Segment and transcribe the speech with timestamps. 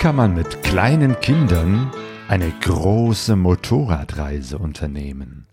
[0.00, 1.90] kann man mit kleinen Kindern
[2.26, 5.46] eine große Motorradreise unternehmen?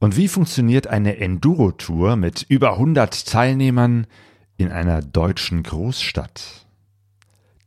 [0.00, 4.08] Und wie funktioniert eine Enduro-Tour mit über 100 Teilnehmern
[4.56, 6.66] in einer deutschen Großstadt?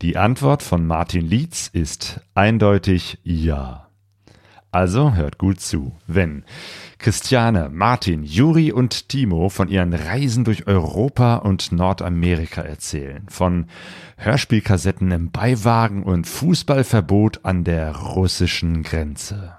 [0.01, 3.87] Die Antwort von Martin Lietz ist eindeutig ja.
[4.71, 6.43] Also hört gut zu, wenn
[6.99, 13.67] Christiane, Martin, Juri und Timo von ihren Reisen durch Europa und Nordamerika erzählen, von
[14.17, 19.53] Hörspielkassetten im Beiwagen und Fußballverbot an der russischen Grenze.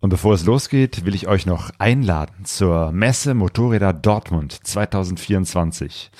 [0.00, 6.10] Und bevor es losgeht, will ich euch noch einladen zur Messe Motorräder Dortmund 2024.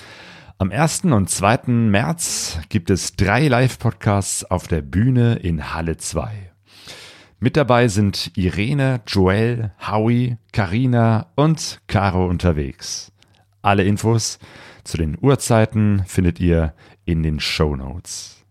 [0.59, 1.05] Am 1.
[1.05, 1.61] und 2.
[1.67, 6.50] März gibt es drei Live-Podcasts auf der Bühne in Halle 2.
[7.43, 13.11] Mit dabei sind Irene, Joel, Howie, Karina und Caro unterwegs.
[13.63, 14.37] Alle Infos
[14.83, 18.45] zu den Uhrzeiten findet ihr in den Show Notes.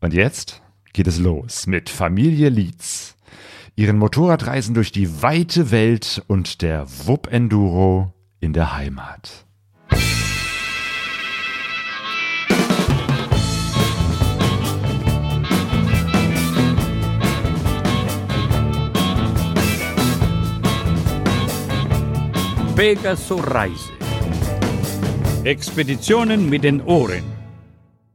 [0.00, 0.60] Und jetzt
[0.92, 3.14] geht es los mit Familie Lietz,
[3.76, 9.46] ihren Motorradreisen durch die weite Welt und der Wupp Enduro in der Heimat.
[22.80, 23.92] Pegaso Reise.
[25.44, 27.24] Expeditionen mit den Ohren.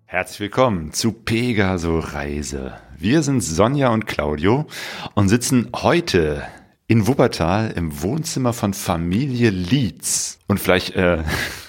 [0.05, 2.73] Herzlich willkommen zu Pegaso Reise.
[2.97, 4.65] Wir sind Sonja und Claudio
[5.13, 6.41] und sitzen heute
[6.87, 10.39] in Wuppertal im Wohnzimmer von Familie Lietz.
[10.47, 11.19] Und vielleicht äh,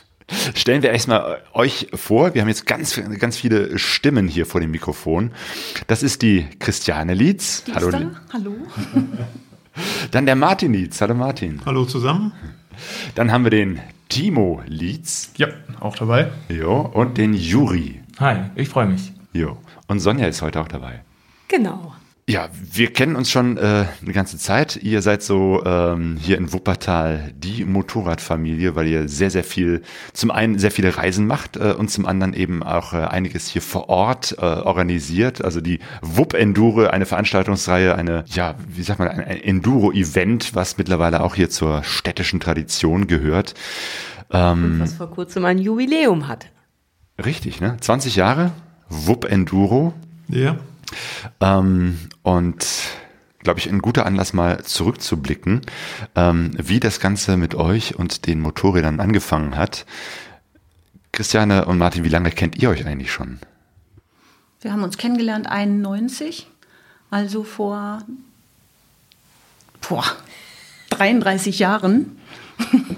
[0.55, 2.33] stellen wir erstmal euch vor.
[2.33, 5.33] Wir haben jetzt ganz, ganz viele Stimmen hier vor dem Mikrofon.
[5.87, 7.63] Das ist die Christiane Lietz.
[7.65, 7.91] Die Hallo.
[8.33, 8.55] Hallo.
[10.13, 10.99] Dann der Martin Lietz.
[11.03, 11.61] Hallo Martin.
[11.67, 12.33] Hallo zusammen.
[13.15, 15.33] Dann haben wir den Timo Lietz.
[15.37, 15.49] Ja,
[15.81, 16.29] auch dabei.
[16.49, 18.01] Jo, und den Juri.
[18.21, 19.13] Hi, ich freue mich.
[19.33, 19.59] Jo.
[19.89, 21.03] Und Sonja ist heute auch dabei.
[21.49, 21.96] Genau.
[22.29, 24.75] Ja, wir kennen uns schon äh, eine ganze Zeit.
[24.83, 29.83] Ihr seid so ähm, hier in Wuppertal die Motorradfamilie, weil ihr sehr, sehr viel,
[30.13, 33.63] zum einen sehr viele Reisen macht äh, und zum anderen eben auch äh, einiges hier
[33.63, 35.45] vor Ort äh, organisiert.
[35.45, 41.21] Also die Wupp Enduro, eine Veranstaltungsreihe, eine, ja, wie sagt man, ein Enduro-Event, was mittlerweile
[41.21, 43.55] auch hier zur städtischen Tradition gehört.
[44.33, 46.47] Ähm, was vor kurzem ein Jubiläum hat.
[47.25, 47.77] Richtig, ne?
[47.81, 48.51] 20 Jahre
[48.89, 49.95] Wupp Enduro.
[50.29, 50.57] Ja.
[51.41, 52.67] Ähm, und
[53.41, 55.61] glaube ich, ein guter Anlass mal zurückzublicken,
[56.17, 59.87] ähm, wie das Ganze mit euch und den Motorrädern angefangen hat.
[61.13, 63.39] Christiane und Martin, wie lange kennt ihr euch eigentlich schon?
[64.61, 66.49] Wir haben uns kennengelernt 91,
[67.11, 68.03] also vor
[69.89, 70.05] boah,
[70.91, 72.19] 33 Jahren.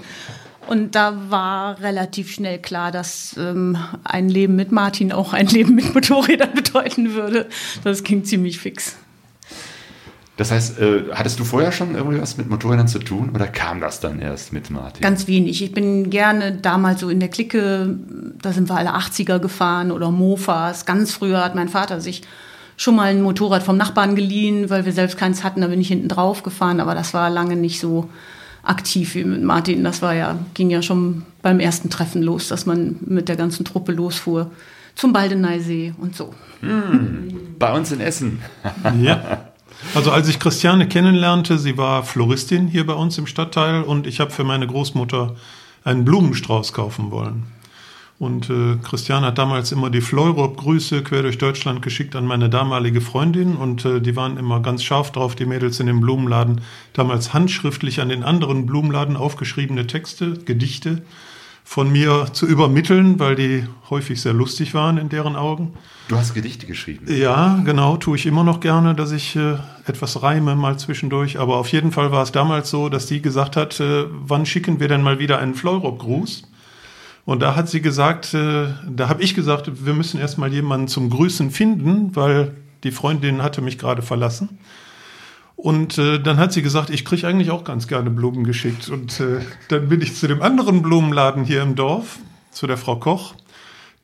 [0.69, 5.73] Und da war relativ schnell klar, dass ähm, ein Leben mit Martin auch ein Leben
[5.73, 7.47] mit Motorrädern bedeuten würde.
[7.83, 8.95] Das ging ziemlich fix.
[10.37, 13.99] Das heißt, äh, hattest du vorher schon irgendwas mit Motorrädern zu tun oder kam das
[13.99, 15.01] dann erst mit Martin?
[15.01, 15.63] Ganz wenig.
[15.63, 17.97] Ich bin gerne damals so in der Clique,
[18.39, 20.85] da sind wir alle 80er gefahren oder Mofas.
[20.85, 22.21] Ganz früher hat mein Vater sich
[22.77, 25.61] schon mal ein Motorrad vom Nachbarn geliehen, weil wir selbst keins hatten.
[25.61, 28.07] Da bin ich hinten drauf gefahren, aber das war lange nicht so
[28.63, 29.83] aktiv wie mit Martin.
[29.83, 33.65] Das war ja, ging ja schon beim ersten Treffen los, dass man mit der ganzen
[33.65, 34.51] Truppe losfuhr
[34.95, 36.33] zum Baldeneysee und so.
[36.61, 38.41] Hm, bei uns in Essen.
[39.01, 39.45] ja.
[39.95, 44.19] Also als ich Christiane kennenlernte, sie war Floristin hier bei uns im Stadtteil und ich
[44.19, 45.35] habe für meine Großmutter
[45.85, 47.43] einen Blumenstrauß kaufen wollen.
[48.19, 52.99] Und äh, Christian hat damals immer die Fleurop-Grüße quer durch Deutschland geschickt an meine damalige
[52.99, 56.59] Freundin und äh, die waren immer ganz scharf drauf, die Mädels in dem Blumenladen,
[56.91, 61.01] damals handschriftlich an den anderen Blumenladen aufgeschriebene Texte, Gedichte
[61.63, 65.73] von mir zu übermitteln, weil die häufig sehr lustig waren in deren Augen.
[66.09, 67.05] Du hast Gedichte geschrieben.
[67.07, 69.53] Ja, genau, tue ich immer noch gerne, dass ich äh,
[69.85, 71.39] etwas reime mal zwischendurch.
[71.39, 74.81] Aber auf jeden Fall war es damals so, dass die gesagt hat, äh, wann schicken
[74.81, 76.48] wir denn mal wieder einen Fleurop-Gruß?
[77.29, 81.11] Und da hat sie gesagt, äh, da habe ich gesagt, wir müssen erstmal jemanden zum
[81.11, 84.57] Grüßen finden, weil die Freundin hatte mich gerade verlassen.
[85.55, 88.89] Und äh, dann hat sie gesagt, ich kriege eigentlich auch ganz gerne Blumen geschickt.
[88.89, 92.17] Und äh, dann bin ich zu dem anderen Blumenladen hier im Dorf,
[92.49, 93.35] zu der Frau Koch,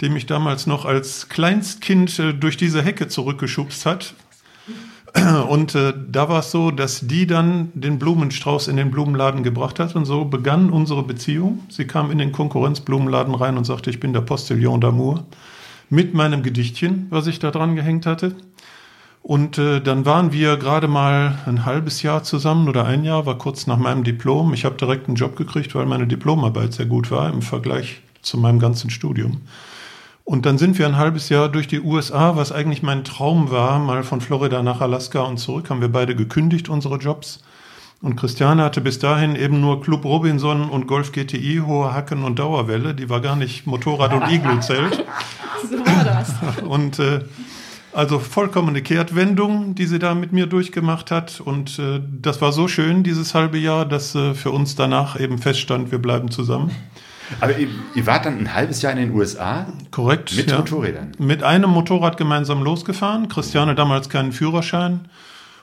[0.02, 4.14] die mich damals noch als Kleinstkind äh, durch diese Hecke zurückgeschubst hat.
[5.50, 9.80] Und äh, da war es so, dass die dann den Blumenstrauß in den Blumenladen gebracht
[9.80, 11.64] hat und so begann unsere Beziehung.
[11.70, 15.24] Sie kam in den Konkurrenzblumenladen rein und sagte, ich bin der Postillon d'Amour
[15.90, 18.36] mit meinem Gedichtchen, was ich da dran gehängt hatte.
[19.22, 23.38] Und äh, dann waren wir gerade mal ein halbes Jahr zusammen oder ein Jahr, war
[23.38, 24.54] kurz nach meinem Diplom.
[24.54, 28.38] Ich habe direkt einen Job gekriegt, weil meine Diplomarbeit sehr gut war im Vergleich zu
[28.38, 29.42] meinem ganzen Studium.
[30.26, 33.78] Und dann sind wir ein halbes Jahr durch die USA, was eigentlich mein Traum war,
[33.78, 37.44] mal von Florida nach Alaska und zurück, haben wir beide gekündigt, unsere Jobs.
[38.02, 42.40] Und Christiane hatte bis dahin eben nur Club Robinson und Golf GTI, hohe Hacken und
[42.40, 42.96] Dauerwelle.
[42.96, 45.06] Die war gar nicht Motorrad- und Iglu-Zelt.
[45.68, 46.32] So war das.
[46.62, 47.22] Und äh,
[47.92, 51.40] also vollkommene Kehrtwendung, die sie da mit mir durchgemacht hat.
[51.40, 55.40] Und äh, das war so schön, dieses halbe Jahr, dass äh, für uns danach eben
[55.40, 56.70] feststand, wir bleiben zusammen.
[57.40, 60.36] Aber ihr, ihr wart dann ein halbes Jahr in den USA Korrekt.
[60.36, 60.58] mit ja.
[60.58, 61.12] Motorrädern.
[61.18, 63.28] Mit einem Motorrad gemeinsam losgefahren.
[63.28, 65.08] Christiane damals keinen Führerschein.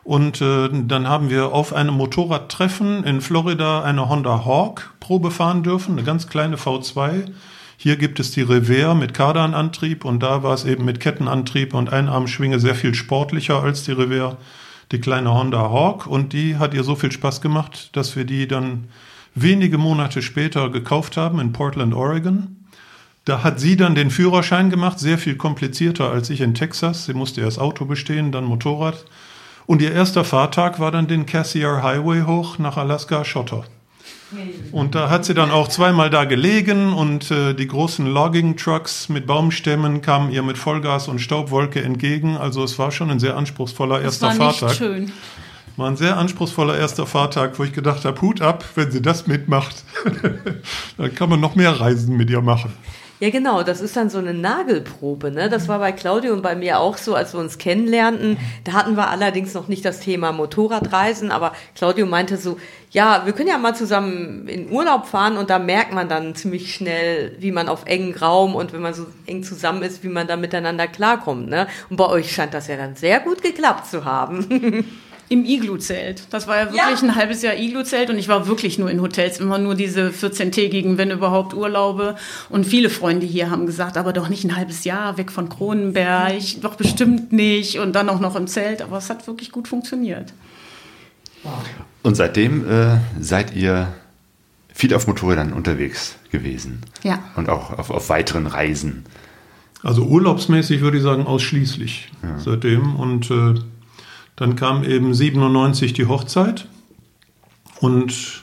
[0.05, 5.63] Und äh, dann haben wir auf einem Motorradtreffen in Florida eine Honda Hawk Probe fahren
[5.63, 7.31] dürfen, eine ganz kleine V2.
[7.77, 11.93] Hier gibt es die Revere mit Kardanantrieb und da war es eben mit Kettenantrieb und
[11.93, 14.39] Einarmschwinge sehr viel sportlicher als die Revere,
[14.91, 16.07] die kleine Honda Hawk.
[16.07, 18.89] Und die hat ihr so viel Spaß gemacht, dass wir die dann
[19.35, 22.57] wenige Monate später gekauft haben in Portland, Oregon.
[23.25, 27.05] Da hat sie dann den Führerschein gemacht, sehr viel komplizierter als ich in Texas.
[27.07, 29.05] Sie musste erst Auto bestehen, dann Motorrad.
[29.67, 33.65] Und ihr erster Fahrtag war dann den Cassiar Highway hoch nach Alaska Schotter.
[34.73, 39.27] Und da hat sie dann auch zweimal da gelegen und äh, die großen Logging-Trucks mit
[39.27, 42.39] Baumstämmen kamen ihr mit Vollgas und Staubwolke entgegen.
[42.39, 44.77] Also es war schon ein sehr anspruchsvoller Das erster war nicht Fahrtag.
[44.77, 45.13] schön.
[45.77, 49.27] War ein sehr anspruchsvoller erster Fahrtag, wo ich gedacht habe, Hut ab, wenn sie das
[49.27, 49.85] mitmacht.
[50.99, 52.73] dann kann man noch mehr Reisen mit ihr machen.
[53.23, 55.31] Ja, genau, das ist dann so eine Nagelprobe.
[55.31, 55.49] Ne?
[55.49, 58.37] Das war bei Claudio und bei mir auch so, als wir uns kennenlernten.
[58.65, 62.59] Da hatten wir allerdings noch nicht das Thema Motorradreisen, aber Claudio meinte so,
[62.91, 66.75] ja, wir können ja mal zusammen in Urlaub fahren und da merkt man dann ziemlich
[66.75, 70.27] schnell, wie man auf engen Raum und wenn man so eng zusammen ist, wie man
[70.27, 71.49] da miteinander klarkommt.
[71.49, 71.69] Ne?
[71.91, 74.85] Und bei euch scheint das ja dann sehr gut geklappt zu haben.
[75.33, 76.25] Im Iglu-Zelt.
[76.29, 77.09] Das war ja wirklich Ja.
[77.09, 80.99] ein halbes Jahr Iglu-Zelt und ich war wirklich nur in Hotels, immer nur diese 14-tägigen,
[80.99, 82.17] wenn überhaupt, Urlaube.
[82.51, 86.43] Und viele Freunde hier haben gesagt, aber doch nicht ein halbes Jahr weg von Kronenberg,
[86.61, 88.83] doch bestimmt nicht und dann auch noch im Zelt.
[88.83, 90.35] Aber es hat wirklich gut funktioniert.
[92.03, 93.89] Und seitdem äh, seid ihr
[94.75, 96.81] viel auf Motorrädern unterwegs gewesen.
[97.03, 97.21] Ja.
[97.37, 99.05] Und auch auf, auf weiteren Reisen.
[99.83, 102.97] Also urlaubsmäßig würde ich sagen ausschließlich seitdem.
[102.97, 103.55] Und äh,
[104.37, 106.69] dann kam eben 97 die Hochzeit
[107.81, 108.43] und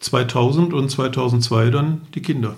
[0.00, 2.56] 2000 und 2002 dann die Kinder.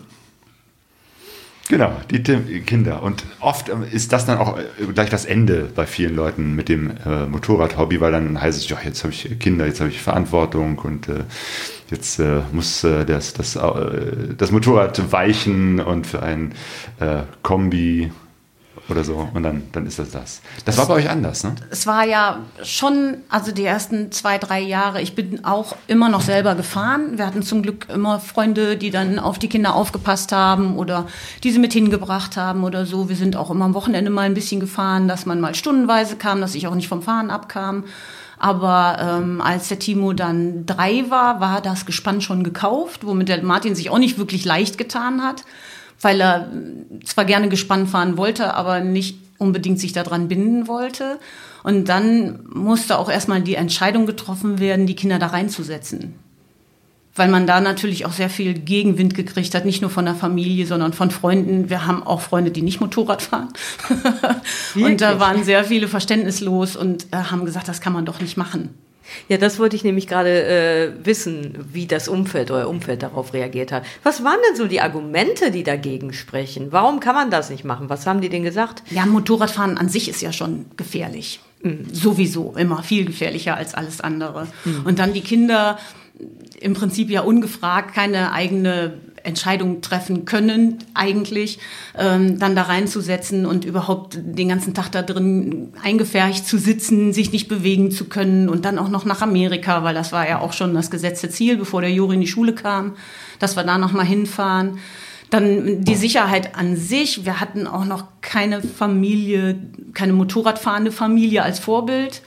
[1.68, 2.22] Genau, die
[2.60, 3.02] Kinder.
[3.02, 4.62] Und oft ähm, ist das dann auch äh,
[4.92, 8.76] gleich das Ende bei vielen Leuten mit dem äh, Motorradhobby, weil dann heißt es, ja,
[8.84, 11.24] jetzt habe ich Kinder, jetzt habe ich Verantwortung und äh,
[11.90, 16.54] jetzt äh, muss äh, das, das, äh, das Motorrad weichen und für ein
[17.42, 18.12] Kombi
[18.88, 19.28] oder so.
[19.32, 20.40] Und dann, dann ist das das.
[20.64, 21.54] Das war bei euch anders, ne?
[21.70, 26.20] es war ja schon, also die ersten zwei, drei Jahre, ich bin auch immer noch
[26.20, 27.16] selber gefahren.
[27.16, 31.06] Wir hatten zum Glück immer Freunde, die dann auf die Kinder aufgepasst haben oder
[31.42, 33.08] diese mit hingebracht haben oder so.
[33.08, 36.40] Wir sind auch immer am Wochenende mal ein bisschen gefahren, dass man mal stundenweise kam,
[36.40, 37.84] dass ich auch nicht vom Fahren abkam.
[38.38, 43.42] Aber ähm, als der Timo dann drei war, war das Gespann schon gekauft, womit der
[43.42, 45.44] Martin sich auch nicht wirklich leicht getan hat,
[46.04, 46.50] weil er
[47.04, 51.18] zwar gerne gespannt fahren wollte, aber nicht unbedingt sich daran binden wollte.
[51.62, 56.14] Und dann musste auch erstmal die Entscheidung getroffen werden, die Kinder da reinzusetzen.
[57.16, 60.66] Weil man da natürlich auch sehr viel Gegenwind gekriegt hat, nicht nur von der Familie,
[60.66, 61.70] sondern von Freunden.
[61.70, 63.48] Wir haben auch Freunde, die nicht Motorrad fahren.
[64.74, 68.36] und da waren sehr viele verständnislos und äh, haben gesagt, das kann man doch nicht
[68.36, 68.70] machen.
[69.28, 73.72] Ja, das wollte ich nämlich gerade äh, wissen, wie das Umfeld, euer Umfeld darauf reagiert
[73.72, 73.84] hat.
[74.02, 76.68] Was waren denn so die Argumente, die dagegen sprechen?
[76.70, 77.88] Warum kann man das nicht machen?
[77.88, 78.82] Was haben die denn gesagt?
[78.90, 81.40] Ja, Motorradfahren an sich ist ja schon gefährlich.
[81.92, 84.48] Sowieso immer viel gefährlicher als alles andere.
[84.84, 85.78] Und dann die Kinder
[86.60, 91.58] im Prinzip ja ungefragt keine eigene Entscheidung treffen können, eigentlich,
[91.98, 97.32] ähm, dann da reinzusetzen und überhaupt den ganzen Tag da drin eingefärcht zu sitzen, sich
[97.32, 100.52] nicht bewegen zu können und dann auch noch nach Amerika, weil das war ja auch
[100.52, 102.96] schon das gesetzte Ziel, bevor der Juri in die Schule kam,
[103.38, 104.78] dass wir da noch mal hinfahren.
[105.30, 107.24] Dann die Sicherheit an sich.
[107.24, 109.58] Wir hatten auch noch keine Familie,
[109.92, 112.22] keine Motorradfahrende Familie als Vorbild,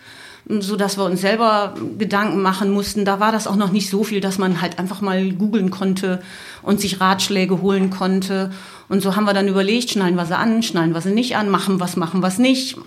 [0.49, 3.05] so dass wir uns selber Gedanken machen mussten.
[3.05, 6.21] Da war das auch noch nicht so viel, dass man halt einfach mal googeln konnte
[6.67, 8.51] und sich Ratschläge holen konnte.
[8.89, 11.49] Und so haben wir dann überlegt, schnallen wir sie an, schnallen wir sie nicht an,
[11.49, 12.77] machen was, machen was nicht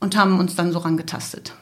[0.00, 1.54] und haben uns dann so rangetastet.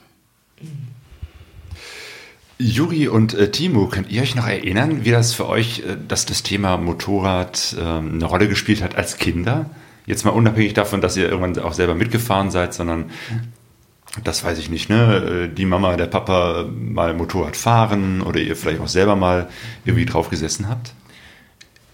[2.59, 6.25] Juri und äh, Timo, könnt ihr euch noch erinnern, wie das für euch, äh, dass
[6.25, 9.69] das Thema Motorrad ähm, eine Rolle gespielt hat als Kinder?
[10.07, 13.11] Jetzt mal unabhängig davon, dass ihr irgendwann auch selber mitgefahren seid, sondern
[14.25, 15.45] das weiß ich nicht, ne?
[15.45, 19.49] äh, Die Mama, der Papa mal Motorrad fahren oder ihr vielleicht auch selber mal
[19.85, 20.95] irgendwie drauf gesessen habt?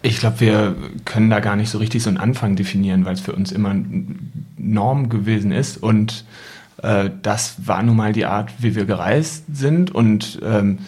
[0.07, 3.21] Ich glaube, wir können da gar nicht so richtig so einen Anfang definieren, weil es
[3.21, 3.75] für uns immer
[4.57, 5.83] Norm gewesen ist.
[5.83, 6.25] Und
[6.81, 10.79] äh, das war nun mal die Art, wie wir gereist sind und ähm,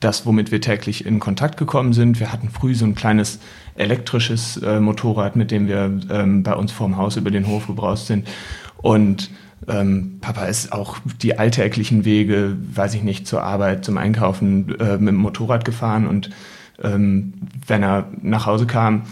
[0.00, 2.18] das, womit wir täglich in Kontakt gekommen sind.
[2.18, 3.38] Wir hatten früh so ein kleines
[3.76, 8.08] elektrisches äh, Motorrad, mit dem wir ähm, bei uns vorm Haus über den Hof gebraust
[8.08, 8.26] sind.
[8.78, 9.30] Und
[9.68, 14.98] ähm, Papa ist auch die alltäglichen Wege, weiß ich nicht, zur Arbeit, zum Einkaufen äh,
[14.98, 16.30] mit dem Motorrad gefahren und
[16.82, 17.34] ähm,
[17.66, 19.02] wenn er nach Hause kam,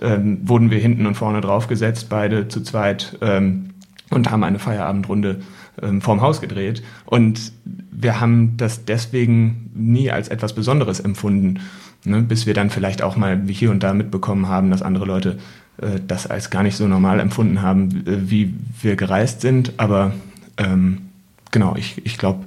[0.00, 3.70] ähm, wurden wir hinten und vorne draufgesetzt, beide zu zweit ähm,
[4.10, 5.40] und haben eine Feierabendrunde
[5.82, 6.82] ähm, vorm Haus gedreht.
[7.04, 7.52] Und
[7.90, 11.60] wir haben das deswegen nie als etwas Besonderes empfunden,
[12.04, 12.22] ne?
[12.22, 15.38] bis wir dann vielleicht auch mal hier und da mitbekommen haben, dass andere Leute
[15.78, 19.74] äh, das als gar nicht so normal empfunden haben, äh, wie wir gereist sind.
[19.78, 20.12] Aber
[20.56, 21.08] ähm,
[21.50, 22.44] genau, ich, ich glaube,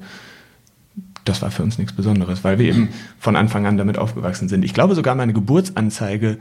[1.26, 4.66] das war für uns nichts Besonderes, weil wir eben von Anfang an damit aufgewachsen sind.
[4.66, 6.38] Ich glaube sogar meine Geburtsanzeige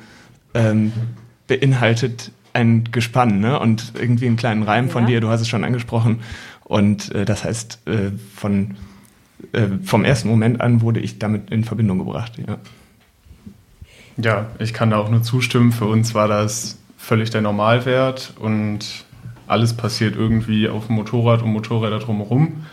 [0.54, 0.92] ähm,
[1.46, 3.58] beinhaltet ein Gespann ne?
[3.58, 4.92] und irgendwie einen kleinen Reim ja.
[4.92, 6.20] von dir, du hast es schon angesprochen.
[6.64, 8.76] Und äh, das heißt, äh, von,
[9.52, 12.38] äh, vom ersten Moment an wurde ich damit in Verbindung gebracht.
[12.38, 12.58] Ja.
[14.16, 15.72] ja, ich kann da auch nur zustimmen.
[15.72, 19.04] Für uns war das völlig der Normalwert und
[19.46, 22.64] alles passiert irgendwie auf dem Motorrad und Motorräder drumherum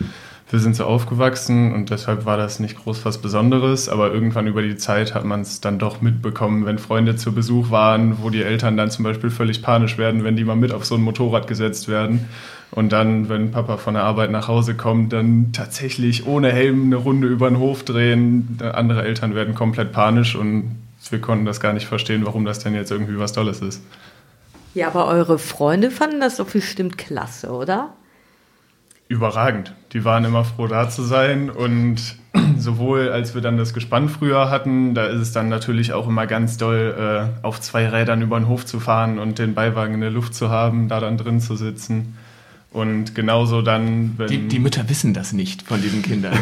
[0.50, 4.62] wir sind so aufgewachsen und deshalb war das nicht groß was Besonderes, aber irgendwann über
[4.62, 8.42] die Zeit hat man es dann doch mitbekommen, wenn Freunde zu Besuch waren, wo die
[8.42, 11.46] Eltern dann zum Beispiel völlig panisch werden, wenn die mal mit auf so ein Motorrad
[11.46, 12.28] gesetzt werden.
[12.70, 16.96] Und dann, wenn Papa von der Arbeit nach Hause kommt, dann tatsächlich ohne Helm eine
[16.96, 18.58] Runde über den Hof drehen.
[18.60, 20.76] Andere Eltern werden komplett panisch und
[21.10, 23.82] wir konnten das gar nicht verstehen, warum das denn jetzt irgendwie was Tolles ist.
[24.74, 27.94] Ja, aber eure Freunde fanden das doch bestimmt klasse, oder?
[29.08, 29.72] Überragend.
[29.92, 31.50] Die waren immer froh, da zu sein.
[31.50, 32.16] Und
[32.58, 36.26] sowohl als wir dann das Gespann früher hatten, da ist es dann natürlich auch immer
[36.26, 40.00] ganz doll, äh, auf zwei Rädern über den Hof zu fahren und den Beiwagen in
[40.00, 42.16] der Luft zu haben, da dann drin zu sitzen.
[42.70, 44.28] Und genauso dann, wenn.
[44.28, 46.34] Die, die Mütter wissen das nicht von diesen Kindern.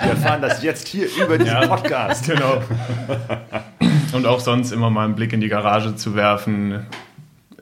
[0.00, 2.26] wir erfahren das jetzt hier über diesen ja, Podcast.
[2.26, 2.60] Genau.
[4.12, 6.86] Und auch sonst immer mal einen Blick in die Garage zu werfen,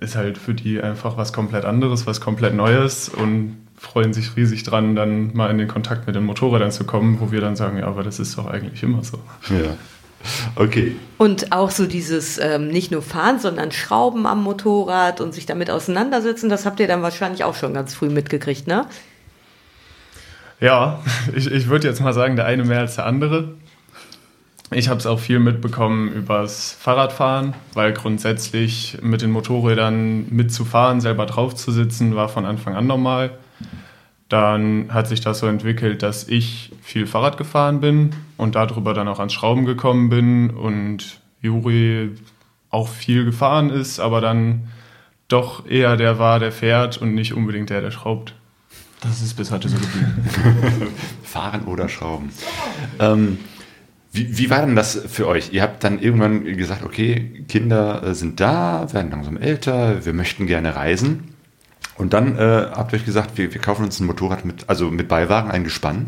[0.00, 4.64] ist halt für die einfach was komplett anderes, was komplett Neues und freuen sich riesig
[4.64, 7.78] dran, dann mal in den Kontakt mit den Motorrädern zu kommen, wo wir dann sagen,
[7.78, 9.18] ja, aber das ist doch eigentlich immer so.
[9.50, 9.76] Ja.
[10.56, 10.96] Okay.
[11.16, 15.70] Und auch so dieses ähm, nicht nur fahren, sondern Schrauben am Motorrad und sich damit
[15.70, 18.86] auseinandersetzen, das habt ihr dann wahrscheinlich auch schon ganz früh mitgekriegt, ne?
[20.60, 21.00] Ja,
[21.34, 23.54] ich, ich würde jetzt mal sagen, der eine mehr als der andere.
[24.70, 31.24] Ich habe es auch viel mitbekommen übers Fahrradfahren, weil grundsätzlich mit den Motorrädern mitzufahren, selber
[31.24, 33.38] drauf zu sitzen, war von Anfang an normal.
[34.28, 39.08] Dann hat sich das so entwickelt, dass ich viel Fahrrad gefahren bin und darüber dann
[39.08, 42.10] auch ans Schrauben gekommen bin und Juri
[42.68, 44.68] auch viel gefahren ist, aber dann
[45.28, 48.34] doch eher der war, der fährt und nicht unbedingt der, der schraubt.
[49.00, 50.92] Das ist bis heute so geblieben.
[51.22, 52.30] fahren oder schrauben.
[52.98, 53.38] Ähm,
[54.12, 55.52] wie, wie war denn das für euch?
[55.52, 60.46] Ihr habt dann irgendwann gesagt, okay, Kinder äh, sind da, werden langsam älter, wir möchten
[60.46, 61.34] gerne reisen.
[61.96, 64.90] Und dann äh, habt ihr euch gesagt, wir, wir kaufen uns ein Motorrad mit, also
[64.90, 66.06] mit Beiwagen, ein Gespann.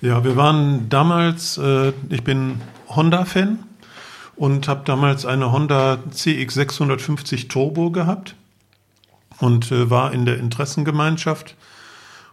[0.00, 3.60] Ja, wir waren damals, äh, ich bin Honda-Fan
[4.36, 8.34] und habe damals eine Honda CX 650 Turbo gehabt
[9.38, 11.54] und äh, war in der Interessengemeinschaft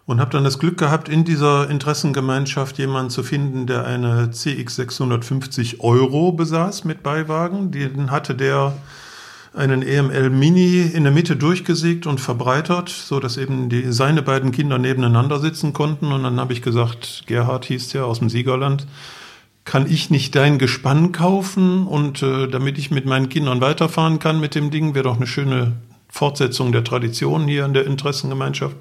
[0.07, 4.77] und habe dann das Glück gehabt, in dieser Interessengemeinschaft jemanden zu finden, der eine CX
[4.77, 7.71] 650 Euro besaß mit Beiwagen.
[7.71, 8.73] Den hatte der
[9.53, 14.53] einen EML Mini in der Mitte durchgesägt und verbreitert, so dass eben die, seine beiden
[14.53, 16.13] Kinder nebeneinander sitzen konnten.
[16.13, 18.87] Und dann habe ich gesagt, Gerhard hieß der aus dem Siegerland,
[19.65, 24.39] kann ich nicht dein Gespann kaufen und äh, damit ich mit meinen Kindern weiterfahren kann
[24.39, 25.73] mit dem Ding, wäre doch eine schöne
[26.07, 28.77] Fortsetzung der Tradition hier in der Interessengemeinschaft.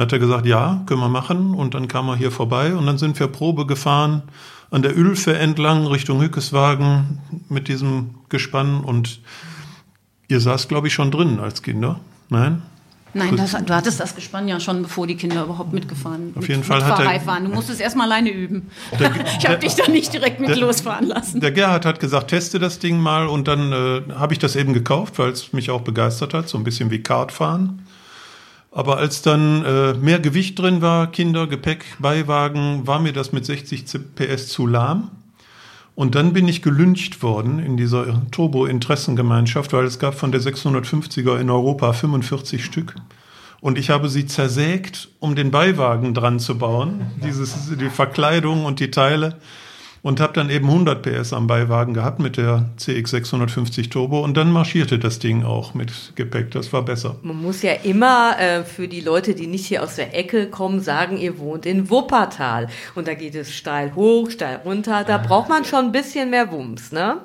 [0.00, 1.54] Dann hat er gesagt, ja, können wir machen.
[1.54, 4.22] Und dann kam er hier vorbei und dann sind wir Probe gefahren
[4.70, 7.18] an der Ülfe entlang Richtung Hückeswagen
[7.50, 9.20] mit diesem Gespann und
[10.28, 12.00] ihr saß, glaube ich, schon drin als Kinder.
[12.30, 12.62] Nein?
[13.12, 16.60] Nein, das, du hattest das Gespann ja schon, bevor die Kinder überhaupt mitgefahren Auf jeden
[16.60, 17.44] mit, Fall mit hat er, waren.
[17.44, 18.70] Du musstest erst mal alleine üben.
[18.98, 21.42] Der, ich habe dich da nicht direkt mit der, losfahren lassen.
[21.42, 24.72] Der Gerhard hat gesagt, teste das Ding mal und dann äh, habe ich das eben
[24.72, 27.84] gekauft, weil es mich auch begeistert hat, so ein bisschen wie Kartfahren.
[28.72, 33.44] Aber als dann äh, mehr Gewicht drin war, Kinder, Gepäck, Beiwagen, war mir das mit
[33.44, 33.84] 60
[34.14, 35.10] PS zu lahm.
[35.96, 41.38] Und dann bin ich gelüncht worden in dieser Turbo-Interessengemeinschaft, weil es gab von der 650er
[41.38, 42.94] in Europa 45 Stück.
[43.60, 48.80] Und ich habe sie zersägt, um den Beiwagen dran zu bauen, dieses, die Verkleidung und
[48.80, 49.36] die Teile.
[50.02, 54.36] Und habe dann eben 100 PS am Beiwagen gehabt mit der CX 650 Turbo und
[54.36, 56.50] dann marschierte das Ding auch mit Gepäck.
[56.52, 57.16] Das war besser.
[57.22, 60.80] Man muss ja immer äh, für die Leute, die nicht hier aus der Ecke kommen,
[60.80, 65.04] sagen, ihr wohnt in Wuppertal und da geht es steil hoch, steil runter.
[65.04, 67.18] Da braucht man schon ein bisschen mehr Wumms, ne?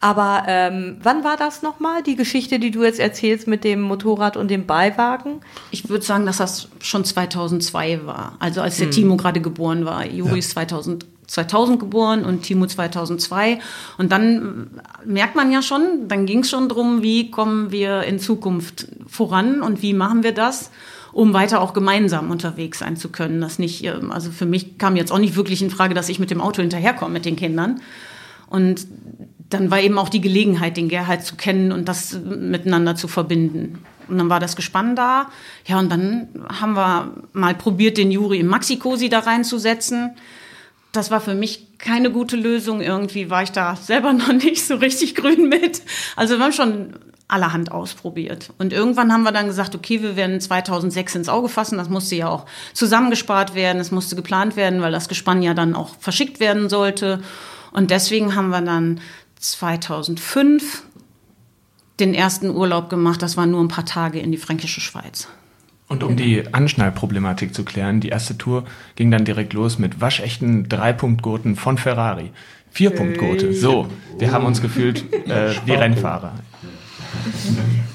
[0.00, 4.36] Aber ähm, wann war das nochmal, die Geschichte, die du jetzt erzählst mit dem Motorrad
[4.36, 5.40] und dem Beiwagen?
[5.70, 8.36] Ich würde sagen, dass das schon 2002 war.
[8.38, 10.04] Also als der Timo gerade geboren war.
[10.06, 13.58] Juri ist 2000, 2000 geboren und Timo 2002.
[13.98, 14.70] Und dann
[15.04, 19.62] merkt man ja schon, dann ging es schon drum, wie kommen wir in Zukunft voran
[19.62, 20.70] und wie machen wir das?
[21.12, 23.40] um weiter auch gemeinsam unterwegs sein zu können.
[23.40, 26.18] Das nicht, ähm, also für mich kam jetzt auch nicht wirklich in Frage, dass ich
[26.18, 27.80] mit dem Auto hinterherkomme mit den Kindern.
[28.50, 28.86] Und
[29.48, 33.78] dann war eben auch die Gelegenheit, den Gerhard zu kennen und das miteinander zu verbinden.
[34.08, 35.30] Und dann war das Gespann da.
[35.66, 36.28] Ja, und dann
[36.60, 40.10] haben wir mal probiert, den Juri im Maxi-Cosi da reinzusetzen.
[40.92, 42.80] Das war für mich keine gute Lösung.
[42.80, 45.82] Irgendwie war ich da selber noch nicht so richtig grün mit.
[46.16, 46.94] Also wir haben schon
[47.28, 48.52] allerhand ausprobiert.
[48.58, 51.76] Und irgendwann haben wir dann gesagt, okay, wir werden 2006 ins Auge fassen.
[51.76, 53.80] Das musste ja auch zusammengespart werden.
[53.80, 57.20] Es musste geplant werden, weil das Gespann ja dann auch verschickt werden sollte.
[57.72, 59.00] Und deswegen haben wir dann
[59.40, 60.84] 2005
[61.98, 63.22] den ersten Urlaub gemacht.
[63.22, 65.28] Das waren nur ein paar Tage in die fränkische Schweiz.
[65.88, 68.64] Und um die Anschnallproblematik zu klären, die erste Tour
[68.96, 72.30] ging dann direkt los mit waschechten Dreipunktgurten von Ferrari.
[72.72, 73.52] Vierpunktgurte.
[73.54, 73.86] So,
[74.18, 76.32] wir haben uns gefühlt äh, wie Rennfahrer.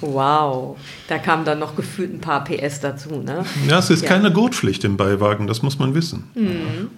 [0.01, 3.45] Wow, da kamen dann noch gefühlt ein paar PS dazu, ne?
[3.67, 4.09] Ja, es ist Ja.
[4.09, 6.23] keine Gurtpflicht im Beiwagen, das muss man wissen.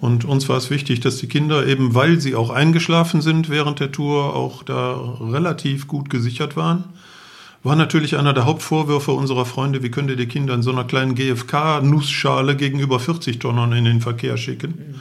[0.00, 3.80] Und uns war es wichtig, dass die Kinder eben, weil sie auch eingeschlafen sind während
[3.80, 6.84] der Tour, auch da relativ gut gesichert waren.
[7.64, 10.84] War natürlich einer der Hauptvorwürfe unserer Freunde, wie könnt ihr die Kinder in so einer
[10.84, 15.00] kleinen GFK-Nussschale gegenüber 40 Tonnen in den Verkehr schicken?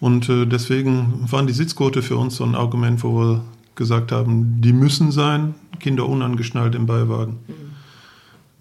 [0.00, 3.44] Und äh, deswegen waren die Sitzgurte für uns so ein Argument, wo wir
[3.76, 7.38] gesagt haben, die müssen sein, Kinder unangeschnallt im Beiwagen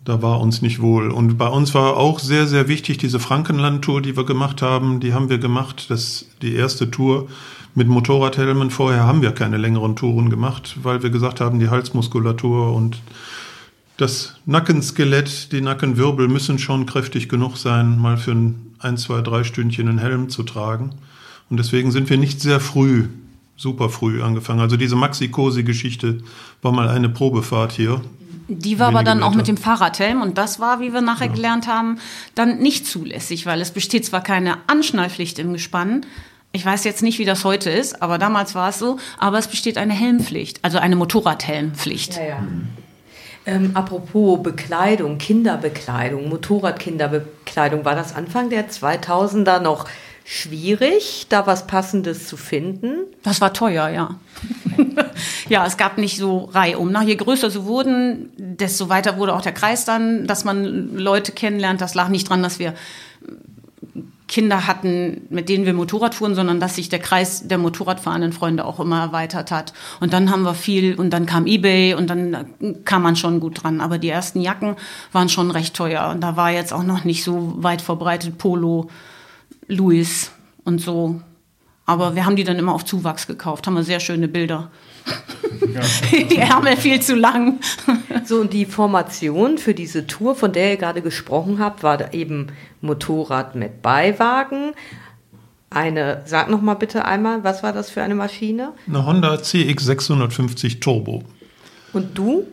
[0.05, 1.11] da war uns nicht wohl.
[1.11, 4.99] Und bei uns war auch sehr, sehr wichtig diese Frankenland-Tour, die wir gemacht haben.
[4.99, 7.27] Die haben wir gemacht, das die erste Tour
[7.75, 8.69] mit Motorradhelmen.
[8.69, 13.01] Vorher haben wir keine längeren Touren gemacht, weil wir gesagt haben, die Halsmuskulatur und
[13.97, 19.43] das Nackenskelett, die Nackenwirbel müssen schon kräftig genug sein, mal für ein, ein zwei, drei
[19.43, 20.91] Stündchen einen Helm zu tragen.
[21.49, 23.07] Und deswegen sind wir nicht sehr früh,
[23.55, 24.59] super früh angefangen.
[24.59, 26.23] Also diese Maxi-Cosi-Geschichte
[26.61, 28.01] war mal eine Probefahrt hier.
[28.47, 29.37] Die war aber dann auch Meter.
[29.37, 31.99] mit dem Fahrradhelm und das war, wie wir nachher gelernt haben,
[32.35, 36.05] dann nicht zulässig, weil es besteht zwar keine Anschnallpflicht im Gespann.
[36.55, 38.97] Ich weiß jetzt nicht, wie das heute ist, aber damals war es so.
[39.17, 42.17] Aber es besteht eine Helmpflicht, also eine Motorradhelmpflicht.
[42.17, 42.43] Ja, ja.
[43.45, 49.89] Ähm, apropos Bekleidung, Kinderbekleidung, Motorradkinderbekleidung, war das Anfang der 2000er noch
[50.25, 53.07] schwierig, da was Passendes zu finden?
[53.23, 54.15] Das war teuer, ja.
[55.49, 56.91] ja, es gab nicht so reihum.
[56.91, 57.01] nach.
[57.01, 61.81] Je größer sie wurden, desto weiter wurde auch der Kreis dann, dass man Leute kennenlernt.
[61.81, 62.73] Das lag nicht dran, dass wir
[64.33, 68.65] Kinder hatten, mit denen wir Motorrad fuhren, sondern dass sich der Kreis der Motorradfahrenden Freunde
[68.65, 69.73] auch immer erweitert hat.
[69.99, 72.47] Und dann haben wir viel, und dann kam Ebay und dann
[72.83, 73.79] kam man schon gut dran.
[73.79, 74.75] Aber die ersten Jacken
[75.11, 76.09] waren schon recht teuer.
[76.09, 78.89] Und da war jetzt auch noch nicht so weit verbreitet Polo,
[79.67, 80.31] Louis
[80.63, 81.21] und so.
[81.85, 84.71] Aber wir haben die dann immer auf Zuwachs gekauft, haben wir sehr schöne Bilder.
[86.31, 87.59] die Ärmel viel zu lang.
[88.25, 92.11] So, und die Formation für diese Tour, von der ihr gerade gesprochen habt, war da
[92.11, 92.47] eben
[92.81, 94.73] Motorrad mit Beiwagen.
[95.69, 98.73] Eine, sag noch mal bitte einmal, was war das für eine Maschine?
[98.87, 101.23] Eine Honda CX 650 Turbo.
[101.93, 102.45] Und du?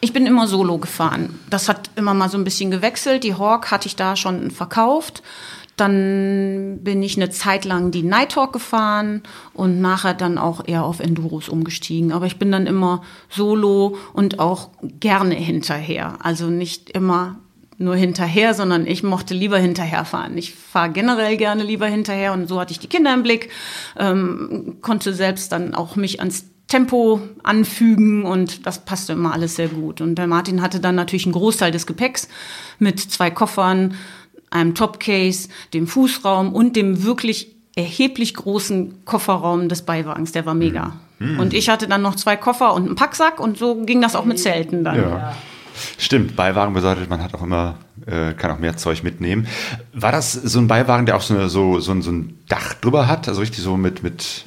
[0.00, 1.38] Ich bin immer solo gefahren.
[1.50, 3.24] Das hat immer mal so ein bisschen gewechselt.
[3.24, 5.22] Die Hawk hatte ich da schon verkauft.
[5.76, 11.00] Dann bin ich eine Zeit lang die Nighthawk gefahren und nachher dann auch eher auf
[11.00, 12.12] Enduros umgestiegen.
[12.12, 16.18] Aber ich bin dann immer solo und auch gerne hinterher.
[16.20, 17.36] Also nicht immer
[17.78, 20.38] nur hinterher, sondern ich mochte lieber hinterherfahren.
[20.38, 23.50] Ich fahre generell gerne lieber hinterher und so hatte ich die Kinder im Blick,
[23.98, 29.68] ähm, konnte selbst dann auch mich ans Tempo anfügen und das passte immer alles sehr
[29.68, 30.00] gut.
[30.00, 32.28] Und der Martin hatte dann natürlich einen Großteil des Gepäcks
[32.78, 33.94] mit zwei Koffern,
[34.54, 40.32] einem Topcase, dem Fußraum und dem wirklich erheblich großen Kofferraum des Beiwagens.
[40.32, 40.92] Der war mega.
[41.38, 44.24] Und ich hatte dann noch zwei Koffer und einen Packsack und so ging das auch
[44.24, 44.96] mit Zelten dann.
[44.96, 45.36] Ja.
[45.98, 49.46] Stimmt, Beiwagen bedeutet, man hat auch immer, äh, kann auch mehr Zeug mitnehmen.
[49.92, 52.74] War das so ein Beiwagen, der auch so, eine, so, so, ein, so ein Dach
[52.74, 53.26] drüber hat?
[53.28, 54.44] Also richtig so mit, mit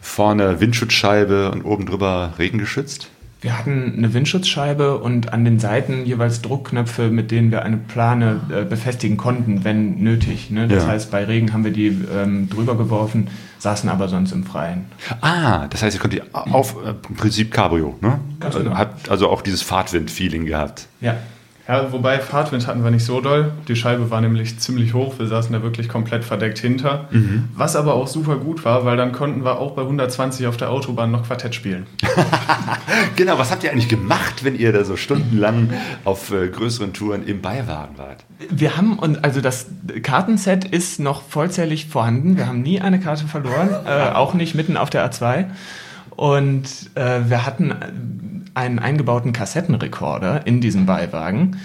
[0.00, 3.08] vorne Windschutzscheibe und oben drüber regengeschützt?
[3.42, 8.40] Wir hatten eine Windschutzscheibe und an den Seiten jeweils Druckknöpfe, mit denen wir eine Plane
[8.50, 10.50] äh, befestigen konnten, wenn nötig.
[10.50, 10.68] Ne?
[10.68, 10.90] Das Ja.
[10.90, 14.84] heißt, bei Regen haben wir die ähm, drüber geworfen, saßen aber sonst im Freien.
[15.22, 18.20] Ah, das heißt, ihr könnt die auf äh, im Prinzip Cabrio, ne?
[18.40, 18.76] Ganz Also, genau.
[18.78, 20.86] habt also auch dieses Fahrtwind-Feeling gehabt.
[21.00, 21.16] Ja.
[21.68, 23.52] Ja, wobei Fahrtwind hatten wir nicht so doll.
[23.68, 25.18] Die Scheibe war nämlich ziemlich hoch.
[25.18, 27.08] Wir saßen da wirklich komplett verdeckt hinter.
[27.54, 30.70] Was aber auch super gut war, weil dann konnten wir auch bei 120 auf der
[30.70, 31.86] Autobahn noch Quartett spielen.
[33.16, 35.70] Genau, was habt ihr eigentlich gemacht, wenn ihr da so stundenlang
[36.04, 38.24] auf äh, größeren Touren im Beiwagen wart?
[38.50, 39.66] Wir haben, und also das
[40.02, 42.36] Kartenset ist noch vollzählig vorhanden.
[42.36, 45.46] Wir haben nie eine Karte verloren, äh, auch nicht mitten auf der A2.
[46.16, 51.56] Und äh, wir hatten einen eingebauten Kassettenrekorder in diesem Beiwagen.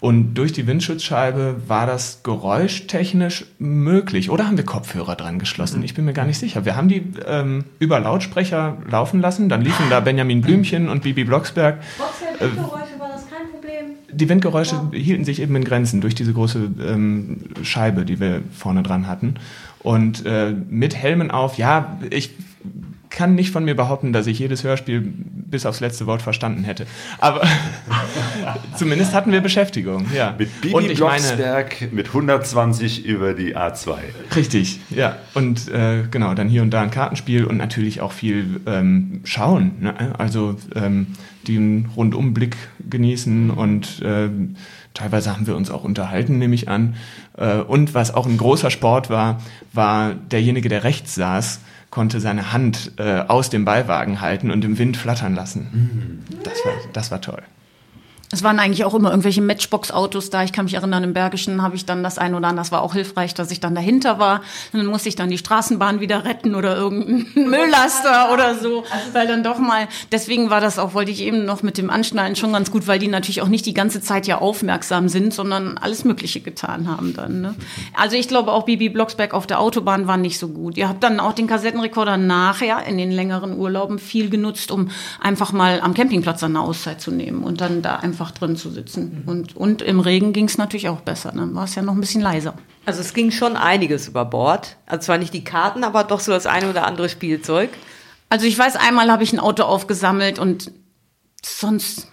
[0.00, 4.28] Und durch die Windschutzscheibe war das geräuschtechnisch möglich.
[4.30, 5.82] Oder haben wir Kopfhörer dran geschlossen?
[5.82, 6.66] Ich bin mir gar nicht sicher.
[6.66, 9.48] Wir haben die ähm, über Lautsprecher laufen lassen.
[9.48, 11.78] Dann liefen da Benjamin Blümchen und Bibi Blocksberg.
[12.38, 13.96] Windgeräusche war das kein Problem.
[14.12, 18.82] Die Windgeräusche hielten sich eben in Grenzen durch diese große ähm, Scheibe, die wir vorne
[18.82, 19.36] dran hatten.
[19.78, 22.30] Und äh, mit Helmen auf, ja, ich
[23.14, 26.86] kann nicht von mir behaupten, dass ich jedes Hörspiel bis aufs letzte Wort verstanden hätte.
[27.18, 27.42] Aber
[28.76, 30.34] zumindest hatten wir Beschäftigung, ja.
[30.36, 33.96] Mit Bibi Und ich meine, Blocksberg mit 120 über die A2.
[34.34, 35.16] Richtig, ja.
[35.34, 39.72] Und äh, genau, dann hier und da ein Kartenspiel und natürlich auch viel ähm, schauen.
[39.80, 40.18] Ne?
[40.18, 41.06] Also ähm,
[41.46, 42.56] den Rundumblick
[42.88, 44.56] genießen und ähm,
[44.94, 46.96] teilweise haben wir uns auch unterhalten, nehme ich an.
[47.36, 49.40] Äh, und was auch ein großer Sport war,
[49.72, 51.60] war derjenige, der rechts saß,
[51.94, 56.24] konnte seine Hand äh, aus dem Beiwagen halten und im Wind flattern lassen.
[56.42, 57.40] Das, war, das war toll.
[58.32, 60.42] Es waren eigentlich auch immer irgendwelche Matchbox-Autos da.
[60.44, 62.82] Ich kann mich erinnern, im Bergischen habe ich dann das ein oder andere, das war
[62.82, 64.40] auch hilfreich, dass ich dann dahinter war.
[64.72, 68.84] Und dann musste ich dann die Straßenbahn wieder retten oder irgendeinen Mülllaster oder so.
[69.12, 72.36] Weil dann doch mal, deswegen war das auch, wollte ich eben noch mit dem Anschnallen
[72.36, 75.78] schon ganz gut, weil die natürlich auch nicht die ganze Zeit ja aufmerksam sind, sondern
[75.78, 77.40] alles Mögliche getan haben dann.
[77.40, 77.54] Ne?
[77.96, 80.76] Also ich glaube auch Bibi Blocksberg auf der Autobahn war nicht so gut.
[80.76, 85.52] Ihr habt dann auch den Kassettenrekorder nachher in den längeren Urlauben viel genutzt, um einfach
[85.52, 89.24] mal am Campingplatz eine Auszeit zu nehmen und dann da einfach drin zu sitzen.
[89.26, 91.32] Und, und im Regen ging es natürlich auch besser.
[91.32, 92.54] Dann war es ja noch ein bisschen leiser.
[92.86, 94.76] Also es ging schon einiges über Bord.
[94.86, 97.70] Also zwar nicht die Karten, aber doch so das eine oder andere Spielzeug.
[98.28, 100.72] Also ich weiß, einmal habe ich ein Auto aufgesammelt und
[101.44, 102.08] sonst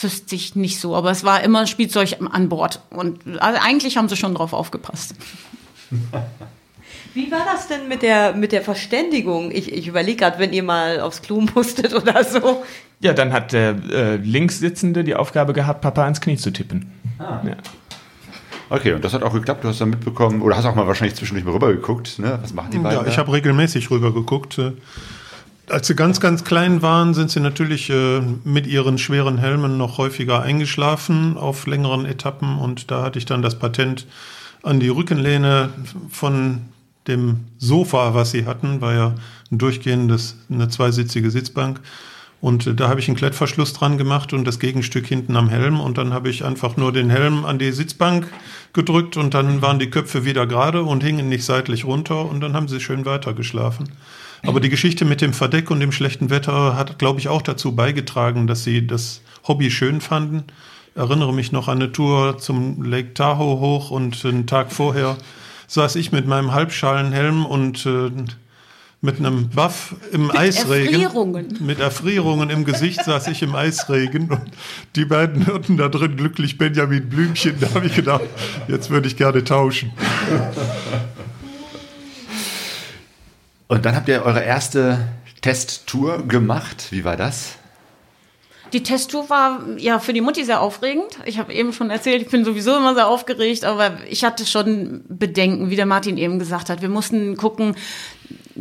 [0.00, 0.96] wüsste ich nicht so.
[0.96, 2.80] Aber es war immer Spielzeug an Bord.
[2.90, 5.14] Und also eigentlich haben sie schon drauf aufgepasst.
[7.14, 9.50] Wie war das denn mit der, mit der Verständigung?
[9.50, 12.62] Ich, ich überlege gerade, wenn ihr mal aufs Klo musstet oder so.
[13.00, 16.90] Ja, dann hat der äh, Linkssitzende die Aufgabe gehabt, Papa ans Knie zu tippen.
[17.18, 17.42] Ja.
[18.70, 19.64] Okay, und das hat auch geklappt.
[19.64, 22.18] Du hast dann mitbekommen, oder hast auch mal wahrscheinlich zwischendurch mal rübergeguckt.
[22.18, 22.38] Ne?
[22.40, 23.04] Was machen die beiden?
[23.04, 24.58] Ja, ich habe regelmäßig rüber geguckt.
[24.58, 24.72] Äh,
[25.68, 29.98] Als sie ganz, ganz klein waren, sind sie natürlich äh, mit ihren schweren Helmen noch
[29.98, 32.58] häufiger eingeschlafen auf längeren Etappen.
[32.58, 34.06] Und da hatte ich dann das Patent
[34.62, 35.70] an die Rückenlehne
[36.10, 36.62] von
[37.06, 39.14] dem Sofa, was sie hatten, war ja
[39.50, 41.80] ein durchgehendes, eine zweisitzige Sitzbank.
[42.40, 45.80] Und äh, da habe ich einen Klettverschluss dran gemacht und das Gegenstück hinten am Helm.
[45.80, 48.26] Und dann habe ich einfach nur den Helm an die Sitzbank
[48.72, 52.54] gedrückt und dann waren die Köpfe wieder gerade und hingen nicht seitlich runter und dann
[52.54, 53.90] haben sie schön weitergeschlafen.
[54.44, 57.76] Aber die Geschichte mit dem Verdeck und dem schlechten Wetter hat, glaube ich, auch dazu
[57.76, 60.44] beigetragen, dass sie das Hobby schön fanden.
[60.96, 65.16] Erinnere mich noch an eine Tour zum Lake Tahoe hoch und einen Tag vorher
[65.72, 68.10] saß ich mit meinem Halbschalenhelm und äh,
[69.00, 71.00] mit einem Buff im Eisregen.
[71.00, 71.58] Erfrierungen.
[71.60, 74.50] Mit Erfrierungen im Gesicht saß ich im Eisregen und
[74.94, 77.56] die beiden hörten da drin glücklich Benjamin Blümchen.
[77.58, 78.22] Da habe ich gedacht,
[78.68, 79.92] jetzt würde ich gerne tauschen.
[83.66, 85.08] Und dann habt ihr eure erste
[85.40, 86.88] Testtour gemacht.
[86.90, 87.56] Wie war das?
[88.72, 91.18] Die Testtour war ja für die Mutti sehr aufregend.
[91.26, 95.04] Ich habe eben schon erzählt, ich bin sowieso immer sehr aufgeregt, aber ich hatte schon
[95.08, 96.80] Bedenken, wie der Martin eben gesagt hat.
[96.80, 97.76] Wir mussten gucken,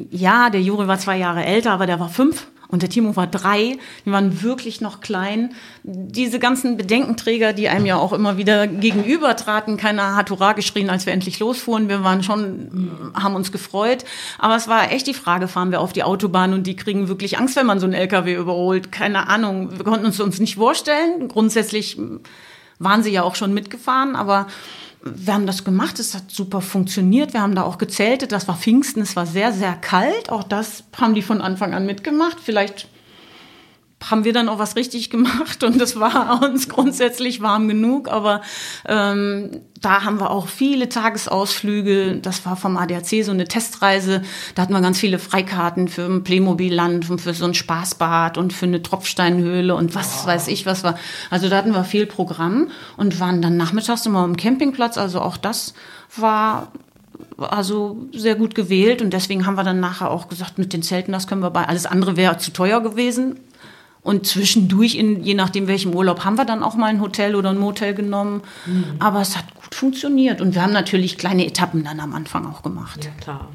[0.10, 3.28] ja, der Juri war zwei Jahre älter, aber der war fünf und der Timo war
[3.28, 3.78] drei.
[4.06, 5.54] Die waren wirklich noch klein.
[5.84, 9.78] Diese ganzen Bedenkenträger, die einem ja auch immer wieder gegenüber traten.
[9.78, 11.90] Keiner hat Hurra geschrien, als wir endlich losfuhren.
[11.90, 14.06] Wir waren schon, haben uns gefreut.
[14.40, 17.38] Aber es war echt die Frage, fahren wir auf die Autobahn und die kriegen wirklich
[17.38, 18.92] Angst, wenn man so einen LKW überholt.
[18.92, 19.78] Keine Ahnung.
[19.78, 21.28] Wir konnten uns uns nicht vorstellen.
[21.28, 21.98] Grundsätzlich
[22.80, 24.48] waren sie ja auch schon mitgefahren, aber
[25.04, 27.34] wir haben das gemacht, es hat super funktioniert.
[27.34, 30.30] Wir haben da auch gezeltet, das war Pfingsten, es war sehr, sehr kalt.
[30.30, 32.38] Auch das haben die von Anfang an mitgemacht.
[32.40, 32.88] Vielleicht
[34.10, 38.10] haben wir dann auch was richtig gemacht und das war uns grundsätzlich warm genug.
[38.10, 38.42] Aber
[38.88, 42.18] ähm, da haben wir auch viele Tagesausflüge.
[42.22, 44.22] Das war vom ADAC so eine Testreise.
[44.56, 48.54] Da hatten wir ganz viele Freikarten für ein Playmobil-Land und für so ein Spaßbad und
[48.54, 50.98] für eine Tropfsteinhöhle und was weiß ich was war.
[51.30, 54.98] Also da hatten wir viel Programm und waren dann nachmittags immer am Campingplatz.
[54.98, 55.74] Also auch das
[56.16, 56.72] war
[57.38, 61.12] also sehr gut gewählt und deswegen haben wir dann nachher auch gesagt, mit den Zelten,
[61.12, 63.40] das können wir bei, alles andere wäre zu teuer gewesen.
[64.04, 67.52] Und zwischendurch, in, je nachdem welchem Urlaub, haben wir dann auch mal ein Hotel oder
[67.52, 68.42] ein Motel genommen.
[68.66, 68.96] Mhm.
[69.00, 70.42] Aber es hat gut funktioniert.
[70.42, 73.06] Und wir haben natürlich kleine Etappen dann am Anfang auch gemacht.
[73.06, 73.50] Ja, klar.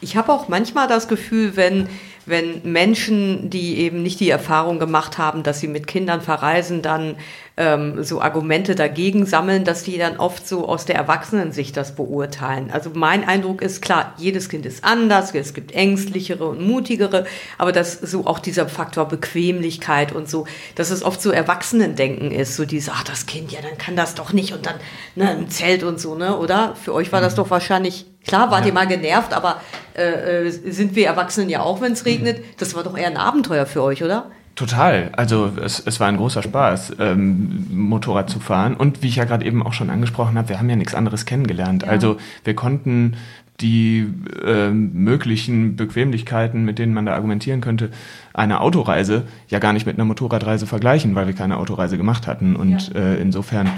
[0.00, 1.88] Ich habe auch manchmal das Gefühl, wenn
[2.26, 7.16] wenn Menschen, die eben nicht die Erfahrung gemacht haben, dass sie mit Kindern verreisen, dann
[7.60, 12.70] ähm, so Argumente dagegen sammeln, dass die dann oft so aus der Erwachsenensicht das beurteilen.
[12.72, 17.26] Also mein Eindruck ist klar, jedes Kind ist anders, es gibt ängstlichere und mutigere,
[17.58, 22.56] aber dass so auch dieser Faktor Bequemlichkeit und so, dass es oft so Erwachsenendenken ist,
[22.56, 24.76] so dieses, ach das Kind, ja dann kann das doch nicht und dann
[25.14, 26.74] ne, ein Zelt und so, ne, oder?
[26.82, 27.36] Für euch war das mhm.
[27.36, 28.66] doch wahrscheinlich Klar, wart ja.
[28.66, 29.62] ihr mal genervt, aber
[29.96, 32.44] äh, äh, sind wir Erwachsenen ja auch, wenn es regnet.
[32.58, 34.30] Das war doch eher ein Abenteuer für euch, oder?
[34.60, 35.08] Total.
[35.16, 38.74] Also es, es war ein großer Spaß, ähm, Motorrad zu fahren.
[38.74, 41.24] Und wie ich ja gerade eben auch schon angesprochen habe, wir haben ja nichts anderes
[41.24, 41.84] kennengelernt.
[41.84, 41.88] Ja.
[41.88, 43.16] Also wir konnten
[43.62, 44.06] die
[44.44, 47.88] äh, möglichen Bequemlichkeiten, mit denen man da argumentieren könnte,
[48.34, 52.54] eine Autoreise ja gar nicht mit einer Motorradreise vergleichen, weil wir keine Autoreise gemacht hatten.
[52.54, 53.00] Und ja.
[53.00, 53.70] äh, insofern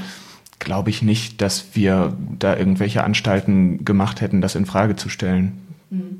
[0.58, 5.60] glaube ich nicht, dass wir da irgendwelche Anstalten gemacht hätten, das in Frage zu stellen.
[5.90, 6.18] Mhm.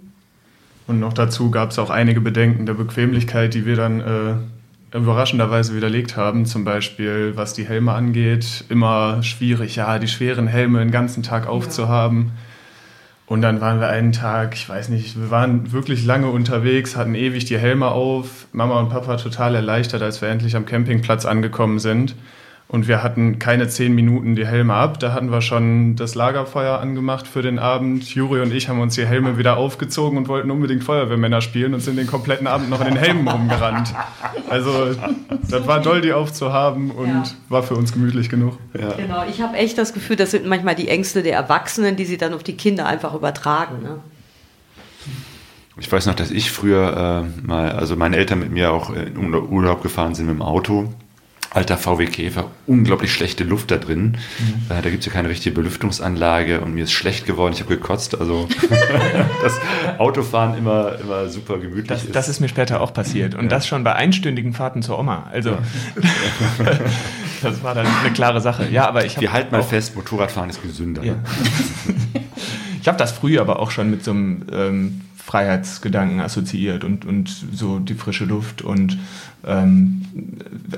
[0.86, 4.34] Und noch dazu gab es auch einige Bedenken der Bequemlichkeit, die wir dann äh,
[4.94, 6.46] überraschenderweise widerlegt haben.
[6.46, 11.46] Zum Beispiel, was die Helme angeht, immer schwierig, ja, die schweren Helme den ganzen Tag
[11.46, 12.32] aufzuhaben.
[12.34, 12.42] Ja.
[13.32, 17.14] Und dann waren wir einen Tag, ich weiß nicht, wir waren wirklich lange unterwegs, hatten
[17.14, 18.46] ewig die Helme auf.
[18.52, 22.14] Mama und Papa total erleichtert, als wir endlich am Campingplatz angekommen sind.
[22.72, 24.98] Und wir hatten keine zehn Minuten die Helme ab.
[24.98, 28.14] Da hatten wir schon das Lagerfeuer angemacht für den Abend.
[28.14, 31.80] Juri und ich haben uns die Helme wieder aufgezogen und wollten unbedingt Feuerwehrmänner spielen und
[31.80, 33.92] sind den kompletten Abend noch in den Helmen rumgerannt.
[34.48, 34.94] Also
[35.50, 37.24] das war toll, die aufzuhaben und ja.
[37.50, 38.56] war für uns gemütlich genug.
[38.72, 38.92] Ja.
[38.92, 42.16] Genau, ich habe echt das Gefühl, das sind manchmal die Ängste der Erwachsenen, die sie
[42.16, 43.82] dann auf die Kinder einfach übertragen.
[43.82, 43.98] Ne?
[45.78, 49.34] Ich weiß noch, dass ich früher äh, mal, also meine Eltern mit mir auch in
[49.34, 50.88] Urlaub gefahren sind mit dem Auto
[51.54, 54.16] alter VW Käfer, unglaublich schlechte Luft da drin.
[54.38, 54.64] Mhm.
[54.68, 57.52] da gibt es ja keine richtige Belüftungsanlage und mir ist schlecht geworden.
[57.52, 58.18] Ich habe gekotzt.
[58.18, 58.48] Also
[59.42, 59.60] das
[59.98, 62.14] Autofahren immer, immer super gemütlich das, ist.
[62.14, 63.34] Das ist mir später auch passiert.
[63.34, 63.48] Und ja.
[63.48, 65.28] das schon bei einstündigen Fahrten zur Oma.
[65.30, 65.58] Also ja.
[67.42, 68.68] das war dann eine klare Sache.
[68.70, 71.04] Ja, aber ich Wir halten mal fest, Motorradfahren ist gesünder.
[71.04, 71.16] Ja.
[72.80, 77.28] ich habe das früher aber auch schon mit so einem ähm, Freiheitsgedanken assoziiert und, und
[77.28, 78.98] so die frische Luft und
[79.46, 80.02] ähm,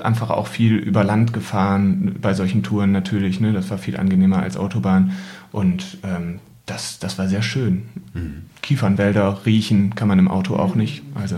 [0.01, 3.39] einfach auch viel über Land gefahren bei solchen Touren natürlich.
[3.39, 3.53] Ne?
[3.53, 5.13] Das war viel angenehmer als Autobahn
[5.51, 7.87] und ähm, das, das war sehr schön.
[8.13, 8.43] Mhm.
[8.61, 11.01] Kiefernwälder riechen kann man im Auto auch nicht.
[11.15, 11.37] Also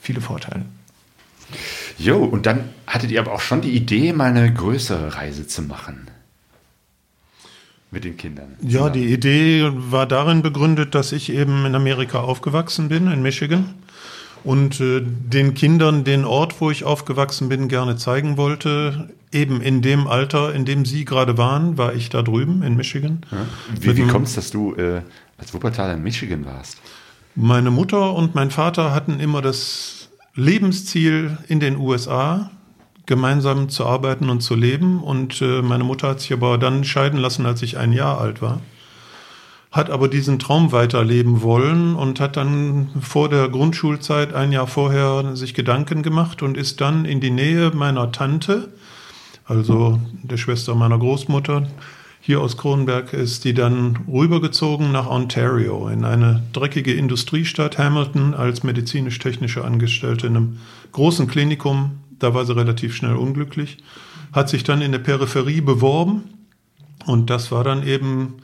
[0.00, 0.64] viele Vorteile.
[1.98, 5.62] Jo, und dann hattet ihr aber auch schon die Idee, mal eine größere Reise zu
[5.62, 6.08] machen
[7.90, 8.56] mit den Kindern.
[8.60, 13.74] Ja, die Idee war darin begründet, dass ich eben in Amerika aufgewachsen bin, in Michigan.
[14.44, 19.10] Und äh, den Kindern den Ort, wo ich aufgewachsen bin, gerne zeigen wollte.
[19.32, 23.22] Eben in dem Alter, in dem sie gerade waren, war ich da drüben in Michigan.
[23.30, 23.46] Ja.
[23.80, 25.02] Wie, wie kommt es, dass du äh,
[25.36, 26.78] als Wuppertaler in Michigan warst?
[27.34, 32.50] Meine Mutter und mein Vater hatten immer das Lebensziel in den USA
[33.08, 35.02] gemeinsam zu arbeiten und zu leben.
[35.02, 38.40] Und äh, meine Mutter hat sich aber dann scheiden lassen, als ich ein Jahr alt
[38.40, 38.60] war.
[39.72, 45.34] Hat aber diesen Traum weiterleben wollen und hat dann vor der Grundschulzeit ein Jahr vorher
[45.36, 48.68] sich Gedanken gemacht und ist dann in die Nähe meiner Tante,
[49.44, 51.66] also der Schwester meiner Großmutter,
[52.20, 58.62] hier aus Kronenberg ist die dann rübergezogen nach Ontario in eine dreckige Industriestadt Hamilton als
[58.62, 60.58] medizinisch-technische Angestellte in einem
[60.92, 63.78] großen Klinikum da war sie relativ schnell unglücklich,
[64.32, 66.24] hat sich dann in der Peripherie beworben
[67.06, 68.34] und das war dann eben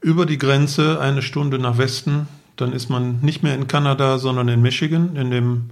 [0.00, 2.26] über die Grenze eine Stunde nach Westen.
[2.56, 5.16] Dann ist man nicht mehr in Kanada, sondern in Michigan.
[5.16, 5.70] In dem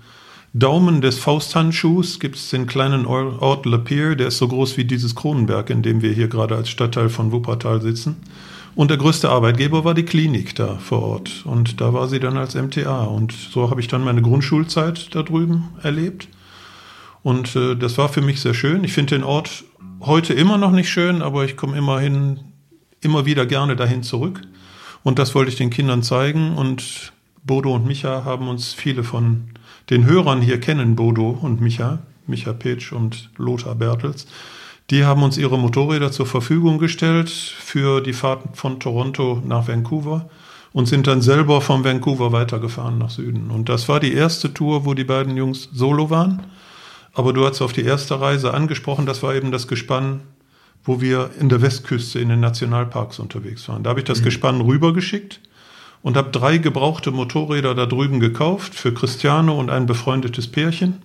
[0.53, 5.15] Daumen des Fausthandschuhs gibt es den kleinen Ort Lapeer, der ist so groß wie dieses
[5.15, 8.17] Kronenberg, in dem wir hier gerade als Stadtteil von Wuppertal sitzen.
[8.75, 11.43] Und der größte Arbeitgeber war die Klinik da vor Ort.
[11.45, 13.05] Und da war sie dann als MTA.
[13.05, 16.29] Und so habe ich dann meine Grundschulzeit da drüben erlebt.
[17.23, 18.85] Und äh, das war für mich sehr schön.
[18.85, 19.65] Ich finde den Ort
[20.01, 22.41] heute immer noch nicht schön, aber ich komme immerhin
[23.01, 24.43] immer wieder gerne dahin zurück.
[25.03, 26.57] Und das wollte ich den Kindern zeigen.
[26.57, 27.13] Und
[27.45, 29.51] Bodo und Micha haben uns viele von
[29.89, 32.01] den Hörern hier kennen, Bodo und Micha.
[32.27, 34.27] Micha Petsch und Lothar Bertels.
[34.91, 40.29] Die haben uns ihre Motorräder zur Verfügung gestellt für die Fahrten von Toronto nach Vancouver
[40.73, 43.51] und sind dann selber von Vancouver weitergefahren nach Süden.
[43.51, 46.43] Und das war die erste Tour, wo die beiden Jungs solo waren.
[47.13, 50.21] Aber du hast auf die erste Reise angesprochen, das war eben das Gespann,
[50.85, 53.83] wo wir in der Westküste in den Nationalparks unterwegs waren.
[53.83, 54.25] Da habe ich das mhm.
[54.25, 55.41] Gespann rübergeschickt
[56.03, 61.03] und habe drei gebrauchte Motorräder da drüben gekauft für Christiane und ein befreundetes Pärchen.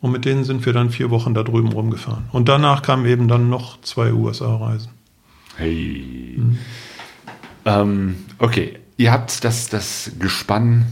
[0.00, 2.24] Und mit denen sind wir dann vier Wochen da drüben rumgefahren.
[2.30, 4.90] Und danach kamen eben dann noch zwei USA-Reisen.
[5.56, 6.34] Hey.
[6.36, 6.58] Mhm.
[7.64, 10.86] Ähm, okay, ihr habt das, das Gespann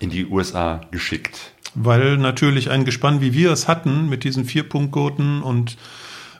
[0.00, 1.52] in die USA geschickt.
[1.76, 5.76] Weil natürlich ein Gespann, wie wir es hatten, mit diesen vier Punktgurten und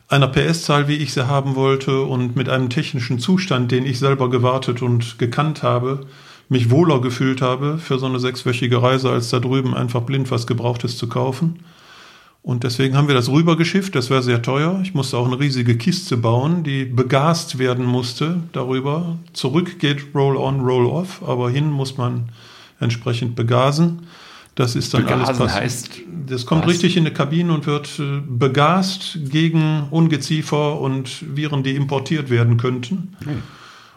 [0.08, 4.30] einer PS-Zahl, wie ich sie haben wollte und mit einem technischen Zustand, den ich selber
[4.30, 6.06] gewartet und gekannt habe,
[6.48, 10.46] mich wohler gefühlt habe für so eine sechswöchige Reise, als da drüben einfach blind was
[10.46, 11.60] Gebrauchtes zu kaufen.
[12.42, 13.96] Und deswegen haben wir das rübergeschifft.
[13.96, 14.78] Das wäre sehr teuer.
[14.84, 19.18] Ich musste auch eine riesige Kiste bauen, die begast werden musste darüber.
[19.32, 22.28] Zurück geht Roll-on, Roll-off, aber hin muss man
[22.78, 24.06] entsprechend begasen.
[24.56, 25.62] Das ist dann Begasen alles passiert.
[25.62, 25.90] heißt.
[26.26, 26.70] Das kommt was?
[26.70, 32.56] richtig in die Kabine und wird äh, begast gegen Ungeziefer und Viren, die importiert werden
[32.56, 33.16] könnten.
[33.22, 33.42] Hm.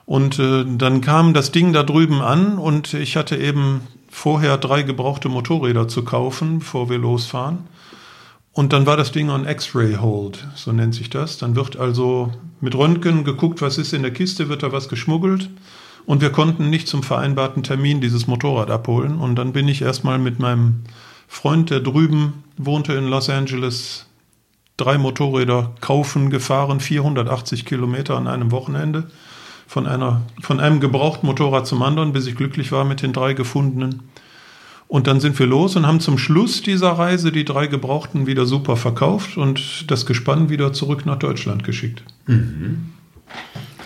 [0.06, 4.84] Und äh, dann kam das Ding da drüben an und ich hatte eben vorher drei
[4.84, 7.60] gebrauchte Motorräder zu kaufen, bevor wir losfahren.
[8.52, 11.38] Und dann war das Ding on X-Ray Hold, so nennt sich das.
[11.38, 15.50] Dann wird also mit Röntgen geguckt, was ist in der Kiste, wird da was geschmuggelt.
[16.06, 19.20] Und wir konnten nicht zum vereinbarten Termin dieses Motorrad abholen.
[19.20, 20.82] Und dann bin ich erstmal mit meinem
[21.28, 24.08] Freund, der drüben wohnte in Los Angeles,
[24.78, 29.10] drei Motorräder kaufen gefahren, 480 Kilometer an einem Wochenende.
[29.68, 33.34] Von, einer, von einem gebrauchten Motorrad zum anderen, bis ich glücklich war mit den drei
[33.34, 34.10] gefundenen.
[34.88, 38.48] Und dann sind wir los und haben zum Schluss dieser Reise die drei Gebrauchten wieder
[38.48, 42.04] super verkauft und das Gespann wieder zurück nach Deutschland geschickt.
[42.26, 42.94] Mhm.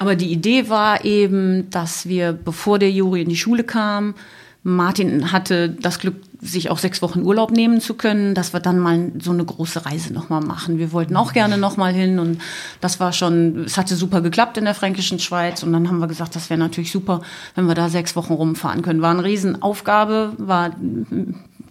[0.03, 4.15] Aber die Idee war eben, dass wir, bevor der Juri in die Schule kam,
[4.61, 8.79] Martin hatte das Glück, sich auch sechs Wochen Urlaub nehmen zu können, dass wir dann
[8.79, 10.77] mal so eine große Reise nochmal machen.
[10.77, 12.41] Wir wollten auch gerne nochmal hin und
[12.81, 16.07] das war schon, es hatte super geklappt in der fränkischen Schweiz und dann haben wir
[16.07, 17.21] gesagt, das wäre natürlich super,
[17.55, 19.01] wenn wir da sechs Wochen rumfahren können.
[19.01, 20.75] War eine Riesenaufgabe, war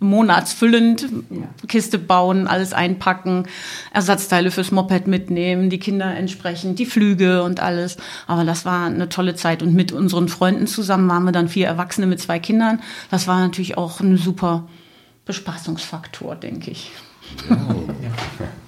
[0.02, 1.66] monatsfüllend ja.
[1.68, 3.46] Kiste bauen, alles einpacken,
[3.92, 7.96] Ersatzteile fürs Moped mitnehmen, die Kinder entsprechend, die Flüge und alles.
[8.26, 9.62] Aber das war eine tolle Zeit.
[9.62, 12.80] Und mit unseren Freunden zusammen waren wir dann vier Erwachsene mit zwei Kindern.
[13.10, 14.68] Das war natürlich auch ein super
[15.24, 16.90] Bespaßungsfaktor, denke ich.
[17.48, 17.56] Ja.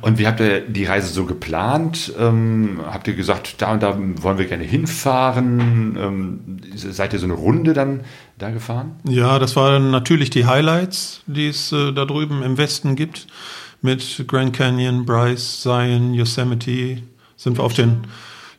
[0.00, 2.12] Und wie habt ihr die Reise so geplant?
[2.18, 5.96] Ähm, habt ihr gesagt, da und da wollen wir gerne hinfahren?
[6.00, 6.40] Ähm,
[6.74, 8.00] seid ihr so eine Runde dann
[8.38, 8.96] da gefahren?
[9.04, 13.26] Ja, das waren natürlich die Highlights, die es äh, da drüben im Westen gibt.
[13.80, 17.02] Mit Grand Canyon, Bryce, Zion, Yosemite
[17.36, 18.02] sind wir auf den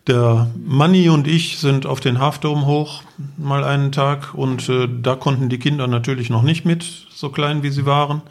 [0.07, 3.03] der Manni und ich sind auf den Half hoch,
[3.37, 7.63] mal einen Tag, und äh, da konnten die Kinder natürlich noch nicht mit, so klein
[7.63, 8.21] wie sie waren.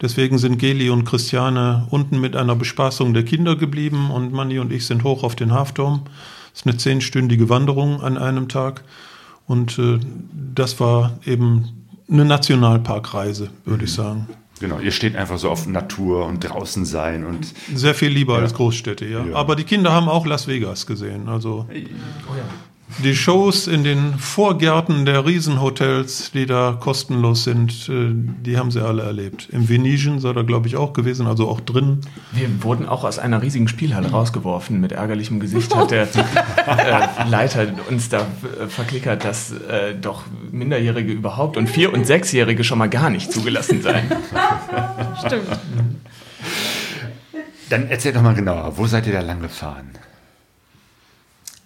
[0.00, 4.72] Deswegen sind Geli und Christiane unten mit einer Bespaßung der Kinder geblieben und Manni und
[4.72, 6.02] ich sind hoch auf den Hafturm.
[6.52, 8.84] Das ist eine zehnstündige Wanderung an einem Tag.
[9.46, 9.98] Und äh,
[10.54, 13.84] das war eben eine Nationalparkreise, würde mhm.
[13.84, 14.28] ich sagen.
[14.60, 17.52] Genau, ihr steht einfach so auf Natur und draußen sein und.
[17.74, 18.40] Sehr viel lieber ja.
[18.40, 19.24] als Großstädte, ja.
[19.24, 19.34] ja.
[19.34, 21.28] Aber die Kinder haben auch Las Vegas gesehen.
[21.28, 21.66] Also.
[21.68, 21.74] Oh
[22.36, 22.44] ja
[23.04, 28.84] die Shows in den Vorgärten der Riesenhotels, die da kostenlos sind, äh, die haben sie
[28.84, 29.48] alle erlebt.
[29.52, 32.00] Im Venetian sei da, glaube ich, auch gewesen, also auch drin.
[32.32, 34.80] Wir wurden auch aus einer riesigen Spielhalle rausgeworfen.
[34.80, 36.02] Mit ärgerlichem Gesicht hat der
[36.66, 42.64] äh, Leiter uns da äh, verklickert, dass äh, doch Minderjährige überhaupt und Vier- und Sechsjährige
[42.64, 44.10] schon mal gar nicht zugelassen seien.
[45.26, 45.46] Stimmt.
[47.68, 49.90] Dann erzähl doch mal genauer, wo seid ihr da lang gefahren?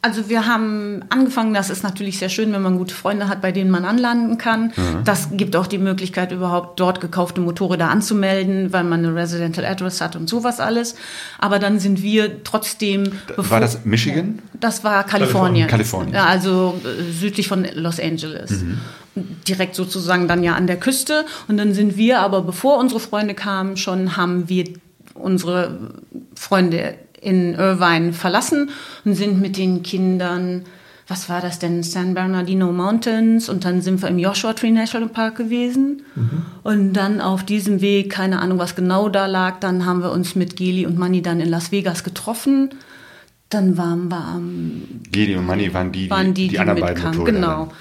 [0.04, 3.52] Also wir haben angefangen, das ist natürlich sehr schön, wenn man gute Freunde hat, bei
[3.52, 4.72] denen man anlanden kann.
[4.76, 5.04] Mhm.
[5.04, 10.00] Das gibt auch die Möglichkeit, überhaupt dort gekaufte Motorräder anzumelden, weil man eine Residential Address
[10.00, 10.96] hat und sowas alles.
[11.38, 13.12] Aber dann sind wir trotzdem...
[13.36, 14.40] War das Michigan?
[14.54, 15.68] Das war Kalifornien.
[15.68, 16.14] Kalifornien.
[16.14, 18.50] Ja, also äh, südlich von Los Angeles.
[18.50, 18.80] Mhm.
[19.46, 21.24] Direkt sozusagen dann ja an der Küste.
[21.46, 24.64] Und dann sind wir aber, bevor unsere Freunde kamen, schon haben wir
[25.14, 25.78] unsere
[26.34, 28.70] Freunde in Irvine verlassen
[29.04, 30.64] und sind mit den Kindern,
[31.06, 35.08] was war das denn, San Bernardino Mountains und dann sind wir im Joshua Tree National
[35.08, 36.42] Park gewesen mhm.
[36.64, 40.34] und dann auf diesem Weg, keine Ahnung, was genau da lag, dann haben wir uns
[40.34, 42.70] mit Geli und Manni dann in Las Vegas getroffen.
[43.48, 44.82] Dann waren wir am.
[45.10, 47.72] Geli und Manni waren die, waren die, die, die anderen beiden Motorräder genau.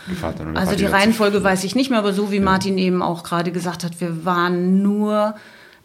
[0.54, 3.86] Also die Reihenfolge weiß ich nicht mehr, aber so wie Martin eben auch gerade gesagt
[3.86, 5.36] hat, wir waren nur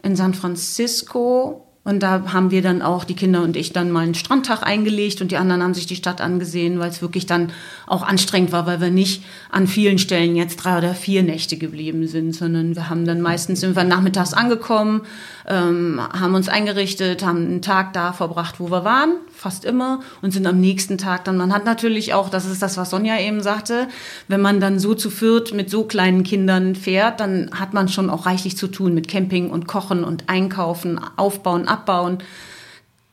[0.03, 4.01] in San Francisco und da haben wir dann auch, die Kinder und ich, dann mal
[4.01, 7.53] einen Strandtag eingelegt und die anderen haben sich die Stadt angesehen, weil es wirklich dann
[7.85, 12.05] auch anstrengend war, weil wir nicht an vielen Stellen jetzt drei oder vier Nächte geblieben
[12.05, 15.03] sind, sondern wir haben dann meistens sind wir nachmittags angekommen,
[15.47, 20.31] ähm, haben uns eingerichtet, haben einen Tag da verbracht, wo wir waren, fast immer, und
[20.31, 23.41] sind am nächsten Tag dann, man hat natürlich auch, das ist das, was Sonja eben
[23.41, 23.87] sagte,
[24.27, 28.09] wenn man dann so zu viert mit so kleinen Kindern fährt, dann hat man schon
[28.09, 32.19] auch reichlich zu tun mit Camping und Kochen und Einkaufen, Aufbauen, abbauen.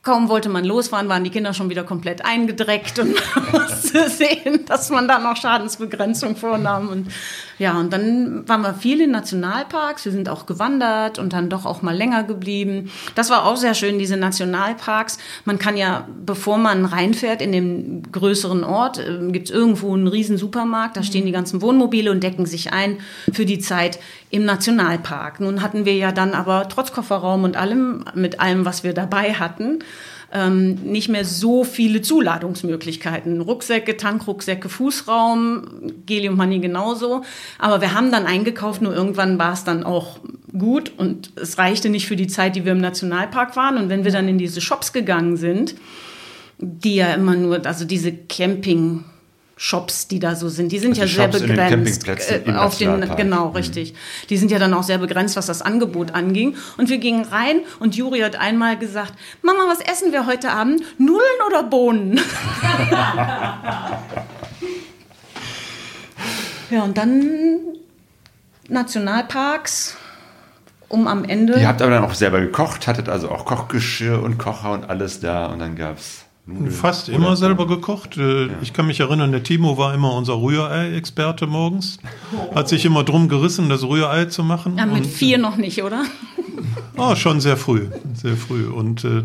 [0.03, 4.67] Kaum wollte man losfahren, waren die Kinder schon wieder komplett eingedreckt und man musste sehen,
[4.67, 6.89] dass man da noch Schadensbegrenzung vornahm.
[6.91, 7.11] Und
[7.59, 10.05] ja, und dann waren wir viel in Nationalparks.
[10.05, 12.91] Wir sind auch gewandert und dann doch auch mal länger geblieben.
[13.15, 15.19] Das war auch sehr schön, diese Nationalparks.
[15.45, 20.09] Man kann ja, bevor man reinfährt in dem größeren Ort, äh, gibt es irgendwo einen
[20.09, 20.97] riesen Supermarkt.
[20.97, 22.99] Da stehen die ganzen Wohnmobile und decken sich ein
[23.33, 23.99] für die Zeit
[24.31, 25.41] im Nationalpark.
[25.41, 29.35] Nun hatten wir ja dann aber trotz Kofferraum und allem, mit allem, was wir dabei
[29.35, 29.79] hatten,
[30.33, 33.41] ähm, nicht mehr so viele Zuladungsmöglichkeiten.
[33.41, 37.23] Rucksäcke, Tankrucksäcke, Fußraum, Gelium Honey genauso.
[37.59, 40.19] Aber wir haben dann eingekauft, nur irgendwann war es dann auch
[40.57, 43.77] gut und es reichte nicht für die Zeit, die wir im Nationalpark waren.
[43.77, 45.75] Und wenn wir dann in diese Shops gegangen sind,
[46.59, 49.05] die ja immer nur, also diese Camping
[49.57, 52.05] Shops, die da so sind, die sind Also ja sehr Shops den begrenzt.
[52.05, 53.57] Campingplätzen äh, auf den, genau, Mhm.
[53.57, 53.95] richtig.
[54.29, 56.57] Die sind ja dann auch sehr begrenzt, was das Angebot anging.
[56.77, 60.83] Und wir gingen rein und Juri hat einmal gesagt, Mama, was essen wir heute Abend?
[60.99, 62.19] Nudeln oder Bohnen?
[66.71, 67.59] ja, und dann
[68.69, 69.97] Nationalparks,
[70.89, 71.59] um am Ende.
[71.61, 75.21] Ihr habt aber dann auch selber gekocht, hattet also auch Kochgeschirr und Kocher und alles
[75.21, 76.71] da und dann gab's Nudeln.
[76.71, 77.47] Fast oder immer so.
[77.47, 78.17] selber gekocht.
[78.19, 81.99] Äh, Ich kann mich erinnern, der Timo war immer unser Rührei-Experte morgens.
[82.55, 84.77] Hat sich immer drum gerissen, das Rührei zu machen.
[84.77, 86.05] ja, mit Und- vier noch nicht, oder?
[86.97, 88.67] Oh, schon sehr früh, sehr früh.
[88.67, 89.23] Und äh,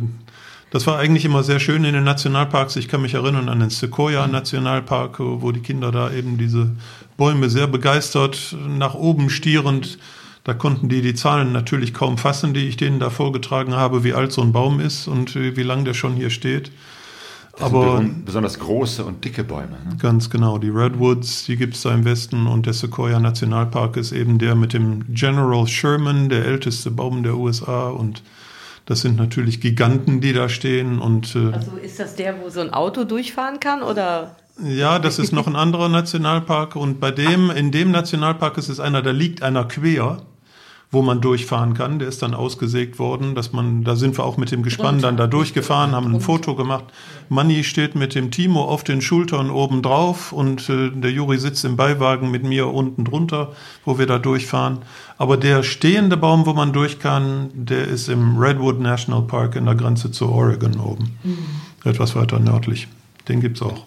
[0.72, 2.76] das war eigentlich immer sehr schön in den Nationalparks.
[2.78, 6.72] Ich kann mich erinnern an den Sequoia-Nationalpark, wo die Kinder da eben diese
[7.18, 9.98] Bäume sehr begeistert nach oben stierend.
[10.46, 14.14] Da konnten die die Zahlen natürlich kaum fassen, die ich denen da vorgetragen habe, wie
[14.14, 16.72] alt so ein Baum ist und äh, wie lang der schon hier steht.
[17.60, 19.78] Aber besonders große und dicke Bäume.
[19.86, 19.98] Ne?
[20.02, 24.12] Ganz genau, die Redwoods, die gibt es da im Westen und der Sequoia Nationalpark ist
[24.12, 28.24] eben der mit dem General Sherman, der älteste Baum der USA und
[28.86, 32.62] das sind natürlich Giganten, die da stehen und äh, Also ist das der, wo so
[32.62, 34.36] ein Auto durchfahren kann oder?
[34.64, 38.80] ja, das ist noch ein anderer Nationalpark und bei dem, in dem Nationalpark ist es
[38.80, 40.22] einer, da liegt einer quer,
[40.92, 42.00] wo man durchfahren kann.
[42.00, 45.18] Der ist dann ausgesägt worden, dass man, da sind wir auch mit dem Gespann dann
[45.18, 46.86] da durchgefahren, haben ein Foto gemacht.
[47.30, 51.64] Manni steht mit dem Timo auf den Schultern oben drauf und äh, der Juri sitzt
[51.64, 53.52] im Beiwagen mit mir unten drunter,
[53.86, 54.80] wo wir da durchfahren.
[55.20, 59.66] Aber der stehende Baum, wo man durch kann, der ist im Redwood National Park in
[59.66, 61.18] der Grenze zu Oregon oben.
[61.84, 62.88] Etwas weiter nördlich.
[63.28, 63.86] Den gibt's auch.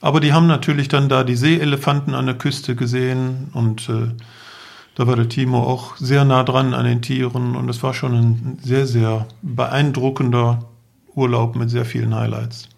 [0.00, 4.08] Aber die haben natürlich dann da die Seeelefanten an der Küste gesehen und äh,
[4.96, 8.14] da war der Timo auch sehr nah dran an den Tieren und es war schon
[8.14, 10.64] ein sehr, sehr beeindruckender
[11.14, 12.68] Urlaub mit sehr vielen Highlights.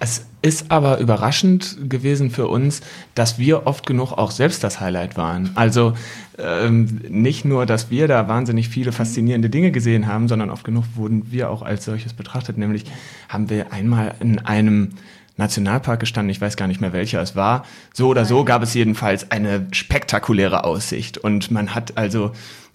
[0.00, 2.80] Es ist aber überraschend gewesen für uns,
[3.14, 5.50] dass wir oft genug auch selbst das Highlight waren.
[5.54, 5.94] Also
[6.38, 10.84] ähm, nicht nur, dass wir da wahnsinnig viele faszinierende Dinge gesehen haben, sondern oft genug
[10.94, 12.58] wurden wir auch als solches betrachtet.
[12.58, 12.84] Nämlich
[13.28, 14.90] haben wir einmal in einem
[15.38, 17.64] Nationalpark gestanden, ich weiß gar nicht mehr welcher es war.
[17.94, 22.32] So oder so gab es jedenfalls eine spektakuläre Aussicht und man hat also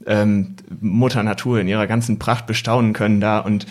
[0.08, 3.68] ähm, Mutter Natur in ihrer ganzen Pracht bestaunen können da und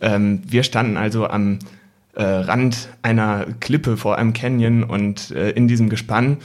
[0.00, 1.58] ähm, wir standen also am
[2.14, 6.38] äh, Rand einer Klippe vor einem Canyon und äh, in diesem Gespann.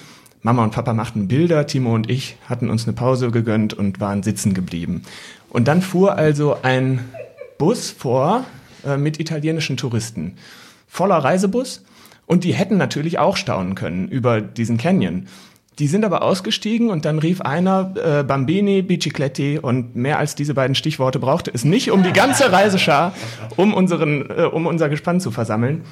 [0.43, 4.24] Mama und Papa machten Bilder, Timo und ich hatten uns eine Pause gegönnt und waren
[4.24, 5.04] sitzen geblieben.
[5.49, 7.06] Und dann fuhr also ein
[7.60, 8.45] Bus vor
[8.86, 10.38] äh, mit italienischen Touristen.
[10.88, 11.84] Voller Reisebus.
[12.26, 15.28] Und die hätten natürlich auch staunen können über diesen Canyon.
[15.80, 20.54] Die sind aber ausgestiegen und dann rief einer äh, Bambini, Bicicletti und mehr als diese
[20.54, 23.14] beiden Stichworte brauchte es nicht, um die ganze Reiseschar,
[23.56, 25.84] um, unseren, äh, um unser Gespann zu versammeln.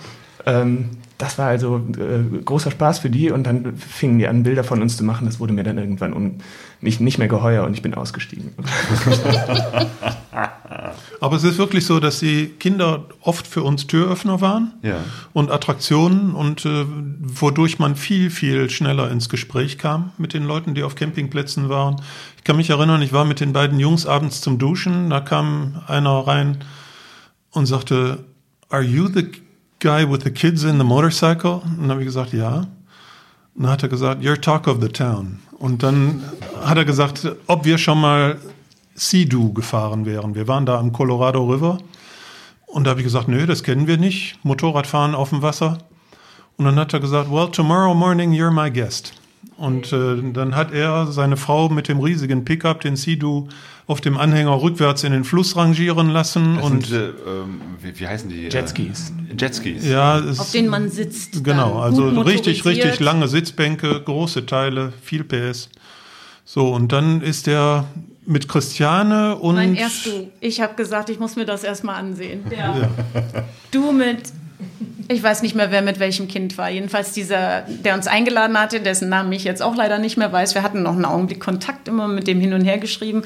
[0.46, 4.64] Ähm, das war also äh, großer Spaß für die und dann fingen die an, Bilder
[4.64, 5.26] von uns zu machen.
[5.26, 6.40] Das wurde mir dann irgendwann un
[6.82, 8.54] nicht, nicht mehr geheuer und ich bin ausgestiegen.
[11.22, 14.96] Aber es ist wirklich so, dass die Kinder oft für uns Türöffner waren Ja.
[15.34, 20.74] und Attraktionen und äh, wodurch man viel, viel schneller ins Gespräch kam mit den Leuten,
[20.74, 22.02] die auf Campingplätzen waren.
[22.38, 25.82] Ich kann mich erinnern, ich war mit den beiden Jungs abends zum Duschen, da kam
[25.88, 26.60] einer rein
[27.52, 28.20] und sagte,
[28.70, 29.26] Are you the
[29.80, 31.62] guy with the kids in the motorcycle?
[31.64, 32.68] Und dann habe ich gesagt, ja.
[33.56, 35.40] Und dann hat er gesagt, You're talk of the town.
[35.58, 36.24] Und dann
[36.64, 38.38] hat er gesagt, ob wir schon mal
[38.96, 40.36] Sea-Doo gefahren wären.
[40.36, 41.80] Wir waren da am Colorado River
[42.66, 45.80] und da habe ich gesagt, nö, das kennen wir nicht, Motorradfahren auf dem Wasser.
[46.58, 49.14] Und dann hat er gesagt, well, tomorrow morning you're my guest.
[49.60, 53.50] Und äh, dann hat er seine Frau mit dem riesigen Pickup, den Sea-Doo,
[53.88, 56.56] auf dem Anhänger rückwärts in den Fluss rangieren lassen.
[56.56, 58.48] Das und sind, äh, ähm, wie, wie heißen die?
[58.48, 59.12] Jetskis.
[59.30, 59.86] Äh, Jetskis.
[59.86, 61.44] ja, es, Auf denen man sitzt.
[61.44, 65.70] Genau, dann also richtig, richtig lange Sitzbänke, große Teile, viel PS.
[66.46, 67.86] So, und dann ist er
[68.26, 69.56] mit Christiane und.
[69.56, 70.32] Nein, erst du.
[70.40, 72.44] Ich habe gesagt, ich muss mir das erstmal ansehen.
[73.72, 74.32] Du mit,
[75.08, 76.70] ich weiß nicht mehr, wer mit welchem Kind war.
[76.70, 80.54] Jedenfalls dieser, der uns eingeladen hatte, dessen Namen ich jetzt auch leider nicht mehr weiß.
[80.54, 83.24] Wir hatten noch einen Augenblick Kontakt immer mit dem hin und her geschrieben.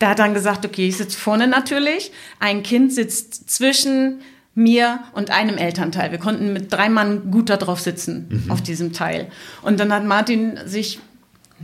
[0.00, 2.12] Der hat dann gesagt, okay, ich sitze vorne natürlich.
[2.40, 4.20] Ein Kind sitzt zwischen
[4.54, 6.10] mir und einem Elternteil.
[6.10, 9.28] Wir konnten mit drei Mann gut da drauf sitzen, auf diesem Teil.
[9.62, 11.00] Und dann hat Martin sich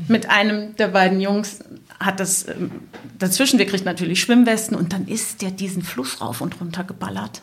[0.08, 1.60] mit einem der beiden Jungs
[1.98, 2.70] hat das ähm,
[3.18, 7.42] dazwischen, wir kriegt natürlich Schwimmwesten und dann ist der diesen Fluss rauf und runter geballert.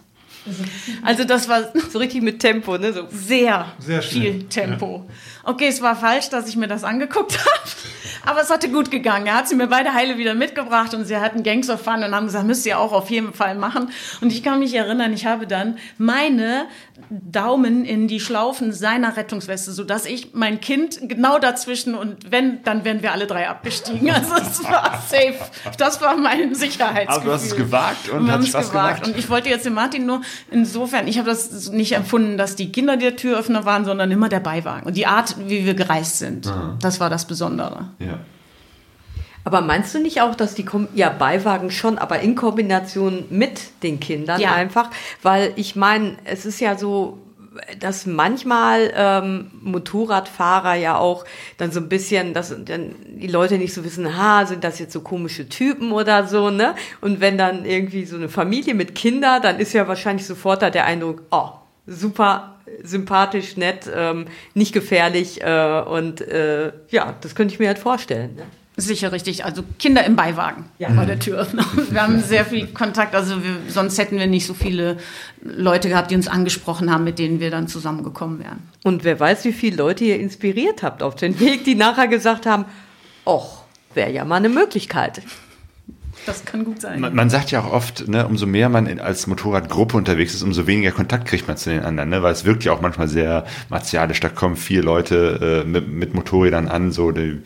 [1.03, 2.93] Also das war So richtig mit Tempo, ne?
[2.93, 3.07] So.
[3.11, 5.05] sehr, Sehr viel Tempo.
[5.47, 7.69] Okay, es war falsch, dass ich mir das angeguckt habe,
[8.25, 9.27] aber es hatte gut gegangen.
[9.27, 12.25] Er hat sie mir beide heile wieder mitgebracht und sie hatten Gangster Fun und haben
[12.25, 13.89] gesagt, müsst ihr auch auf jeden Fall machen.
[14.19, 16.65] Und ich kann mich erinnern, ich habe dann meine
[17.09, 22.83] Daumen in die Schlaufen seiner Rettungsweste, sodass ich mein Kind genau dazwischen und wenn, dann
[22.83, 24.09] wären wir alle drei abgestiegen.
[24.11, 25.35] Also es war safe.
[25.77, 27.15] Das war mein Sicherheitsgefühl.
[27.15, 29.03] Aber du hast es gewagt und wir hat haben es Spaß gewagt.
[29.03, 29.15] gemacht.
[29.15, 30.21] Und ich wollte jetzt den Martin nur
[30.51, 34.41] insofern, ich habe das nicht empfunden, dass die Kinder der Türöffner waren, sondern immer der
[34.41, 34.85] Beiwagen.
[34.85, 37.89] Und die Art, wie wir gereist sind, das war das Besondere.
[37.99, 38.19] Ja.
[39.43, 43.81] Aber meinst du nicht auch, dass die Kom ja Beiwagen schon, aber in Kombination mit
[43.81, 44.51] den Kindern Ja.
[44.53, 44.89] einfach?
[45.23, 47.19] Weil ich meine, es ist ja so,
[47.79, 51.23] dass manchmal ähm, Motorradfahrer ja auch
[51.57, 54.91] dann so ein bisschen, dass dann die Leute nicht so wissen, ha, sind das jetzt
[54.91, 56.75] so komische Typen oder so, ne?
[56.99, 60.69] Und wenn dann irgendwie so eine Familie mit Kindern, dann ist ja wahrscheinlich sofort da
[60.69, 61.51] der Eindruck, oh,
[61.85, 67.79] super sympathisch, nett, ähm, nicht gefährlich äh, und äh, ja, das könnte ich mir halt
[67.79, 68.35] vorstellen.
[68.35, 68.43] Ne?
[68.79, 69.43] Sicher richtig.
[69.43, 71.65] Also Kinder im Beiwagen bei der Türöffner.
[71.89, 73.15] Wir haben sehr viel Kontakt.
[73.15, 74.97] Also wir, sonst hätten wir nicht so viele
[75.41, 78.69] Leute gehabt, die uns angesprochen haben, mit denen wir dann zusammengekommen wären.
[78.83, 82.45] Und wer weiß, wie viele Leute ihr inspiriert habt auf den Weg, die nachher gesagt
[82.45, 82.65] haben,
[83.25, 83.63] och,
[83.95, 85.23] wäre ja mal eine Möglichkeit.
[86.27, 86.99] Das kann gut sein.
[86.99, 90.43] Man, man sagt ja auch oft, ne, umso mehr man in, als Motorradgruppe unterwegs ist,
[90.43, 93.07] umso weniger Kontakt kriegt man zu den anderen, ne, weil es wirkt ja auch manchmal
[93.07, 94.19] sehr martialisch.
[94.19, 97.41] Da kommen vier Leute äh, mit, mit Motorrädern an, so die,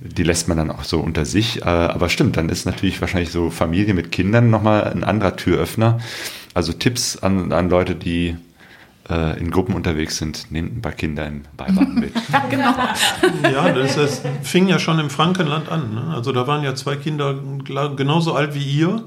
[0.00, 1.62] die lässt man dann auch so unter sich.
[1.62, 6.00] Äh, aber stimmt, dann ist natürlich wahrscheinlich so Familie mit Kindern nochmal ein anderer Türöffner.
[6.54, 8.36] Also Tipps an, an Leute, die
[9.08, 12.12] äh, in Gruppen unterwegs sind, nehmt ein paar Kinder im Beiwagen mit.
[13.52, 15.94] Ja, das, das fing ja schon im Frankenland an.
[15.94, 16.14] Ne?
[16.14, 17.34] Also da waren ja zwei Kinder
[17.96, 19.04] genauso alt wie ihr.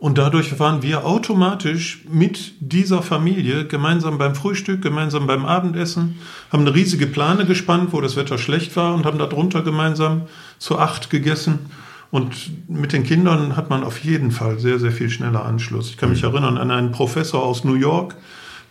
[0.00, 6.20] Und dadurch waren wir automatisch mit dieser Familie gemeinsam beim Frühstück, gemeinsam beim Abendessen,
[6.52, 10.22] haben eine riesige Plane gespannt, wo das Wetter schlecht war und haben darunter gemeinsam
[10.58, 11.70] zu acht gegessen.
[12.12, 15.90] Und mit den Kindern hat man auf jeden Fall sehr, sehr viel schneller Anschluss.
[15.90, 18.16] Ich kann mich erinnern an einen Professor aus New York,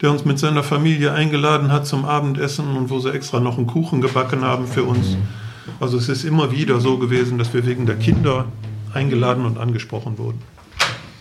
[0.02, 3.68] der uns mit seiner Familie eingeladen hat zum Abendessen und wo sie extra noch einen
[3.68, 5.18] Kuchen gebacken haben für uns.
[5.80, 8.46] Also es ist immer wieder so gewesen, dass wir wegen der Kinder
[8.94, 10.42] eingeladen und angesprochen wurden.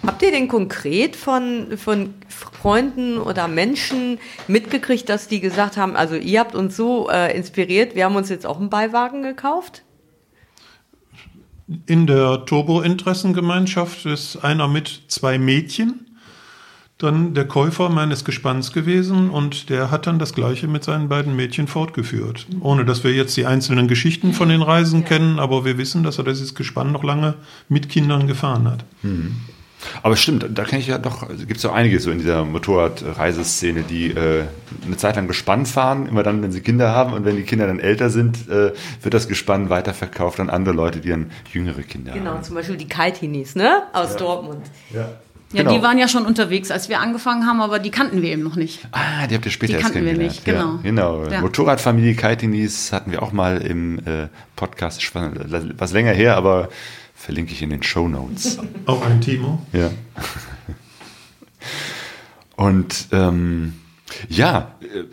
[0.06, 6.14] Habt ihr denn konkret von, von Freunden oder Menschen mitgekriegt, dass die gesagt haben, also
[6.14, 9.82] ihr habt uns so äh, inspiriert, wir haben uns jetzt auch einen Beiwagen gekauft?
[11.86, 16.05] In der Turbo-Interessengemeinschaft ist einer mit zwei Mädchen,
[16.98, 21.36] dann der Käufer meines Gespanns gewesen und der hat dann das Gleiche mit seinen beiden
[21.36, 22.46] Mädchen fortgeführt.
[22.60, 26.16] Ohne dass wir jetzt die einzelnen Geschichten von den Reisen kennen, aber wir wissen, dass
[26.18, 27.34] er dieses Gespann noch lange
[27.68, 28.84] mit Kindern gefahren hat.
[30.02, 32.44] Aber stimmt, da kenne ich ja doch, also gibt es auch einige so in dieser
[32.46, 34.44] Motorradreiseszene, die äh,
[34.84, 37.66] eine Zeit lang Gespann fahren, immer dann, wenn sie Kinder haben und wenn die Kinder
[37.66, 38.72] dann älter sind, äh,
[39.02, 42.42] wird das Gespann weiterverkauft an andere Leute, die dann jüngere Kinder Genau, haben.
[42.42, 43.82] zum Beispiel die Kaitinis, ne?
[43.92, 44.62] Aus Dortmund.
[44.94, 45.08] Ja,
[45.56, 45.74] Genau.
[45.74, 48.56] die waren ja schon unterwegs, als wir angefangen haben, aber die kannten wir eben noch
[48.56, 48.86] nicht.
[48.92, 50.34] Ah, die habt ihr später Die erst kannten wir kennengelernt.
[50.34, 50.74] nicht, genau.
[50.76, 51.26] Ja, genau.
[51.30, 51.40] Ja.
[51.40, 56.68] Motorradfamilie Kaitinis hatten wir auch mal im äh, Podcast, was länger her, aber
[57.14, 58.58] verlinke ich in den Show Notes.
[58.86, 59.60] Auch ein Timo.
[59.72, 59.90] Ja.
[62.56, 63.74] Und ähm,
[64.28, 65.04] ja, äh,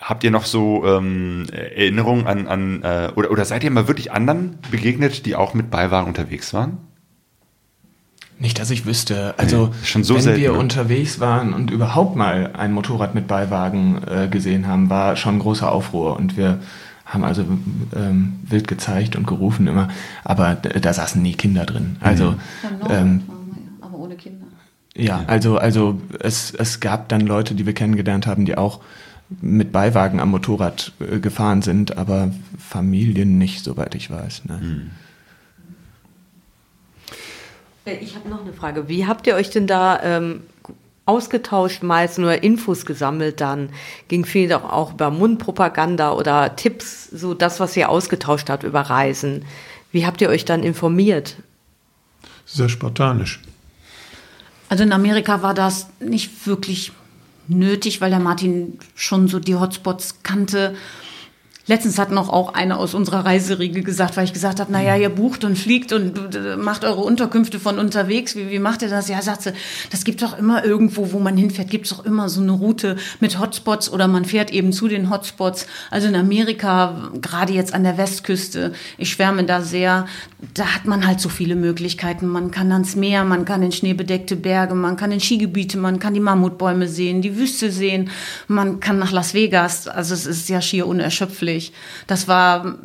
[0.00, 4.12] habt ihr noch so ähm, Erinnerungen an, an äh, oder, oder seid ihr mal wirklich
[4.12, 6.78] anderen begegnet, die auch mit Beiwagen unterwegs waren?
[8.40, 9.34] Nicht, dass ich wüsste.
[9.36, 10.58] Also, Nee, schon so wenn selten, wir ne?
[10.58, 15.70] unterwegs waren und überhaupt mal ein Motorrad mit Beiwagen äh, gesehen haben, war schon großer
[15.70, 16.16] Aufruhr.
[16.16, 16.60] Und wir
[17.04, 17.44] haben also
[17.96, 19.88] ähm, wild gezeigt und gerufen immer,
[20.24, 21.96] aber da saßen nie Kinder drin.
[22.00, 22.34] Also
[22.88, 23.22] ähm,
[23.80, 24.46] aber ohne Kinder.
[24.94, 28.80] ja, also also es, es gab dann Leute, die wir kennengelernt haben, die auch
[29.40, 34.44] mit Beiwagen am Motorrad äh, gefahren sind, aber Familien nicht, soweit ich weiß.
[34.44, 34.60] Ne?
[34.62, 35.07] Äh,
[38.00, 38.88] Ich habe noch eine Frage.
[38.88, 40.42] Wie habt ihr euch denn da ähm,
[41.06, 43.70] ausgetauscht, meist nur Infos gesammelt dann?
[44.08, 48.82] Ging viel doch auch über Mundpropaganda oder Tipps, so das, was ihr ausgetauscht habt über
[48.82, 49.44] Reisen.
[49.92, 51.36] Wie habt ihr euch dann informiert?
[52.44, 53.40] Sehr spartanisch.
[54.68, 56.92] Also in Amerika war das nicht wirklich
[57.46, 60.76] nötig, weil der Martin schon so die Hotspots kannte.
[61.68, 65.10] Letztens hat noch auch einer aus unserer Reiseriege gesagt, weil ich gesagt habe, naja, ihr
[65.10, 68.34] bucht und fliegt und äh, macht eure Unterkünfte von unterwegs.
[68.36, 69.08] Wie, wie macht ihr das?
[69.08, 69.52] Ja, sagt sie,
[69.90, 72.96] das gibt doch immer irgendwo, wo man hinfährt, gibt es doch immer so eine Route
[73.20, 75.66] mit Hotspots oder man fährt eben zu den Hotspots.
[75.90, 80.06] Also in Amerika, gerade jetzt an der Westküste, ich schwärme da sehr,
[80.54, 82.28] da hat man halt so viele Möglichkeiten.
[82.28, 86.14] Man kann ans Meer, man kann in schneebedeckte Berge, man kann in Skigebiete, man kann
[86.14, 88.08] die Mammutbäume sehen, die Wüste sehen,
[88.46, 89.86] man kann nach Las Vegas.
[89.86, 91.57] Also es ist ja schier unerschöpflich.
[92.06, 92.78] Das war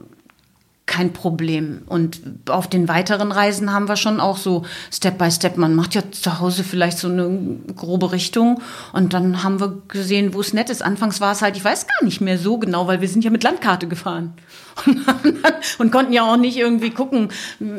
[0.86, 1.84] kein Problem.
[1.88, 2.20] Und
[2.50, 5.56] auf den weiteren Reisen haben wir schon auch so Step by Step.
[5.56, 8.62] Man macht ja zu Hause vielleicht so eine grobe Richtung
[8.92, 10.84] und dann haben wir gesehen, wo es nett ist.
[10.84, 13.32] Anfangs war es halt, ich weiß gar nicht mehr so genau, weil wir sind ja
[13.32, 14.34] mit Landkarte gefahren
[14.86, 15.42] und,
[15.80, 17.30] und konnten ja auch nicht irgendwie gucken.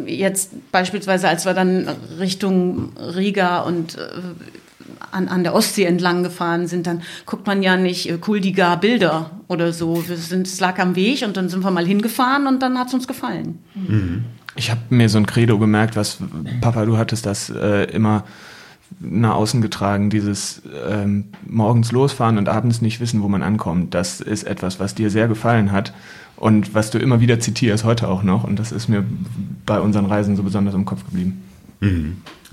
[0.07, 1.88] Jetzt beispielsweise, als wir dann
[2.18, 4.09] Richtung Riga und äh,
[5.12, 9.30] an, an der Ostsee entlang gefahren sind, dann guckt man ja nicht äh, Kuldiger Bilder
[9.49, 10.09] oder so.
[10.09, 12.88] Wir sind, es lag am Weg und dann sind wir mal hingefahren und dann hat
[12.88, 13.59] es uns gefallen.
[14.57, 16.18] Ich habe mir so ein Credo gemerkt, was
[16.61, 18.24] Papa, du hattest das äh, immer
[19.01, 23.95] nach außen getragen, dieses ähm, morgens losfahren und abends nicht wissen, wo man ankommt.
[23.95, 25.92] Das ist etwas, was dir sehr gefallen hat
[26.36, 28.45] und was du immer wieder zitierst, heute auch noch.
[28.45, 29.05] Und das ist mir
[29.66, 31.42] bei unseren Reisen so besonders im Kopf geblieben.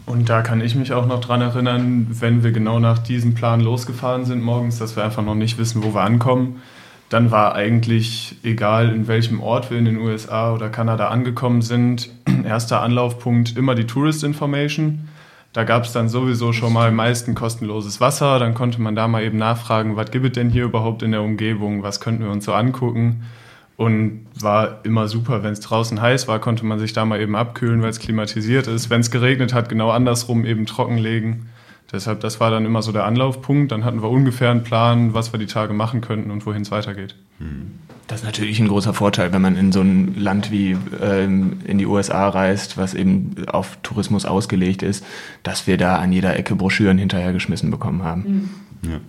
[0.05, 3.61] Und da kann ich mich auch noch dran erinnern, wenn wir genau nach diesem Plan
[3.61, 6.61] losgefahren sind morgens, dass wir einfach noch nicht wissen, wo wir ankommen.
[7.09, 12.09] Dann war eigentlich egal, in welchem Ort wir in den USA oder Kanada angekommen sind,
[12.45, 15.09] erster Anlaufpunkt immer die Tourist Information.
[15.53, 18.39] Da gab es dann sowieso schon mal meist ein kostenloses Wasser.
[18.39, 21.21] Dann konnte man da mal eben nachfragen, was gibt es denn hier überhaupt in der
[21.21, 23.23] Umgebung, was könnten wir uns so angucken.
[23.77, 27.35] Und war immer super, wenn es draußen heiß war, konnte man sich da mal eben
[27.35, 28.89] abkühlen, weil es klimatisiert ist.
[28.89, 31.47] Wenn es geregnet hat, genau andersrum eben trockenlegen.
[31.91, 33.71] Deshalb, das war dann immer so der Anlaufpunkt.
[33.71, 36.71] Dann hatten wir ungefähr einen Plan, was wir die Tage machen könnten und wohin es
[36.71, 37.15] weitergeht.
[38.07, 41.77] Das ist natürlich ein großer Vorteil, wenn man in so ein Land wie ähm, in
[41.77, 45.05] die USA reist, was eben auf Tourismus ausgelegt ist,
[45.43, 48.49] dass wir da an jeder Ecke Broschüren hinterhergeschmissen bekommen haben.
[48.83, 48.99] Ja.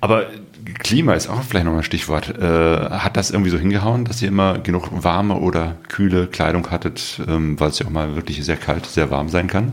[0.00, 0.26] Aber
[0.74, 2.36] Klima ist auch vielleicht noch ein Stichwort.
[2.38, 7.20] Äh, hat das irgendwie so hingehauen, dass ihr immer genug warme oder kühle Kleidung hattet,
[7.26, 9.72] ähm, weil es ja auch mal wirklich sehr kalt, sehr warm sein kann?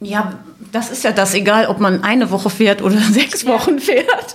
[0.00, 0.38] Ja,
[0.72, 4.34] das ist ja das, egal ob man eine Woche fährt oder sechs Wochen fährt.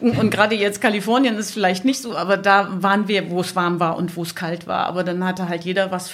[0.00, 3.80] Und gerade jetzt Kalifornien ist vielleicht nicht so, aber da waren wir, wo es warm
[3.80, 4.86] war und wo es kalt war.
[4.86, 6.12] Aber dann hatte halt jeder was,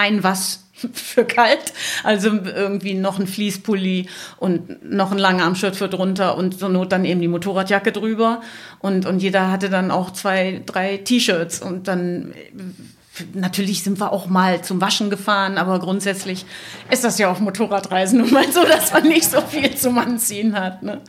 [0.00, 1.72] ein was für kalt.
[2.02, 7.04] Also irgendwie noch ein Fließpulli und noch ein Langarmshirt für drunter und zur Not dann
[7.04, 8.40] eben die Motorradjacke drüber.
[8.80, 12.34] Und, und jeder hatte dann auch zwei, drei T-Shirts und dann
[13.34, 16.46] Natürlich sind wir auch mal zum Waschen gefahren, aber grundsätzlich
[16.90, 20.58] ist das ja auf Motorradreisen nun mal so, dass man nicht so viel zum Anziehen
[20.58, 20.82] hat.
[20.82, 21.02] Ne?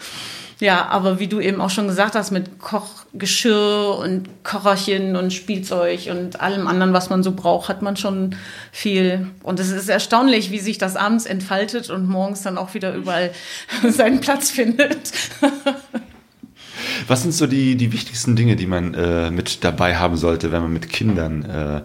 [0.62, 6.08] Ja, aber wie du eben auch schon gesagt hast, mit Kochgeschirr und Kocherchen und Spielzeug
[6.12, 8.36] und allem anderen, was man so braucht, hat man schon
[8.72, 9.26] viel.
[9.42, 13.32] Und es ist erstaunlich, wie sich das abends entfaltet und morgens dann auch wieder überall
[13.90, 15.12] seinen Platz findet.
[17.08, 20.62] Was sind so die, die wichtigsten Dinge, die man äh, mit dabei haben sollte, wenn
[20.62, 21.82] man mit Kindern äh,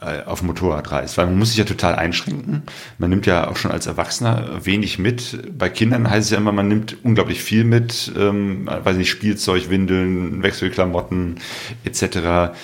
[0.00, 1.18] äh, auf Motorrad reist?
[1.18, 2.62] Weil man muss sich ja total einschränken.
[2.98, 5.38] Man nimmt ja auch schon als Erwachsener wenig mit.
[5.56, 8.12] Bei Kindern heißt es ja immer, man nimmt unglaublich viel mit.
[8.16, 11.36] Ähm, weiß nicht, Spielzeug, Windeln, Wechselklamotten
[11.84, 12.54] etc.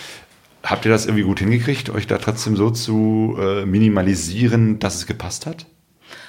[0.62, 5.06] Habt ihr das irgendwie gut hingekriegt, euch da trotzdem so zu äh, minimalisieren, dass es
[5.06, 5.66] gepasst hat?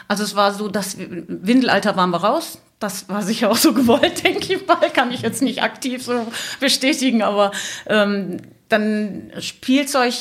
[0.08, 2.62] Also es war so, dass Windelalter waren wir raus.
[2.80, 4.90] Das war sicher auch so gewollt, denke ich mal.
[4.94, 6.28] Kann ich jetzt nicht aktiv so
[6.60, 7.52] bestätigen, aber
[7.88, 8.38] ähm,
[8.70, 10.14] dann Spielzeug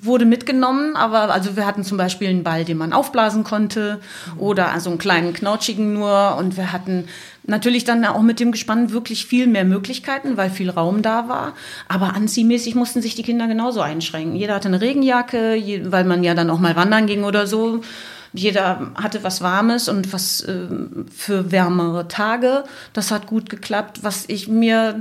[0.00, 4.00] wurde mitgenommen, aber also wir hatten zum Beispiel einen Ball, den man aufblasen konnte
[4.38, 7.08] oder also einen kleinen knautschigen nur und wir hatten
[7.44, 11.54] natürlich dann auch mit dem Gespann wirklich viel mehr Möglichkeiten, weil viel Raum da war,
[11.88, 14.36] aber anziehmäßig mussten sich die Kinder genauso einschränken.
[14.36, 17.80] Jeder hatte eine Regenjacke, weil man ja dann auch mal wandern ging oder so.
[18.32, 20.66] Jeder hatte was Warmes und was äh,
[21.14, 22.64] für wärmere Tage.
[22.92, 24.00] Das hat gut geklappt.
[24.02, 25.00] Was ich mir,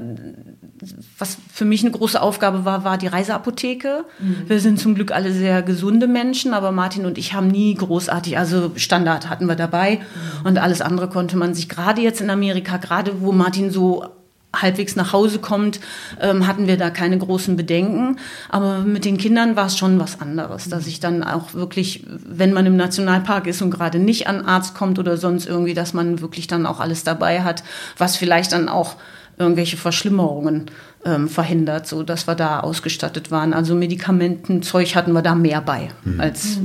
[1.18, 4.06] was für mich eine große Aufgabe war, war die Reiseapotheke.
[4.20, 4.44] Mhm.
[4.48, 8.38] Wir sind zum Glück alle sehr gesunde Menschen, aber Martin und ich haben nie großartig,
[8.38, 10.48] also Standard hatten wir dabei mhm.
[10.48, 14.06] und alles andere konnte man sich gerade jetzt in Amerika, gerade wo Martin so
[14.56, 15.80] halbwegs nach Hause kommt,
[16.22, 18.18] ähm, hatten wir da keine großen Bedenken.
[18.50, 22.54] Aber mit den Kindern war es schon was anderes, dass ich dann auch wirklich, wenn
[22.54, 26.22] man im Nationalpark ist und gerade nicht an Arzt kommt oder sonst irgendwie, dass man
[26.22, 27.64] wirklich dann auch alles dabei hat,
[27.98, 28.96] was vielleicht dann auch
[29.38, 30.66] irgendwelche Verschlimmerungen
[31.06, 33.54] ähm, verhindert, so dass wir da ausgestattet waren.
[33.54, 36.20] Also Medikamentenzeug hatten wir da mehr bei, mhm.
[36.20, 36.60] als,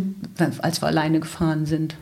[0.61, 1.97] als wir alleine gefahren sind.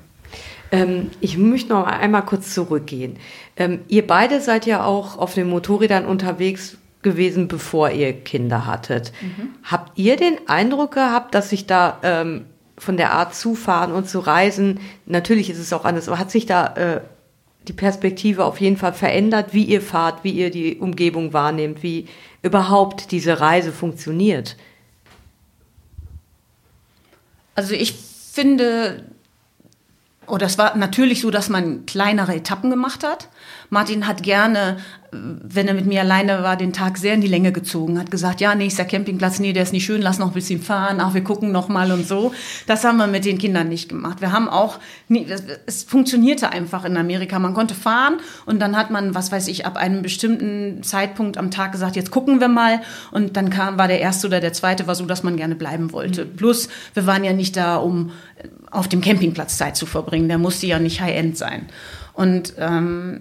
[0.72, 3.16] Ähm, ich möchte noch einmal kurz zurückgehen.
[3.56, 9.12] Ähm, ihr beide seid ja auch auf den Motorrädern unterwegs gewesen, bevor ihr Kinder hattet.
[9.20, 9.50] Mhm.
[9.64, 12.44] Habt ihr den Eindruck gehabt, dass sich da ähm,
[12.76, 16.30] von der Art zu fahren und zu reisen, natürlich ist es auch anders, aber hat
[16.30, 17.00] sich da äh,
[17.68, 22.06] die Perspektive auf jeden Fall verändert, wie ihr fahrt, wie ihr die Umgebung wahrnehmt, wie
[22.42, 24.56] überhaupt diese Reise funktioniert?
[27.54, 29.04] Also ich finde,
[30.30, 33.28] oder es war natürlich so, dass man kleinere Etappen gemacht hat.
[33.70, 34.76] Martin hat gerne,
[35.12, 38.40] wenn er mit mir alleine war, den Tag sehr in die Länge gezogen, hat gesagt,
[38.40, 41.24] ja, nächster Campingplatz, nee, der ist nicht schön, lass noch ein bisschen fahren, ach, wir
[41.24, 42.32] gucken noch mal und so.
[42.66, 44.20] Das haben wir mit den Kindern nicht gemacht.
[44.20, 44.78] Wir haben auch,
[45.66, 47.38] es funktionierte einfach in Amerika.
[47.38, 51.50] Man konnte fahren und dann hat man, was weiß ich, ab einem bestimmten Zeitpunkt am
[51.50, 52.80] Tag gesagt, jetzt gucken wir mal
[53.12, 55.92] und dann kam, war der erste oder der zweite war so, dass man gerne bleiben
[55.92, 56.24] wollte.
[56.24, 56.36] Mhm.
[56.36, 58.10] Plus, wir waren ja nicht da, um
[58.70, 60.28] auf dem Campingplatz Zeit zu verbringen.
[60.28, 61.66] Der musste ja nicht High-End sein.
[62.12, 63.20] Und ähm,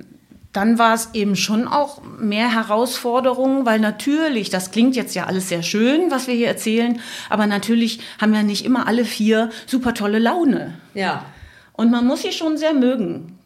[0.53, 5.49] dann war es eben schon auch mehr Herausforderungen, weil natürlich, das klingt jetzt ja alles
[5.49, 9.93] sehr schön, was wir hier erzählen, aber natürlich haben ja nicht immer alle vier super
[9.93, 10.73] tolle Laune.
[10.93, 11.25] Ja.
[11.73, 13.38] Und man muss sie schon sehr mögen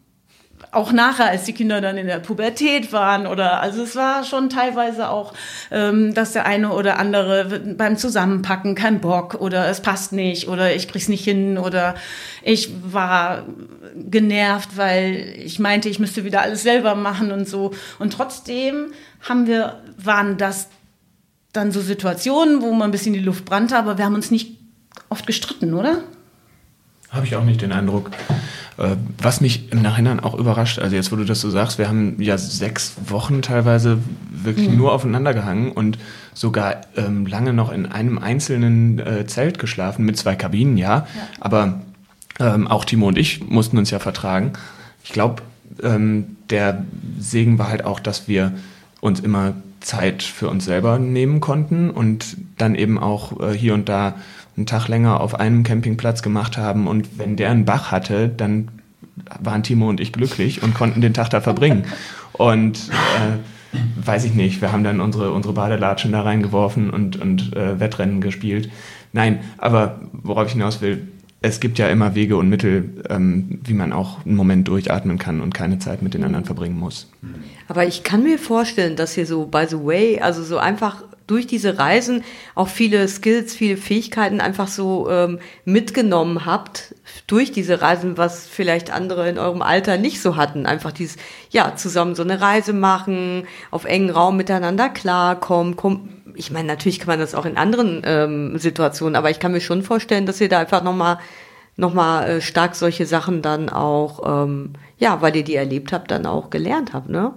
[0.74, 4.50] auch nachher, als die Kinder dann in der Pubertät waren oder also es war schon
[4.50, 5.34] teilweise auch,
[5.72, 10.76] ähm, dass der eine oder andere beim Zusammenpacken kein Bock oder es passt nicht oder
[10.76, 11.96] ich krieg's nicht hin oder
[12.42, 13.44] ich war
[13.96, 19.48] genervt, weil ich meinte, ich müsste wieder alles selber machen und so und trotzdem haben
[19.48, 20.70] wir waren das
[21.54, 24.58] dann so Situationen, wo man ein bisschen die Luft brannte, aber wir haben uns nicht
[25.10, 26.04] oft gestritten, oder?
[27.12, 28.10] Habe ich auch nicht den Eindruck.
[28.78, 31.88] Äh, was mich im Nachhinein auch überrascht, also jetzt, wo du das so sagst, wir
[31.88, 34.00] haben ja sechs Wochen teilweise
[34.32, 34.78] wirklich mhm.
[34.78, 35.98] nur aufeinander gehangen und
[36.34, 40.98] sogar ähm, lange noch in einem einzelnen äh, Zelt geschlafen mit zwei Kabinen, ja.
[40.98, 41.06] ja.
[41.40, 41.82] Aber
[42.40, 44.54] ähm, auch Timo und ich mussten uns ja vertragen.
[45.04, 45.44] Ich glaube,
[45.82, 46.84] ähm, der
[47.20, 48.54] Segen war halt auch, dass wir
[49.02, 53.90] uns immer Zeit für uns selber nehmen konnten und dann eben auch äh, hier und
[53.90, 54.16] da
[54.56, 58.70] einen Tag länger auf einem Campingplatz gemacht haben und wenn der einen Bach hatte, dann
[59.40, 61.86] waren Timo und ich glücklich und konnten den Tag da verbringen.
[62.34, 67.56] Und äh, weiß ich nicht, wir haben dann unsere, unsere Badelatschen da reingeworfen und, und
[67.56, 68.70] äh, Wettrennen gespielt.
[69.12, 71.08] Nein, aber worauf ich hinaus will,
[71.42, 75.42] es gibt ja immer Wege und Mittel, ähm, wie man auch einen Moment durchatmen kann
[75.42, 77.12] und keine Zeit mit den anderen verbringen muss.
[77.68, 81.48] Aber ich kann mir vorstellen, dass ihr so, by the way, also so einfach durch
[81.48, 82.24] diese Reisen
[82.54, 86.94] auch viele Skills, viele Fähigkeiten einfach so ähm, mitgenommen habt
[87.26, 90.68] durch diese Reisen, was vielleicht andere in eurem Alter nicht so hatten.
[90.68, 91.18] Einfach dieses,
[91.50, 95.76] ja, zusammen so eine Reise machen, auf engen Raum miteinander klarkommen.
[95.76, 99.54] Komm, ich meine, natürlich kann man das auch in anderen ähm, Situationen, aber ich kann
[99.54, 101.18] mir schon vorstellen, dass ihr da einfach nochmal
[101.76, 106.12] noch mal, äh, stark solche Sachen dann auch, ähm, ja, weil ihr die erlebt habt,
[106.12, 107.34] dann auch gelernt habt, ne?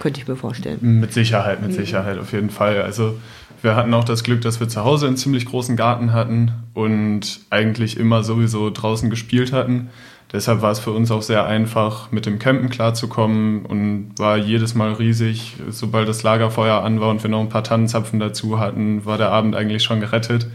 [0.00, 1.00] Könnte ich mir vorstellen.
[1.00, 1.76] Mit Sicherheit, mit mhm.
[1.76, 2.82] Sicherheit, auf jeden Fall.
[2.82, 3.18] Also
[3.62, 7.40] wir hatten auch das Glück, dass wir zu Hause einen ziemlich großen Garten hatten und
[7.50, 9.88] eigentlich immer sowieso draußen gespielt hatten.
[10.32, 14.74] Deshalb war es für uns auch sehr einfach, mit dem Campen klarzukommen und war jedes
[14.74, 15.54] Mal riesig.
[15.70, 19.30] Sobald das Lagerfeuer an war und wir noch ein paar Tannenzapfen dazu hatten, war der
[19.30, 20.48] Abend eigentlich schon gerettet.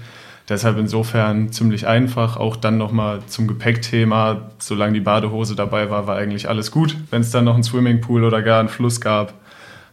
[0.50, 2.36] Deshalb insofern ziemlich einfach.
[2.36, 4.50] Auch dann nochmal zum Gepäckthema.
[4.58, 6.98] Solange die Badehose dabei war, war eigentlich alles gut.
[7.12, 9.36] Wenn es dann noch einen Swimmingpool oder gar einen Fluss gab,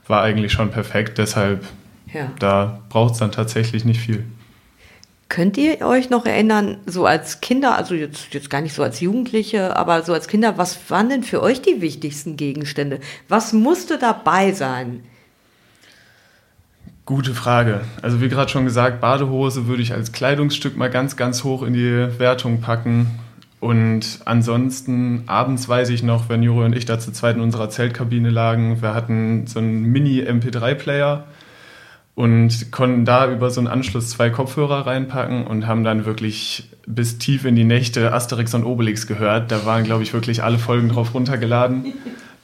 [0.06, 1.18] war eigentlich schon perfekt.
[1.18, 1.66] Deshalb,
[2.12, 2.30] ja.
[2.38, 4.24] da braucht es dann tatsächlich nicht viel.
[5.28, 9.00] Könnt ihr euch noch erinnern, so als Kinder, also jetzt, jetzt gar nicht so als
[9.00, 13.00] Jugendliche, aber so als Kinder, was waren denn für euch die wichtigsten Gegenstände?
[13.28, 15.02] Was musste dabei sein?
[17.06, 17.82] Gute Frage.
[18.02, 21.72] Also wie gerade schon gesagt, Badehose würde ich als Kleidungsstück mal ganz, ganz hoch in
[21.72, 23.06] die Wertung packen.
[23.60, 27.70] Und ansonsten, abends weiß ich noch, wenn Juri und ich da zu zweit in unserer
[27.70, 31.28] Zeltkabine lagen, wir hatten so einen Mini-MP3-Player
[32.16, 37.18] und konnten da über so einen Anschluss zwei Kopfhörer reinpacken und haben dann wirklich bis
[37.18, 39.52] tief in die Nächte Asterix und Obelix gehört.
[39.52, 41.92] Da waren, glaube ich, wirklich alle Folgen drauf runtergeladen.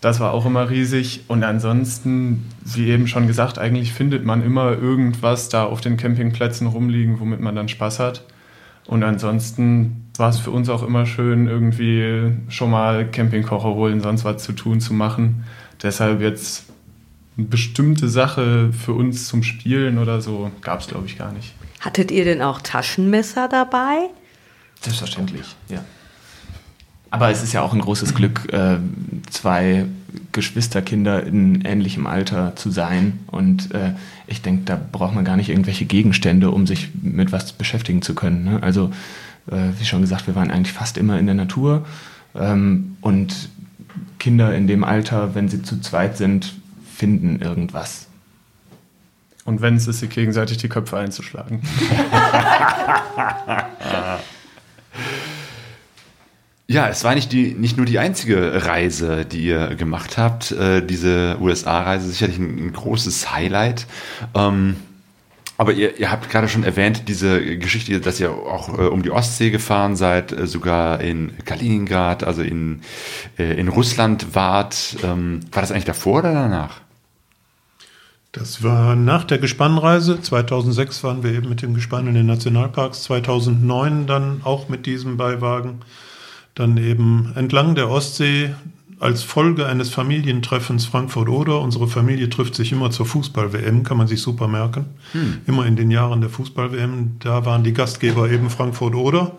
[0.02, 1.20] Das war auch immer riesig.
[1.28, 6.66] Und ansonsten, wie eben schon gesagt, eigentlich findet man immer irgendwas da auf den Campingplätzen
[6.66, 8.24] rumliegen, womit man dann Spaß hat.
[8.86, 14.24] Und ansonsten war es für uns auch immer schön, irgendwie schon mal Campingkocher holen, sonst
[14.24, 15.44] was zu tun, zu machen.
[15.84, 16.64] Deshalb jetzt
[17.38, 21.54] eine bestimmte Sache für uns zum Spielen oder so gab es, glaube ich, gar nicht.
[21.78, 24.08] Hattet ihr denn auch Taschenmesser dabei?
[24.80, 25.84] Selbstverständlich, ja.
[27.12, 28.78] Aber es ist ja auch ein großes Glück, äh,
[29.28, 29.84] zwei
[30.32, 33.20] Geschwisterkinder in ähnlichem Alter zu sein.
[33.26, 33.92] Und äh,
[34.26, 38.14] ich denke, da braucht man gar nicht irgendwelche Gegenstände, um sich mit was beschäftigen zu
[38.14, 38.44] können.
[38.44, 38.62] Ne?
[38.62, 38.92] Also,
[39.46, 41.84] äh, wie schon gesagt, wir waren eigentlich fast immer in der Natur.
[42.34, 43.50] Ähm, und
[44.18, 46.54] Kinder in dem Alter, wenn sie zu zweit sind,
[46.96, 48.06] finden irgendwas.
[49.44, 51.60] Und wenn es ist, sich gegenseitig die Köpfe einzuschlagen.
[56.72, 60.52] Ja, es war nicht, die, nicht nur die einzige Reise, die ihr gemacht habt.
[60.52, 63.86] Äh, diese USA-Reise ist sicherlich ein, ein, großes Highlight.
[64.34, 64.76] Ähm,
[65.58, 69.10] aber ihr, ihr habt gerade schon erwähnt, diese Geschichte, dass ihr auch äh, um die
[69.10, 72.80] Ostsee gefahren seid, äh, sogar in Kaliningrad, also in,
[73.38, 74.96] äh, in Russland wart.
[75.04, 76.80] Ähm, war das eigentlich davor oder danach?
[78.32, 80.22] Das war nach der Gespannreise.
[80.22, 83.02] 2006 waren wir eben mit dem Gespann in den Nationalparks.
[83.02, 85.82] 2009 dann auch mit diesem Beiwagen
[86.54, 88.54] dann eben entlang der Ostsee
[89.02, 91.60] als Folge eines Familientreffens Frankfurt-Oder.
[91.60, 94.86] Unsere Familie trifft sich immer zur Fußball-WM, kann man sich super merken.
[95.10, 95.38] Hm.
[95.46, 97.16] Immer in den Jahren der Fußball-WM.
[97.18, 99.32] Da waren die Gastgeber eben Frankfurt-Oder.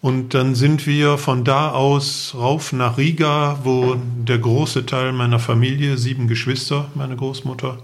[0.00, 5.38] Und dann sind wir von da aus rauf nach Riga, wo der große Teil meiner
[5.38, 7.78] Familie, sieben Geschwister, meine Großmutter,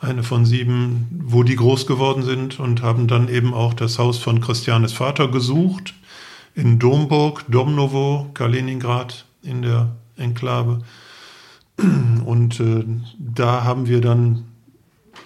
[0.00, 4.18] eine von sieben, wo die groß geworden sind und haben dann eben auch das Haus
[4.18, 5.94] von Christianes Vater gesucht
[6.54, 10.82] in Domburg, Domnovo, Kaliningrad in der Enklave.
[12.24, 12.84] Und äh,
[13.18, 14.44] da haben wir dann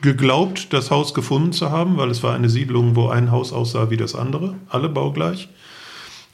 [0.03, 3.91] geglaubt, das Haus gefunden zu haben, weil es war eine Siedlung, wo ein Haus aussah
[3.91, 5.49] wie das andere, alle baugleich.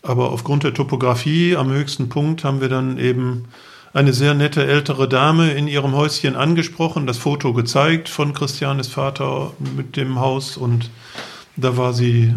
[0.02, 3.44] Aber aufgrund der Topografie am höchsten Punkt haben wir dann eben
[3.92, 9.52] eine sehr nette ältere Dame in ihrem Häuschen angesprochen, das Foto gezeigt von Christianes Vater
[9.76, 10.90] mit dem Haus und
[11.56, 12.34] da war sie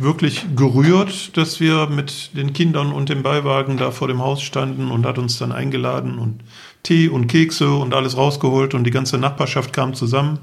[0.00, 4.90] wirklich gerührt, dass wir mit den Kindern und dem Beiwagen da vor dem Haus standen
[4.90, 6.40] und hat uns dann eingeladen und
[6.82, 10.38] Tee und Kekse und alles rausgeholt und die ganze Nachbarschaft kam zusammen.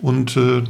[0.00, 0.62] Und äh,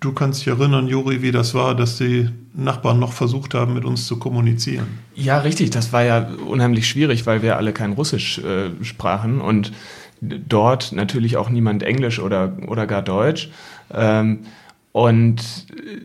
[0.00, 3.84] du kannst dich erinnern, Juri, wie das war, dass die Nachbarn noch versucht haben, mit
[3.84, 4.86] uns zu kommunizieren.
[5.14, 5.70] Ja, richtig.
[5.70, 9.72] Das war ja unheimlich schwierig, weil wir alle kein Russisch äh, sprachen und
[10.20, 13.50] dort natürlich auch niemand Englisch oder, oder gar Deutsch.
[13.92, 14.40] Ähm,
[14.92, 16.00] und äh,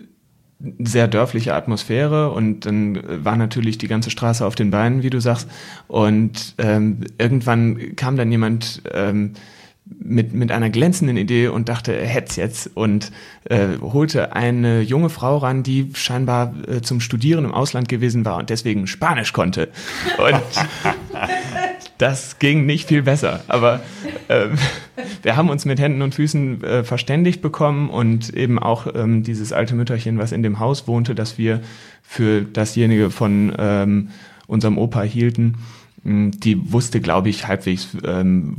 [0.80, 5.20] sehr dörfliche Atmosphäre und dann war natürlich die ganze Straße auf den Beinen, wie du
[5.20, 5.50] sagst.
[5.88, 9.34] Und ähm, irgendwann kam dann jemand ähm,
[9.86, 13.12] mit, mit einer glänzenden Idee und dachte, er hätte jetzt und
[13.50, 18.38] äh, holte eine junge Frau ran, die scheinbar äh, zum Studieren im Ausland gewesen war
[18.38, 19.70] und deswegen Spanisch konnte.
[20.18, 20.42] Und
[21.98, 23.44] das ging nicht viel besser.
[23.48, 23.82] Aber
[24.28, 24.48] äh,
[25.22, 29.54] wir haben uns mit Händen und Füßen äh, verständigt bekommen und eben auch ähm, dieses
[29.54, 31.62] alte Mütterchen, was in dem Haus wohnte, das wir
[32.02, 34.10] für dasjenige von ähm,
[34.48, 35.56] unserem Opa hielten
[36.04, 38.56] hm, die wusste, glaube ich, halbwegs, ähm,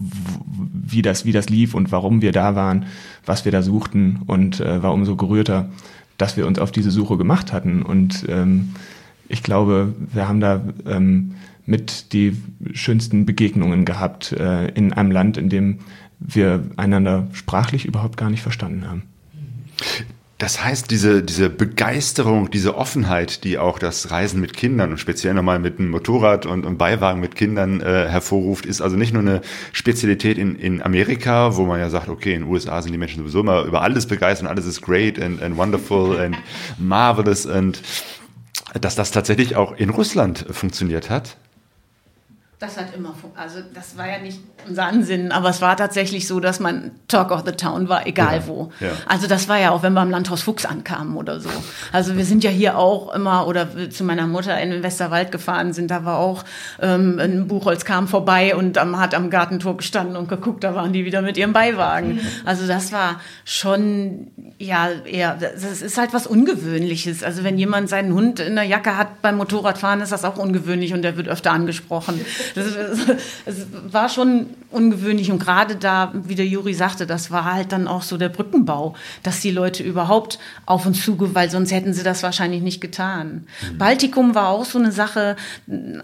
[0.72, 2.86] wie, das, wie das lief und warum wir da waren,
[3.26, 5.68] was wir da suchten und äh, war umso gerührter,
[6.16, 7.82] dass wir uns auf diese Suche gemacht hatten.
[7.82, 8.70] Und ähm,
[9.28, 11.34] ich glaube, wir haben da ähm,
[11.66, 12.36] mit die
[12.72, 15.80] schönsten Begegnungen gehabt äh, in einem Land, in dem
[16.18, 19.02] wir einander sprachlich überhaupt gar nicht verstanden haben.
[20.38, 25.32] Das heißt, diese, diese Begeisterung, diese Offenheit, die auch das Reisen mit Kindern und speziell
[25.32, 29.22] nochmal mit einem Motorrad und, und Beiwagen mit Kindern äh, hervorruft, ist also nicht nur
[29.22, 29.42] eine
[29.72, 33.20] Spezialität in, in Amerika, wo man ja sagt, okay, in den USA sind die Menschen
[33.20, 36.36] sowieso immer über alles begeistert und alles ist great and, and wonderful and
[36.78, 37.80] marvelous und
[38.80, 41.36] dass das tatsächlich auch in Russland funktioniert hat.
[42.60, 46.38] Das hat immer, also das war ja nicht unser Ansinnen, aber es war tatsächlich so,
[46.40, 48.70] dass man Talk of the Town war, egal ja, wo.
[48.80, 48.90] Ja.
[49.06, 51.50] Also das war ja auch, wenn wir am Landhaus Fuchs ankamen oder so.
[51.92, 55.72] Also wir sind ja hier auch immer, oder zu meiner Mutter in den Westerwald gefahren
[55.72, 56.44] sind, da war auch
[56.80, 60.92] ähm, ein Buchholz kam vorbei und am, hat am Gartentor gestanden und geguckt, da waren
[60.92, 62.14] die wieder mit ihrem Beiwagen.
[62.14, 62.20] Mhm.
[62.44, 64.28] Also das war schon,
[64.58, 67.24] ja, eher, das ist halt was Ungewöhnliches.
[67.24, 70.94] Also wenn jemand seinen Hund in der Jacke hat beim Motorradfahren, ist das auch ungewöhnlich
[70.94, 72.24] und der wird öfter angesprochen.
[72.54, 77.86] Es war schon ungewöhnlich und gerade da, wie der Juri sagte, das war halt dann
[77.86, 82.02] auch so der Brückenbau, dass die Leute überhaupt auf uns zuge, weil sonst hätten sie
[82.02, 83.46] das wahrscheinlich nicht getan.
[83.72, 83.78] Mhm.
[83.78, 85.36] Baltikum war auch so eine Sache,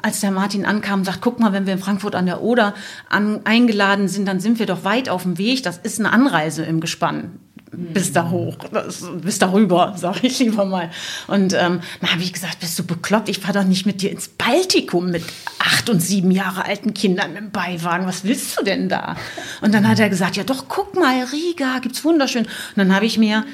[0.03, 2.74] als der Martin ankam, sagt, guck mal, wenn wir in Frankfurt an der Oder
[3.09, 5.62] an, eingeladen sind, dann sind wir doch weit auf dem Weg.
[5.62, 7.41] Das ist eine Anreise im Gespann
[7.73, 8.57] bis da hoch,
[9.23, 10.91] bis darüber, sage ich lieber mal.
[11.29, 13.29] Und ähm, dann habe ich gesagt, bist du bekloppt?
[13.29, 15.25] Ich fahre doch nicht mit dir ins Baltikum mit
[15.59, 18.07] acht und sieben Jahre alten Kindern im Beiwagen.
[18.07, 19.16] Was willst du denn da?
[19.61, 22.45] Und dann hat er gesagt, ja doch, guck mal, Riga, gibt's wunderschön.
[22.45, 23.45] Und dann habe ich mir,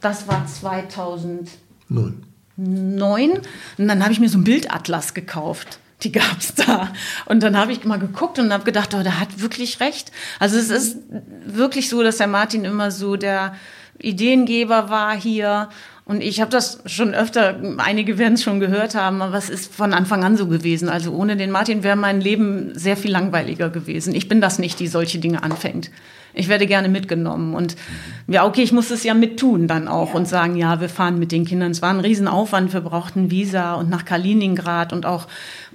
[0.00, 2.22] das war 2009,
[2.56, 3.32] Neun.
[3.78, 6.92] und dann habe ich mir so einen Bildatlas gekauft die gab's da.
[7.24, 10.12] Und dann habe ich mal geguckt und habe gedacht, oh, der hat wirklich recht.
[10.38, 10.98] Also es ist
[11.46, 13.54] wirklich so, dass der Martin immer so der
[13.98, 15.68] Ideengeber war hier.
[16.04, 19.74] Und ich habe das schon öfter, einige werden es schon gehört haben, aber es ist
[19.74, 20.88] von Anfang an so gewesen.
[20.88, 24.14] Also ohne den Martin wäre mein Leben sehr viel langweiliger gewesen.
[24.14, 25.90] Ich bin das nicht, die solche Dinge anfängt
[26.36, 27.54] ich werde gerne mitgenommen.
[27.54, 27.76] Und
[28.28, 30.14] ja, okay, ich muss es ja mittun dann auch ja.
[30.14, 31.70] und sagen, ja, wir fahren mit den Kindern.
[31.70, 35.26] Es war ein Riesenaufwand, wir brauchten Visa und nach Kaliningrad und auch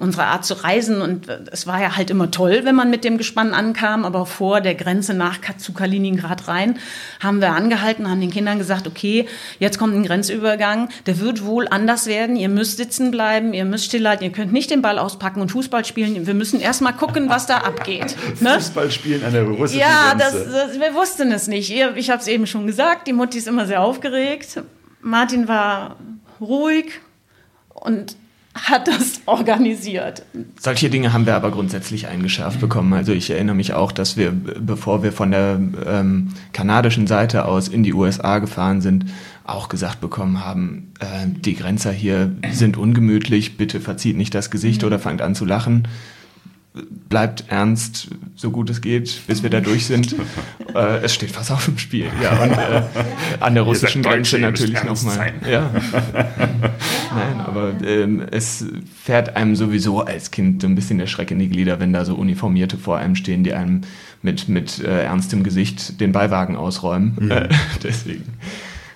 [0.02, 1.02] unsere Art zu reisen.
[1.02, 4.62] Und es war ja halt immer toll, wenn man mit dem Gespann ankam, aber vor
[4.62, 6.80] der Grenze nach zu Kaliningrad rein
[7.20, 9.28] haben wir angehalten, haben den Kindern gesagt, okay,
[9.60, 13.86] jetzt kommt ein Grenzübergang, der wird wohl anders werden, ihr müsst sitzen bleiben, ihr müsst
[13.86, 16.26] stillhalten, ihr könnt nicht den Ball auspacken und Fußball spielen.
[16.26, 18.16] Wir müssen erst mal gucken, was da abgeht.
[18.41, 18.56] Ne?
[18.56, 20.45] Fußball spielen an der russischen ja, Grenze.
[20.45, 21.70] Das, das, wir wussten es nicht.
[21.70, 24.62] Ich habe es eben schon gesagt, die Mutti ist immer sehr aufgeregt.
[25.02, 25.97] Martin war
[26.39, 26.91] ruhig
[27.70, 28.16] und
[28.54, 30.24] hat das organisiert.
[30.60, 32.93] Solche Dinge haben wir aber grundsätzlich eingeschärft bekommen.
[32.93, 37.70] Also ich erinnere mich auch, dass wir, bevor wir von der ähm, kanadischen Seite aus
[37.70, 39.06] in die USA gefahren sind,
[39.45, 44.82] auch gesagt bekommen haben, äh, die Grenzer hier sind ungemütlich, bitte verzieht nicht das Gesicht
[44.82, 44.88] mhm.
[44.88, 45.88] oder fangt an zu lachen
[46.74, 50.15] bleibt ernst, so gut es geht, bis wir da durch sind.
[50.74, 52.07] äh, es steht was auf dem Spiel.
[52.24, 52.82] Ja, und äh,
[53.41, 55.34] an der russischen Grenze natürlich nochmal.
[55.49, 55.69] Ja.
[57.13, 58.65] Nein, aber ähm, es
[59.03, 62.05] fährt einem sowieso als Kind so ein bisschen der Schreck in die Glieder, wenn da
[62.05, 63.82] so Uniformierte vor einem stehen, die einem
[64.22, 67.17] mit, mit äh, ernstem Gesicht den Beiwagen ausräumen.
[67.19, 67.49] Mhm.
[67.84, 68.24] deswegen.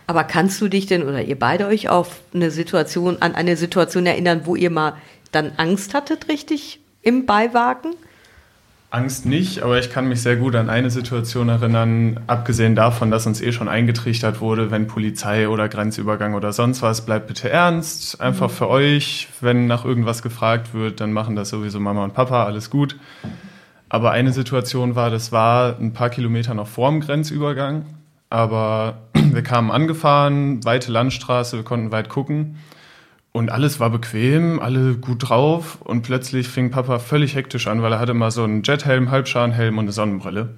[0.07, 4.05] Aber kannst du dich denn oder ihr beide euch auf eine Situation, an eine Situation
[4.05, 4.93] erinnern, wo ihr mal
[5.31, 7.93] dann Angst hattet, richtig im Beiwagen?
[8.95, 13.27] Angst nicht, aber ich kann mich sehr gut an eine Situation erinnern, abgesehen davon, dass
[13.27, 18.21] uns eh schon eingetrichtert wurde, wenn Polizei oder Grenzübergang oder sonst was, bleibt bitte ernst,
[18.21, 18.53] einfach mhm.
[18.53, 19.27] für euch.
[19.41, 22.95] Wenn nach irgendwas gefragt wird, dann machen das sowieso Mama und Papa, alles gut.
[23.89, 27.85] Aber eine Situation war, das war ein paar Kilometer noch vor dem Grenzübergang,
[28.29, 32.57] aber wir kamen angefahren, weite Landstraße, wir konnten weit gucken.
[33.35, 35.79] Und alles war bequem, alle gut drauf.
[35.81, 39.77] Und plötzlich fing Papa völlig hektisch an, weil er hatte mal so einen Jethelm, Halbschalenhelm
[39.77, 40.55] und eine Sonnenbrille.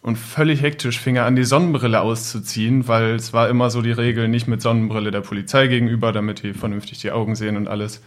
[0.00, 3.92] Und völlig hektisch fing er an, die Sonnenbrille auszuziehen, weil es war immer so die
[3.92, 8.00] Regel, nicht mit Sonnenbrille der Polizei gegenüber, damit die vernünftig die Augen sehen und alles.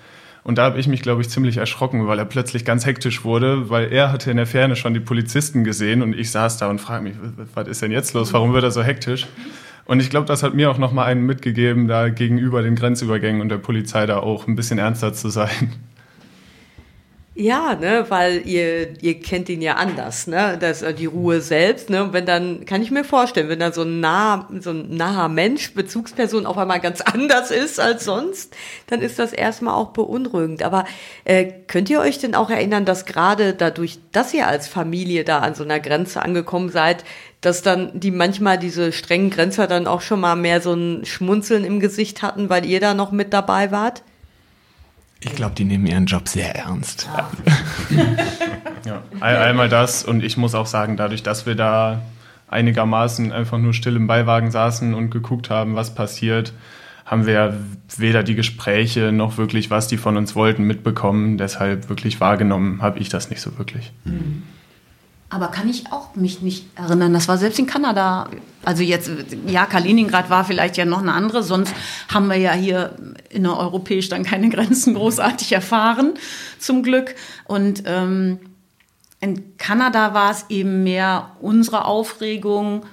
[0.44, 3.70] Und da habe ich mich, glaube ich, ziemlich erschrocken, weil er plötzlich ganz hektisch wurde,
[3.70, 6.82] weil er hatte in der Ferne schon die Polizisten gesehen und ich saß da und
[6.82, 7.14] frage mich,
[7.54, 8.34] was ist denn jetzt los?
[8.34, 9.28] Warum wird er so hektisch?
[9.88, 13.50] Und ich glaube, das hat mir auch nochmal einen mitgegeben, da gegenüber den Grenzübergängen und
[13.50, 15.72] der Polizei da auch ein bisschen ernster zu sein.
[17.40, 22.04] Ja, ne, weil ihr, ihr kennt ihn ja anders, ne, das, die Ruhe selbst, ne,
[22.04, 25.30] und wenn dann, kann ich mir vorstellen, wenn dann so ein nah, so ein naher
[25.30, 28.56] Mensch, Bezugsperson auf einmal ganz anders ist als sonst,
[28.88, 30.64] dann ist das erstmal auch beunruhigend.
[30.64, 30.86] Aber
[31.26, 35.38] äh, könnt ihr euch denn auch erinnern, dass gerade dadurch, dass ihr als Familie da
[35.38, 37.04] an so einer Grenze angekommen seid,
[37.42, 41.66] dass dann die manchmal diese strengen Grenzer dann auch schon mal mehr so ein Schmunzeln
[41.66, 44.02] im Gesicht hatten, weil ihr da noch mit dabei wart?
[45.20, 47.10] Ich glaube, die nehmen ihren Job sehr ernst.
[47.90, 48.04] Ja.
[48.86, 52.02] ja, einmal das und ich muss auch sagen, dadurch, dass wir da
[52.48, 56.54] einigermaßen einfach nur still im Beiwagen saßen und geguckt haben, was passiert,
[57.06, 57.58] haben wir
[57.98, 61.38] weder die Gespräche noch wirklich, was die von uns wollten, mitbekommen.
[61.38, 63.92] Deshalb wirklich wahrgenommen habe ich das nicht so wirklich.
[64.04, 64.44] Mhm.
[65.30, 67.14] Aber kann ich auch mich nicht erinnern.
[67.14, 68.30] Das war selbst in Kanada.
[68.64, 69.12] Also jetzt,
[69.46, 71.44] ja, Kaliningrad war vielleicht ja noch eine andere.
[71.44, 71.74] Sonst
[72.08, 72.96] haben wir ja hier
[73.30, 76.14] innereuropäisch dann keine Grenzen großartig erfahren,
[76.60, 77.16] zum Glück.
[77.44, 78.40] Und ähm,
[79.20, 82.86] in Kanada war es eben mehr unsere Aufregung,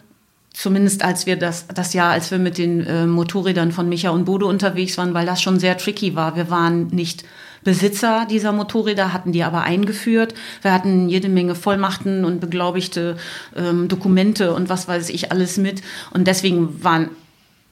[0.55, 4.25] zumindest als wir das, das Jahr, als wir mit den äh, Motorrädern von Micha und
[4.25, 6.37] Bodo unterwegs waren, weil das schon sehr tricky war.
[6.37, 7.25] Wir waren nicht
[7.65, 10.35] Besitzer dieser Motorräder hatten die aber eingeführt.
[10.63, 13.17] Wir hatten jede Menge Vollmachten und beglaubigte
[13.57, 15.83] ähm, Dokumente und was weiß ich alles mit.
[16.13, 17.09] Und deswegen waren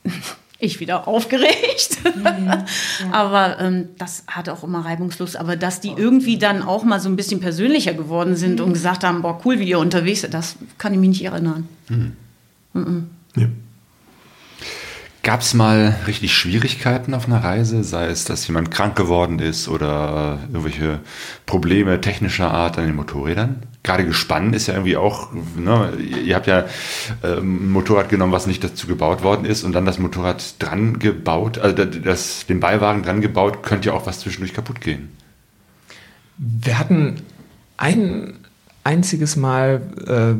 [0.59, 1.99] ich wieder aufgeregt.
[2.16, 2.64] Mhm,
[3.12, 5.37] aber ähm, das hat auch immer reibungslos.
[5.37, 9.05] Aber dass die irgendwie dann auch mal so ein bisschen persönlicher geworden sind und gesagt
[9.05, 11.68] haben, boah, cool, wie ihr unterwegs seid, das kann ich mich nicht erinnern.
[11.91, 12.16] Mhm.
[12.73, 13.11] Mhm.
[13.37, 13.47] Ja.
[15.25, 19.68] Gab es mal richtig Schwierigkeiten auf einer Reise, sei es, dass jemand krank geworden ist
[19.68, 20.99] oder irgendwelche
[21.47, 23.62] Probleme technischer Art an den Motorrädern?
[23.85, 26.64] Gerade gespannt ist ja irgendwie auch, ne, ihr habt ja
[27.23, 30.99] äh, ein Motorrad genommen, was nicht dazu gebaut worden ist und dann das Motorrad dran
[30.99, 35.11] gebaut, also das, den Beiwagen dran gebaut, könnte ja auch was zwischendurch kaputt gehen.
[36.37, 37.23] Wir hatten
[37.77, 38.35] ein
[38.83, 40.35] einziges Mal äh,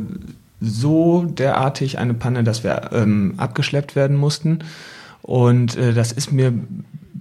[0.63, 4.59] so derartig eine Panne, dass wir ähm, abgeschleppt werden mussten.
[5.21, 6.53] Und äh, das ist mir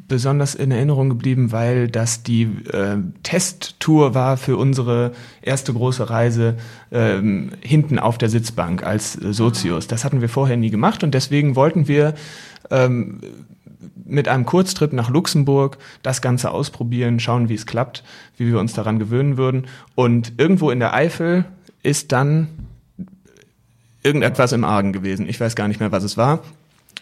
[0.09, 6.57] besonders in Erinnerung geblieben, weil das die äh, Testtour war für unsere erste große Reise
[6.91, 9.87] ähm, hinten auf der Sitzbank als äh, Sozius.
[9.87, 12.15] Das hatten wir vorher nie gemacht und deswegen wollten wir
[12.71, 13.21] ähm,
[14.05, 18.05] mit einem Kurztrip nach Luxemburg das Ganze ausprobieren, schauen, wie es klappt,
[18.37, 19.67] wie wir uns daran gewöhnen würden.
[19.95, 21.47] Und irgendwo in der Eifel
[21.83, 22.49] ist dann
[24.03, 25.29] irgendetwas im Argen gewesen.
[25.29, 26.41] Ich weiß gar nicht mehr, was es war.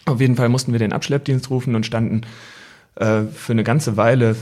[0.05, 2.21] Auf jeden Fall mussten wir den Abschleppdienst rufen und standen
[2.95, 4.35] äh, für eine ganze Weile äh,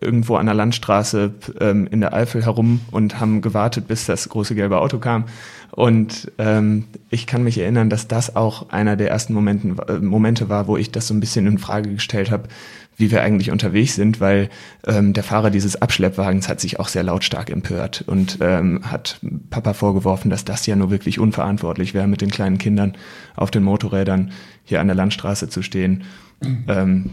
[0.00, 4.54] irgendwo an der Landstraße ähm, in der Eifel herum und haben gewartet, bis das große
[4.54, 5.24] gelbe Auto kam.
[5.70, 10.48] Und ähm, ich kann mich erinnern, dass das auch einer der ersten Momenten, äh, Momente
[10.48, 12.48] war, wo ich das so ein bisschen in Frage gestellt habe,
[12.96, 14.48] wie wir eigentlich unterwegs sind, weil
[14.86, 19.20] ähm, der Fahrer dieses Abschleppwagens hat sich auch sehr lautstark empört und ähm, hat
[19.50, 22.94] Papa vorgeworfen, dass das ja nur wirklich unverantwortlich wäre, mit den kleinen Kindern
[23.34, 24.32] auf den Motorrädern
[24.64, 26.04] hier an der Landstraße zu stehen.
[26.40, 26.64] Mhm.
[26.68, 27.10] Ähm,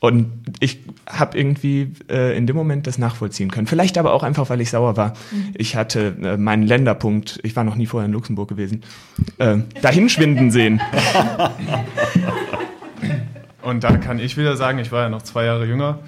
[0.00, 3.66] und ich habe irgendwie äh, in dem Moment das nachvollziehen können.
[3.66, 5.14] Vielleicht aber auch einfach, weil ich sauer war.
[5.32, 5.54] Mhm.
[5.54, 8.84] Ich hatte äh, meinen Länderpunkt, ich war noch nie vorher in Luxemburg gewesen,
[9.38, 10.80] äh, dahin schwinden sehen.
[13.62, 15.98] Und da kann ich wieder sagen, ich war ja noch zwei Jahre jünger.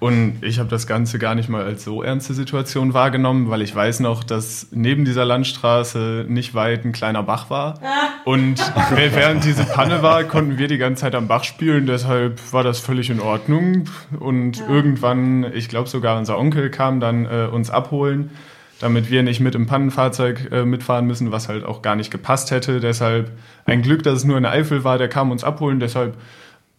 [0.00, 3.74] Und ich habe das Ganze gar nicht mal als so ernste Situation wahrgenommen, weil ich
[3.74, 7.80] weiß noch, dass neben dieser Landstraße nicht weit ein kleiner Bach war.
[8.24, 8.60] Und
[8.94, 11.86] während diese Panne war, konnten wir die ganze Zeit am Bach spielen.
[11.86, 13.86] Deshalb war das völlig in Ordnung.
[14.20, 14.68] Und ja.
[14.68, 18.30] irgendwann, ich glaube sogar unser Onkel kam dann äh, uns abholen,
[18.78, 22.52] damit wir nicht mit im Pannenfahrzeug äh, mitfahren müssen, was halt auch gar nicht gepasst
[22.52, 22.78] hätte.
[22.78, 23.32] Deshalb
[23.64, 24.96] ein Glück, dass es nur eine Eifel war.
[24.96, 25.80] Der kam uns abholen.
[25.80, 26.14] Deshalb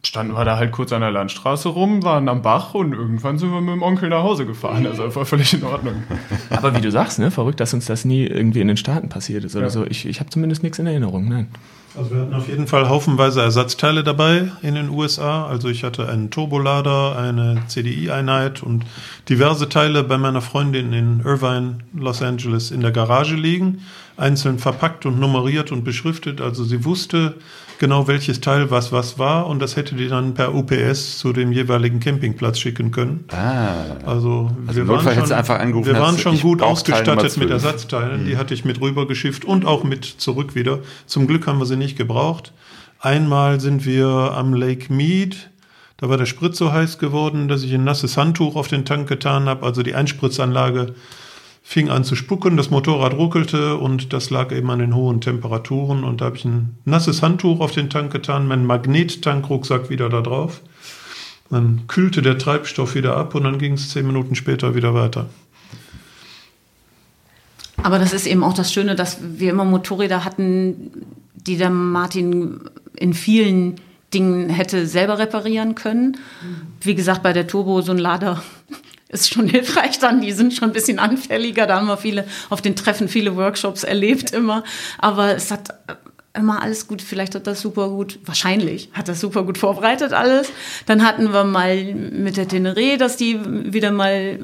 [0.04, 3.52] standen wir da halt kurz an der Landstraße rum, waren am Bach und irgendwann sind
[3.52, 4.88] wir mit dem Onkel nach Hause gefahren.
[4.88, 6.04] Also war völlig in Ordnung.
[6.50, 9.44] Aber wie du sagst, ne, verrückt, dass uns das nie irgendwie in den Staaten passiert
[9.44, 9.70] ist oder ja.
[9.70, 9.86] so.
[9.86, 11.48] Ich, ich habe zumindest nichts in Erinnerung, nein.
[11.98, 15.48] Also wir hatten auf jeden Fall haufenweise Ersatzteile dabei in den USA.
[15.48, 18.86] Also ich hatte einen Turbolader, eine CDI-Einheit und
[19.28, 23.82] diverse Teile bei meiner Freundin in Irvine, Los Angeles in der Garage liegen,
[24.18, 26.42] einzeln verpackt und nummeriert und beschriftet.
[26.42, 27.36] Also sie wusste,
[27.80, 31.52] genau welches Teil was was war und das hätte die dann per UPS zu dem
[31.52, 33.26] jeweiligen Campingplatz schicken können.
[33.32, 33.96] Ah.
[34.06, 38.24] Also, also wir waren schon, einfach wir waren schon gut ausgestattet mit Ersatzteilen.
[38.24, 38.28] Mhm.
[38.28, 40.80] Die hatte ich mit rübergeschifft und auch mit zurück wieder.
[41.08, 42.54] Zum Glück haben wir sie nicht gebraucht.
[43.00, 45.50] Einmal sind wir am Lake Mead.
[45.96, 49.08] Da war der Sprit so heiß geworden, dass ich ein nasses Handtuch auf den Tank
[49.08, 49.66] getan habe.
[49.66, 50.96] Also die Einspritzanlage
[51.70, 56.04] fing an zu spucken, das Motorrad ruckelte und das lag eben an den hohen Temperaturen.
[56.04, 60.22] Und da habe ich ein nasses Handtuch auf den Tank getan, meinen Magnettankrucksack wieder da
[60.22, 60.62] drauf.
[61.52, 65.30] Dann kühlte der Treibstoff wieder ab und dann ging es zehn Minuten später wieder weiter.
[67.84, 70.90] Aber das ist eben auch das Schöne, dass wir immer Motorräder hatten,
[71.36, 72.62] die der Martin
[72.96, 73.76] in vielen
[74.12, 76.18] Dingen hätte selber reparieren können.
[76.82, 78.42] Wie gesagt, bei der Turbo so ein Lader
[79.10, 80.22] ist schon hilfreich dann.
[80.22, 81.68] Die sind schon ein bisschen anfälliger.
[81.68, 84.64] Da haben wir viele auf den Treffen viele Workshops erlebt immer.
[85.00, 85.74] Aber es hat
[86.34, 87.02] immer alles gut.
[87.02, 90.52] Vielleicht hat das super gut, wahrscheinlich hat das super gut vorbereitet alles.
[90.86, 93.40] Dann hatten wir mal mit der Teneré, dass die
[93.74, 94.40] wieder mal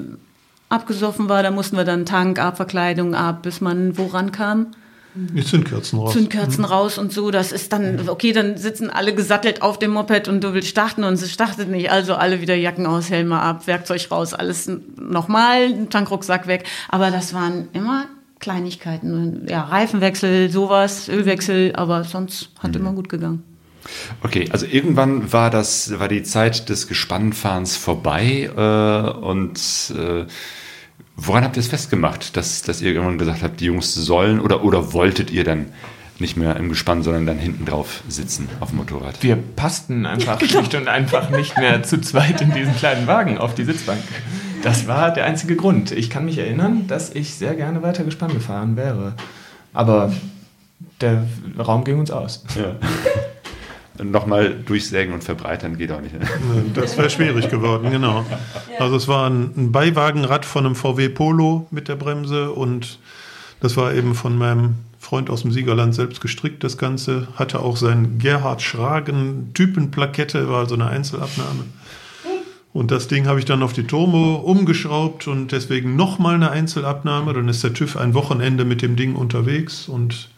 [0.70, 1.44] abgesoffen war.
[1.44, 4.72] Da mussten wir dann Tank ab, Verkleidung ab, bis man woran kam.
[5.16, 6.14] Die Zündkerzen raus.
[6.14, 6.66] Zündkerzen mhm.
[6.66, 7.32] raus und so.
[7.32, 11.04] Das ist dann, okay, dann sitzen alle gesattelt auf dem Moped und du willst starten
[11.04, 11.90] und es startet nicht.
[11.90, 16.66] Also alle wieder Jacken aus, Helme ab, Werkzeug raus, alles nochmal, Tankrucksack weg.
[16.90, 18.08] Aber das waren immer
[18.40, 19.46] Kleinigkeiten.
[19.50, 22.82] Ja, Reifenwechsel, sowas, Ölwechsel, aber sonst hat mhm.
[22.82, 23.44] immer gut gegangen.
[24.22, 29.60] Okay, also irgendwann war das, war die Zeit des Gespannfahrens vorbei äh, und
[29.96, 30.26] äh,
[31.18, 34.64] Woran habt ihr es festgemacht, dass, dass ihr irgendwann gesagt habt, die Jungs sollen oder,
[34.64, 35.68] oder wolltet ihr dann
[36.20, 39.22] nicht mehr im Gespann, sondern dann hinten drauf sitzen auf dem Motorrad?
[39.22, 43.56] Wir passten einfach schlicht und einfach nicht mehr zu zweit in diesen kleinen Wagen auf
[43.56, 44.02] die Sitzbank.
[44.62, 45.92] Das war der einzige Grund.
[45.92, 49.14] Ich kann mich erinnern, dass ich sehr gerne weiter gespannt gefahren wäre.
[49.74, 50.12] Aber
[51.02, 51.26] der
[51.58, 52.44] Raum ging uns aus.
[52.56, 52.76] Ja.
[54.04, 56.16] Nochmal durchsägen und verbreitern geht auch nicht.
[56.74, 58.26] Das wäre schwierig geworden, genau.
[58.80, 63.00] Also es war ein, Beiwagenrad von einem VW Polo mit der Bremse und
[63.60, 67.28] das war eben von meinem Freund aus dem Siegerland selbst gestrickt, das Ganze.
[67.36, 71.64] Hatte auch sein Gerhard Schragen Typenplakette, war also eine Einzelabnahme.
[72.74, 77.32] Und das Ding habe ich dann auf die Turbo umgeschraubt und deswegen nochmal eine Einzelabnahme.
[77.34, 80.30] Dann ist der TÜV ein Wochenende mit dem Ding unterwegs und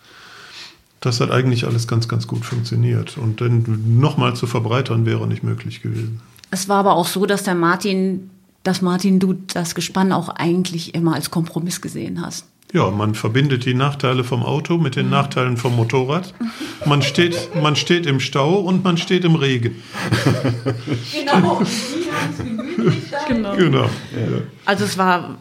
[0.99, 3.17] das hat eigentlich alles ganz, ganz gut funktioniert.
[3.17, 6.21] Und dann nochmal zu verbreitern wäre nicht möglich gewesen.
[6.51, 8.29] Es war aber auch so, dass der Martin,
[8.63, 12.45] dass Martin, du das Gespann auch eigentlich immer als Kompromiss gesehen hast.
[12.73, 16.33] Ja, man verbindet die Nachteile vom Auto mit den Nachteilen vom Motorrad.
[16.85, 19.75] Man steht, man steht im Stau und man steht im Regen.
[21.13, 21.61] Genau.
[23.27, 23.55] Genau.
[23.55, 23.89] Genau.
[24.65, 25.37] Also es war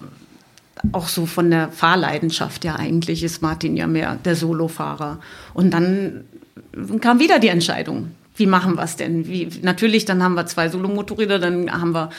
[0.92, 5.18] auch so von der Fahrleidenschaft ja eigentlich ist Martin ja mehr der Solofahrer.
[5.54, 6.24] Und dann
[7.00, 8.10] kam wieder die Entscheidung.
[8.36, 9.26] Wie machen wir es denn?
[9.26, 12.10] Wie, natürlich, dann haben wir zwei Solomotorräder, dann haben wir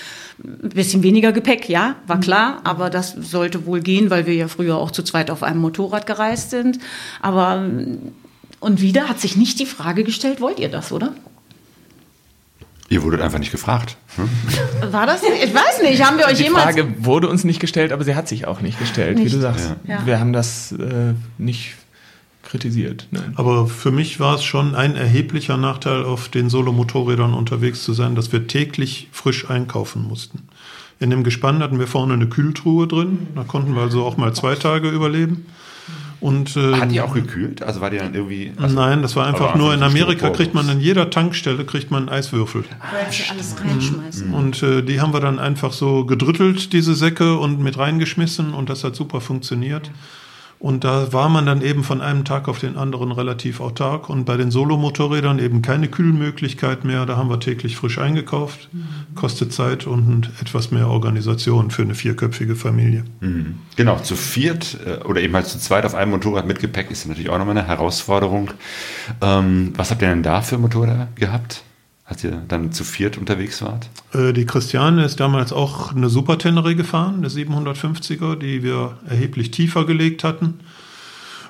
[0.44, 4.48] ein bisschen weniger Gepäck, ja, war klar, aber das sollte wohl gehen, weil wir ja
[4.48, 6.80] früher auch zu zweit auf einem Motorrad gereist sind.
[7.22, 7.70] Aber
[8.60, 11.14] und wieder hat sich nicht die Frage gestellt, wollt ihr das, oder?
[12.90, 13.98] Ihr wurdet einfach nicht gefragt.
[14.16, 14.94] Hm?
[14.94, 15.22] War das?
[15.24, 16.04] Ich weiß nicht.
[16.04, 18.62] Haben wir euch Die jemals Frage wurde uns nicht gestellt, aber sie hat sich auch
[18.62, 19.36] nicht gestellt, wie Nicht.
[19.36, 19.76] du sagst.
[19.86, 20.06] Ja.
[20.06, 21.76] Wir haben das äh, nicht
[22.44, 23.08] kritisiert.
[23.12, 23.34] Nein.
[23.36, 28.16] Aber für mich war es schon ein erheblicher Nachteil, auf den Solomotorrädern unterwegs zu sein,
[28.16, 30.48] dass wir täglich frisch einkaufen mussten.
[31.00, 33.28] In dem Gespann hatten wir vorne eine Kühltruhe drin.
[33.36, 35.46] Da konnten wir also auch mal zwei Tage überleben.
[36.20, 37.62] Und, äh, Hat die auch gekühlt?
[37.62, 38.52] Also war die dann irgendwie.
[38.60, 42.10] Also, Nein, das war einfach nur in Amerika kriegt man an jeder Tankstelle kriegt man
[42.10, 42.64] Eiswürfel.
[43.12, 44.34] Sie alles reinschmeißen?
[44.34, 48.70] Und äh, die haben wir dann einfach so gedrüttelt, diese Säcke, und mit reingeschmissen und
[48.70, 49.92] das hat super funktioniert.
[50.60, 54.26] Und da war man dann eben von einem Tag auf den anderen relativ autark und
[54.26, 57.06] bei den Solomotorrädern eben keine Kühlmöglichkeit mehr.
[57.06, 58.70] Da haben wir täglich frisch eingekauft.
[59.14, 63.04] Kostet Zeit und etwas mehr Organisation für eine vierköpfige Familie.
[63.20, 63.60] Mhm.
[63.76, 67.08] Genau, zu viert äh, oder eben halt zu zweit auf einem Motorrad mit Gepäck ist
[67.08, 68.50] natürlich auch nochmal eine Herausforderung.
[69.22, 71.64] Ähm, was habt ihr denn da für Motorräder gehabt,
[72.08, 73.90] als ihr dann zu viert unterwegs wart?
[74.14, 79.52] Äh, Die Christiane ist damals auch eine Super Tenere gefahren, eine 750er, die wir erheblich
[79.52, 80.62] tiefer gelegt hatten.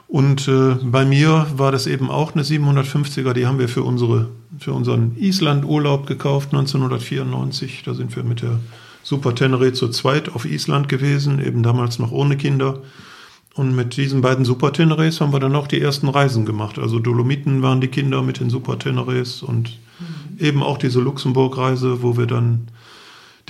[0.08, 4.30] Und äh, bei mir war das eben auch eine 750er, die haben wir für, unsere,
[4.58, 7.84] für unseren Island-Urlaub gekauft, 1994.
[7.86, 8.60] Da sind wir mit der
[9.04, 12.82] Super Tenere zu zweit auf Island gewesen, eben damals noch ohne Kinder.
[13.54, 16.80] Und mit diesen beiden Super Teneres haben wir dann auch die ersten Reisen gemacht.
[16.80, 19.78] Also Dolomiten waren die Kinder mit den Super Teneres und
[20.40, 22.68] eben auch diese Luxemburg-Reise, wo wir dann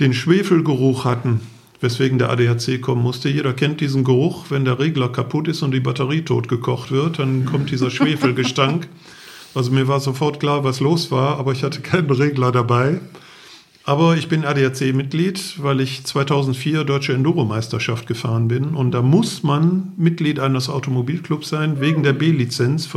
[0.00, 1.40] den Schwefelgeruch hatten,
[1.80, 3.28] weswegen der ADAC kommen musste.
[3.28, 7.44] Jeder kennt diesen Geruch, wenn der Regler kaputt ist und die Batterie totgekocht wird, dann
[7.44, 8.88] kommt dieser Schwefelgestank.
[9.54, 13.00] Also mir war sofort klar, was los war, aber ich hatte keinen Regler dabei.
[13.88, 18.74] Aber ich bin ADAC-Mitglied, weil ich 2004 Deutsche Enduro-Meisterschaft gefahren bin.
[18.74, 22.90] Und da muss man Mitglied eines Automobilclubs sein, wegen der B-Lizenz,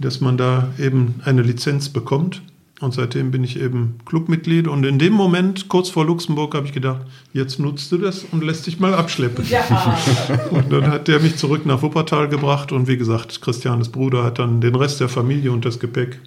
[0.00, 2.42] dass man da eben eine Lizenz bekommt.
[2.80, 4.68] Und seitdem bin ich eben Clubmitglied.
[4.68, 7.00] Und in dem Moment, kurz vor Luxemburg, habe ich gedacht,
[7.32, 9.44] jetzt nutzt du das und lässt dich mal abschleppen.
[10.50, 12.70] Und dann hat der mich zurück nach Wuppertal gebracht.
[12.70, 16.20] Und wie gesagt, Christianes Bruder hat dann den Rest der Familie und das Gepäck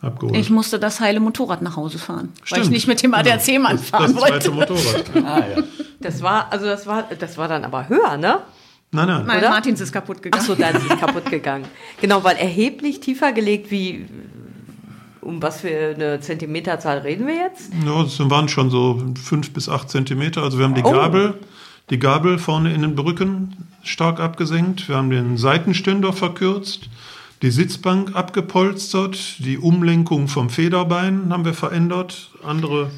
[0.00, 0.36] abgeholt.
[0.36, 2.70] Ich musste das heile Motorrad nach Hause fahren, weil ich Stimmt.
[2.70, 4.72] nicht mit dem ADAC-Mann das, fahren das zweite wollte.
[4.72, 5.04] Motorrad.
[5.24, 5.62] Ah, ja.
[6.00, 8.40] Das war, also das war, das war dann aber höher, ne?
[8.92, 9.26] Nein, nein.
[9.26, 9.50] Nein, Oder?
[9.50, 10.44] Martins ist kaputt gegangen.
[10.44, 11.64] so, dann ist es kaputt gegangen.
[12.00, 14.06] Genau, weil erheblich tiefer gelegt wie,
[15.26, 17.70] um was für eine Zentimeterzahl reden wir jetzt?
[17.84, 20.42] Ja, das waren schon so fünf bis acht Zentimeter.
[20.42, 20.92] Also wir haben die Oh.
[20.92, 21.34] Gabel,
[21.90, 24.88] die Gabel vorne in den Brücken stark abgesenkt.
[24.88, 26.88] Wir haben den Seitenständer verkürzt,
[27.42, 32.90] die Sitzbank abgepolstert, die Umlenkung vom Federbein haben wir verändert, andere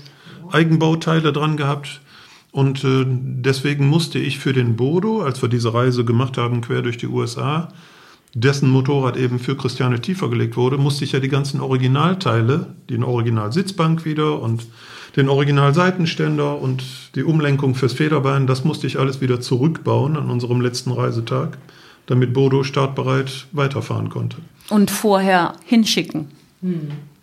[0.53, 2.01] Eigenbauteile dran gehabt.
[2.53, 6.83] Und äh, deswegen musste ich für den Bodo, als wir diese Reise gemacht haben, quer
[6.83, 7.69] durch die USA,
[8.35, 13.03] dessen Motorrad eben für Christiane tiefer gelegt wurde, musste ich ja die ganzen Originalteile, den
[13.05, 14.67] Original-Sitzbank wieder und
[15.17, 16.85] den Original-Seitenständer und
[17.15, 21.59] die Umlenkung fürs Federbein, das musste ich alles wieder zurückbauen an unserem letzten Reisetag,
[22.07, 24.37] damit Bodo startbereit weiterfahren konnte.
[24.69, 26.29] Und vorher hinschicken.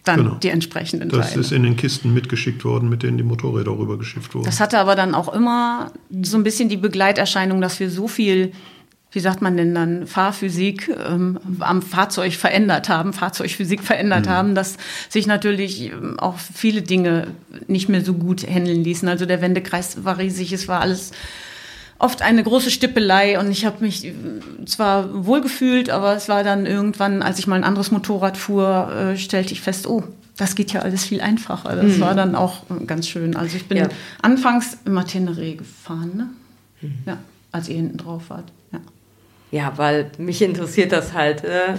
[0.04, 0.36] Dann Genau.
[0.36, 1.42] die entsprechenden Das Teile.
[1.42, 4.46] ist in den Kisten mitgeschickt worden, mit denen die Motorräder rübergeschifft wurden.
[4.46, 5.92] Das hatte aber dann auch immer
[6.22, 8.52] so ein bisschen die Begleiterscheinung, dass wir so viel,
[9.16, 14.76] wie sagt man denn dann, Fahrphysik ähm, am Fahrzeug verändert haben, Fahrzeugphysik verändert haben, dass
[15.10, 17.28] sich natürlich ähm, auch viele Dinge
[17.68, 19.08] nicht mehr so gut handeln ließen.
[19.08, 21.12] Also der Wendekreis war riesig, es war alles
[21.98, 24.14] oft eine große Stippelei und ich habe mich äh,
[24.66, 29.18] zwar wohlgefühlt, aber es war dann irgendwann, als ich mal ein anderes Motorrad fuhr, äh,
[29.18, 30.04] stellte ich fest, oh,
[30.36, 31.78] das geht ja alles viel einfacher.
[31.78, 33.38] Das war dann auch ganz schön.
[33.38, 33.88] Also ich bin Ja.
[34.22, 36.30] anfangs immer Teneré gefahren, ne?
[37.06, 37.18] Ja,
[37.54, 38.52] als ihr hinten drauf wart.
[38.74, 38.80] Ja.
[39.52, 41.76] Ja, weil mich interessiert das halt äh,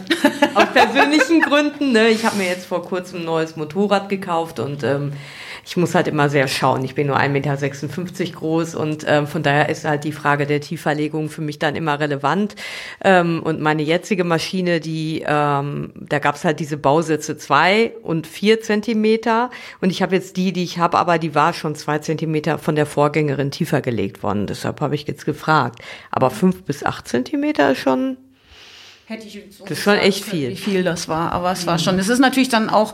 [0.54, 1.92] aus persönlichen Gründen.
[1.92, 2.08] Ne?
[2.08, 5.12] Ich habe mir jetzt vor kurzem ein neues Motorrad gekauft und ähm,
[5.66, 6.84] ich muss halt immer sehr schauen.
[6.84, 10.60] Ich bin nur 1,56 Meter groß und ähm, von daher ist halt die Frage der
[10.60, 12.54] Tieferlegung für mich dann immer relevant.
[13.02, 18.60] Ähm, und meine jetzige Maschine, die ähm, da gab's halt diese Bausitze zwei und vier
[18.60, 22.58] Zentimeter und ich habe jetzt die, die ich habe, aber die war schon zwei Zentimeter
[22.58, 24.46] von der Vorgängerin tiefer gelegt worden.
[24.46, 25.80] Deshalb habe ich jetzt gefragt.
[26.12, 28.18] Aber fünf bis acht Zentimeter ist schon
[29.08, 30.50] Hätte ich jetzt Das ist schon echt viel.
[30.50, 31.96] Wie viel das war, aber es war schon.
[32.00, 32.92] Es ist natürlich dann auch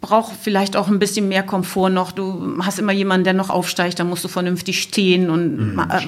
[0.00, 2.12] braucht vielleicht auch ein bisschen mehr Komfort noch.
[2.12, 6.00] Du hast immer jemanden, der noch aufsteigt, da musst du vernünftig stehen und ma- äh,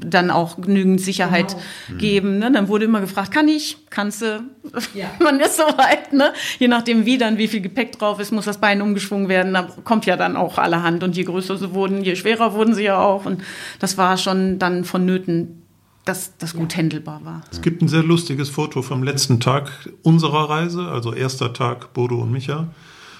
[0.00, 1.56] dann auch genügend Sicherheit
[1.98, 2.38] geben.
[2.38, 2.50] Ne?
[2.52, 3.78] Dann wurde immer gefragt, kann ich?
[3.90, 4.42] Kannst du?
[5.22, 6.32] Man ist soweit, ne?
[6.58, 9.52] Je nachdem wie dann, wie viel Gepäck drauf ist, muss das Bein umgeschwungen werden.
[9.54, 11.02] Da kommt ja dann auch allerhand.
[11.02, 13.26] Und je größer sie wurden, je schwerer wurden sie ja auch.
[13.26, 13.42] Und
[13.78, 15.62] das war schon dann vonnöten,
[16.06, 17.42] dass das gut handelbar war.
[17.52, 19.70] Es gibt ein sehr lustiges Foto vom letzten Tag
[20.02, 22.68] unserer Reise, also erster Tag Bodo und Micha,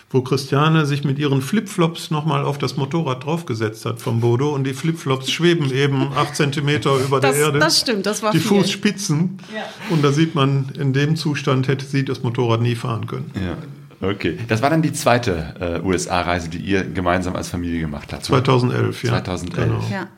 [0.09, 4.63] wo Christiane sich mit ihren Flipflops nochmal auf das Motorrad draufgesetzt hat vom Bodo und
[4.65, 7.59] die Flipflops schweben eben acht Zentimeter über Das, der Erde.
[7.59, 8.63] das stimmt, das war die viel.
[8.63, 9.39] Fußspitzen.
[9.91, 13.31] Und da sieht man, in dem Zustand hätte sie das Motorrad nie fahren können.
[13.35, 13.57] Ja.
[14.01, 14.39] Okay.
[14.49, 18.25] Das war dann die zweite äh, USA-Reise, die ihr gemeinsam als Familie gemacht habt.
[18.25, 19.11] 2011, ja.
[19.11, 19.55] 2011.
[19.55, 19.83] Genau.
[19.91, 20.09] Ja.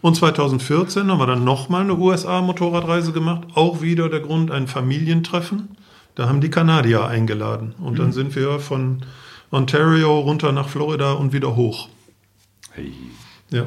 [0.00, 3.48] Und 2014 haben wir dann nochmal eine USA-Motorradreise gemacht.
[3.54, 5.76] Auch wieder der Grund, ein Familientreffen.
[6.14, 7.74] Da haben die Kanadier eingeladen.
[7.80, 9.02] Und dann sind wir von
[9.50, 11.88] Ontario runter nach Florida und wieder hoch.
[12.72, 12.92] Hey.
[13.50, 13.64] Ja.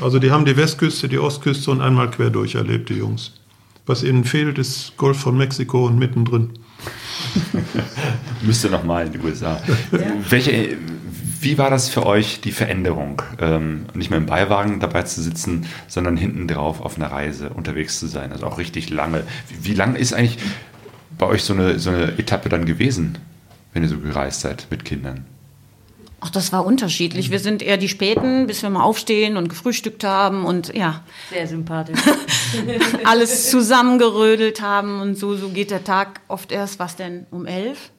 [0.00, 3.32] Also die haben die Westküste, die Ostküste und einmal quer durch erlebt, die Jungs.
[3.86, 6.50] Was ihnen fehlt, ist Golf von Mexiko und mittendrin.
[8.42, 9.60] Müsste noch mal in die USA.
[10.28, 10.76] Welche,
[11.40, 13.22] wie war das für euch, die Veränderung?
[13.38, 17.98] Ähm, nicht mehr im Beiwagen dabei zu sitzen, sondern hinten drauf auf einer Reise unterwegs
[17.98, 18.32] zu sein.
[18.32, 19.24] Also auch richtig lange.
[19.48, 20.38] Wie, wie lang ist eigentlich
[21.18, 23.18] bei euch so eine, so eine Etappe dann gewesen,
[23.72, 25.26] wenn ihr so gereist seid mit Kindern?
[26.26, 27.30] Ach, das war unterschiedlich.
[27.30, 31.46] Wir sind eher die Späten, bis wir mal aufstehen und gefrühstückt haben und ja, sehr
[31.46, 32.00] sympathisch.
[33.04, 37.90] alles zusammengerödelt haben und so, so geht der Tag oft erst, was denn, um elf?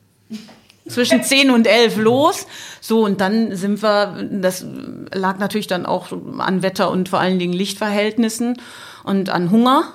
[0.88, 2.47] Zwischen zehn und elf los.
[2.81, 4.65] So, und dann sind wir, das
[5.14, 6.07] lag natürlich dann auch
[6.39, 8.60] an Wetter und vor allen Dingen Lichtverhältnissen
[9.03, 9.93] und an Hunger.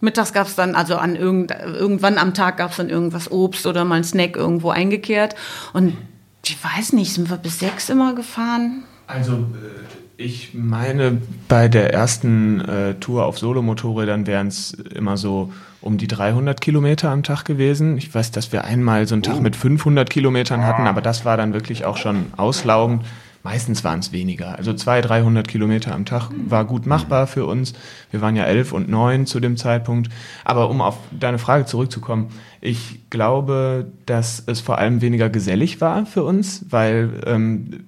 [0.00, 3.66] Mittags gab es dann, also an irgend, irgendwann am Tag gab es dann irgendwas Obst
[3.66, 5.36] oder mal ein Snack irgendwo eingekehrt.
[5.72, 5.96] Und
[6.44, 8.82] ich weiß nicht, sind wir bis sechs immer gefahren?
[9.06, 15.52] Also äh, ich meine, bei der ersten äh, Tour auf Solomotorrädern wären es immer so
[15.80, 17.98] um die 300 Kilometer am Tag gewesen.
[17.98, 21.36] Ich weiß, dass wir einmal so einen Tag mit 500 Kilometern hatten, aber das war
[21.36, 23.04] dann wirklich auch schon auslaugend.
[23.44, 24.56] Meistens waren es weniger.
[24.56, 27.72] Also 200, 300 Kilometer am Tag war gut machbar für uns.
[28.10, 30.10] Wir waren ja elf und neun zu dem Zeitpunkt.
[30.44, 32.28] Aber um auf deine Frage zurückzukommen,
[32.60, 37.80] ich glaube, dass es vor allem weniger gesellig war für uns, weil ähm,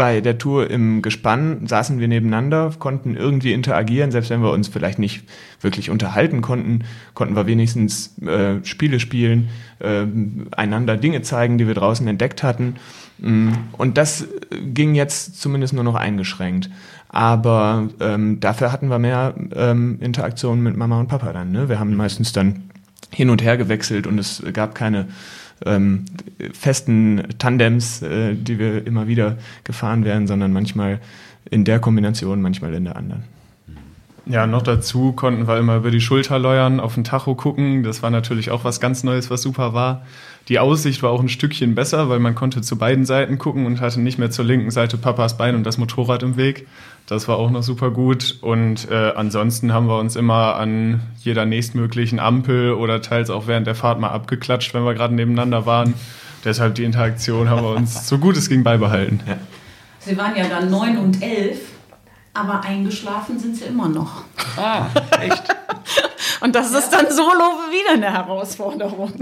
[0.00, 4.68] bei der Tour im Gespann saßen wir nebeneinander, konnten irgendwie interagieren, selbst wenn wir uns
[4.68, 5.24] vielleicht nicht
[5.60, 10.06] wirklich unterhalten konnten, konnten wir wenigstens äh, Spiele spielen, äh,
[10.56, 12.76] einander Dinge zeigen, die wir draußen entdeckt hatten.
[13.22, 16.70] Und das ging jetzt zumindest nur noch eingeschränkt.
[17.08, 21.50] Aber ähm, dafür hatten wir mehr ähm, Interaktion mit Mama und Papa dann.
[21.50, 21.68] Ne?
[21.68, 22.70] Wir haben meistens dann
[23.10, 25.08] hin und her gewechselt und es gab keine
[25.66, 26.04] ähm,
[26.52, 31.00] festen Tandems, äh, die wir immer wieder gefahren wären, sondern manchmal
[31.50, 33.24] in der Kombination, manchmal in der anderen.
[34.26, 37.82] Ja, noch dazu konnten wir immer über die Schulter leuern, auf den Tacho gucken.
[37.82, 40.02] Das war natürlich auch was ganz Neues, was super war.
[40.48, 43.80] Die Aussicht war auch ein Stückchen besser, weil man konnte zu beiden Seiten gucken und
[43.80, 46.66] hatte nicht mehr zur linken Seite Papas Bein und das Motorrad im Weg.
[47.06, 48.38] Das war auch noch super gut.
[48.40, 53.66] Und äh, ansonsten haben wir uns immer an jeder nächstmöglichen Ampel oder teils auch während
[53.66, 55.94] der Fahrt mal abgeklatscht, wenn wir gerade nebeneinander waren.
[56.44, 59.20] Deshalb die Interaktion haben wir uns so gut es ging beibehalten.
[59.98, 61.60] Sie waren ja dann neun und elf,
[62.32, 64.24] aber eingeschlafen sind sie immer noch.
[64.56, 64.86] Ah,
[65.20, 65.42] echt?
[66.40, 69.12] Und das ist dann solo wieder eine Herausforderung.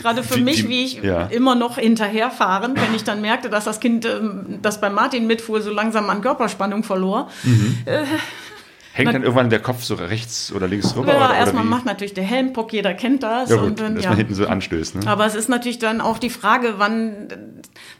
[0.00, 1.26] Gerade für Wie- mich, wie- wie ich ja.
[1.26, 5.60] immer noch hinterherfahren, wenn ich dann merkte, dass das Kind, ähm, das bei Martin mitfuhr,
[5.62, 7.28] so langsam an Körperspannung verlor.
[8.98, 11.12] Hängt dann irgendwann der Kopf so rechts oder links rüber?
[11.12, 13.48] Ja, oder, erstmal macht natürlich der Helmpuck, jeder kennt das.
[13.48, 14.10] Ja, gut, und dann, dass ja.
[14.10, 14.96] man hinten so anstößt.
[14.96, 15.06] Ne?
[15.06, 17.36] Aber es ist natürlich dann auch die Frage, wann äh,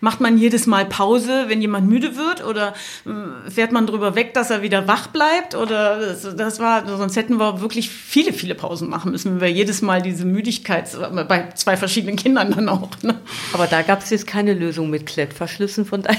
[0.01, 2.45] macht man jedes Mal Pause, wenn jemand müde wird?
[2.45, 2.75] Oder
[3.07, 5.55] äh, fährt man drüber weg, dass er wieder wach bleibt?
[5.55, 9.53] Oder das, das war, sonst hätten wir wirklich viele, viele Pausen machen müssen, wenn wir
[9.53, 10.89] jedes Mal diese Müdigkeit,
[11.29, 12.91] bei zwei verschiedenen Kindern dann auch.
[13.03, 13.15] Ne?
[13.53, 16.19] Aber da gab es jetzt keine Lösung mit Klettverschlüssen von daher.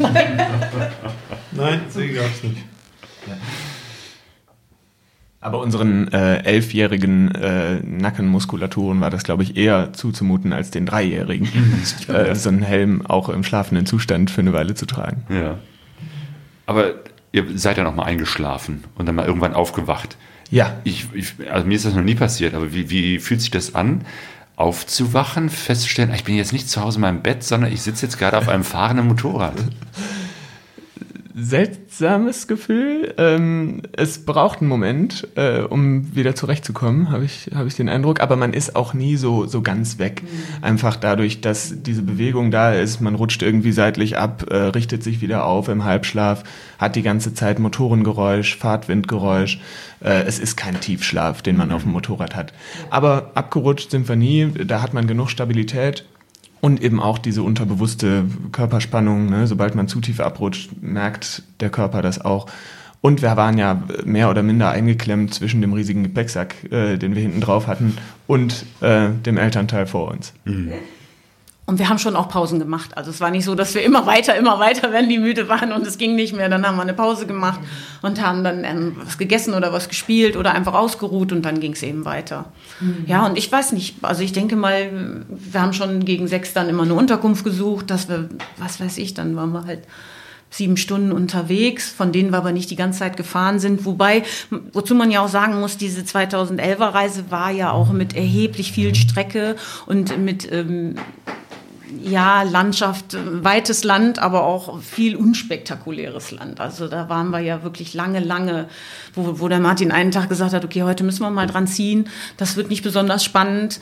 [1.52, 2.64] Nein, sie gab es nicht.
[5.42, 11.48] Aber unseren äh, elfjährigen äh, Nackenmuskulaturen war das, glaube ich, eher zuzumuten als den Dreijährigen.
[12.08, 15.24] äh, so einen Helm auch im schlafenden Zustand für eine Weile zu tragen.
[15.30, 15.58] Ja.
[16.66, 16.92] Aber
[17.32, 20.18] ihr seid ja noch mal eingeschlafen und dann mal irgendwann aufgewacht.
[20.50, 23.50] Ja, Ich, ich, also mir ist das noch nie passiert, aber wie, wie fühlt sich
[23.50, 24.04] das an,
[24.56, 28.04] aufzuwachen, festzustellen, ah, ich bin jetzt nicht zu Hause in meinem Bett, sondern ich sitze
[28.04, 29.54] jetzt gerade auf einem fahrenden Motorrad?
[31.34, 33.14] seltsames Gefühl.
[33.18, 38.20] Ähm, es braucht einen Moment, äh, um wieder zurechtzukommen, habe ich, hab ich den Eindruck.
[38.20, 40.22] Aber man ist auch nie so, so ganz weg.
[40.60, 45.20] Einfach dadurch, dass diese Bewegung da ist, man rutscht irgendwie seitlich ab, äh, richtet sich
[45.20, 46.44] wieder auf im Halbschlaf,
[46.78, 49.60] hat die ganze Zeit Motorengeräusch, Fahrtwindgeräusch.
[50.02, 52.52] Äh, es ist kein Tiefschlaf, den man auf dem Motorrad hat.
[52.90, 56.04] Aber abgerutscht sind wir nie, da hat man genug Stabilität.
[56.60, 59.46] Und eben auch diese unterbewusste Körperspannung, ne?
[59.46, 62.46] sobald man zu tief abrutscht, merkt der Körper das auch.
[63.00, 67.22] Und wir waren ja mehr oder minder eingeklemmt zwischen dem riesigen Gepäcksack, äh, den wir
[67.22, 67.96] hinten drauf hatten,
[68.26, 70.34] und äh, dem Elternteil vor uns.
[71.70, 72.96] Und wir haben schon auch Pausen gemacht.
[72.96, 75.70] Also es war nicht so, dass wir immer weiter, immer weiter, wenn die müde waren
[75.70, 76.48] und es ging nicht mehr.
[76.48, 77.60] Dann haben wir eine Pause gemacht
[78.02, 81.74] und haben dann ähm, was gegessen oder was gespielt oder einfach ausgeruht und dann ging
[81.74, 82.46] es eben weiter.
[83.06, 86.68] Ja, und ich weiß nicht, also ich denke mal, wir haben schon gegen sechs dann
[86.68, 89.82] immer eine Unterkunft gesucht, dass wir, was weiß ich, dann waren wir halt
[90.50, 93.84] sieben Stunden unterwegs, von denen wir aber nicht die ganze Zeit gefahren sind.
[93.84, 94.24] Wobei,
[94.72, 98.96] wozu man ja auch sagen muss, diese 2011er Reise war ja auch mit erheblich viel
[98.96, 99.54] Strecke
[99.86, 100.96] und mit ähm,
[102.02, 106.60] ja, Landschaft, weites Land, aber auch viel unspektakuläres Land.
[106.60, 108.68] Also da waren wir ja wirklich lange, lange,
[109.14, 112.08] wo, wo der Martin einen Tag gesagt hat, okay, heute müssen wir mal dran ziehen.
[112.36, 113.80] Das wird nicht besonders spannend,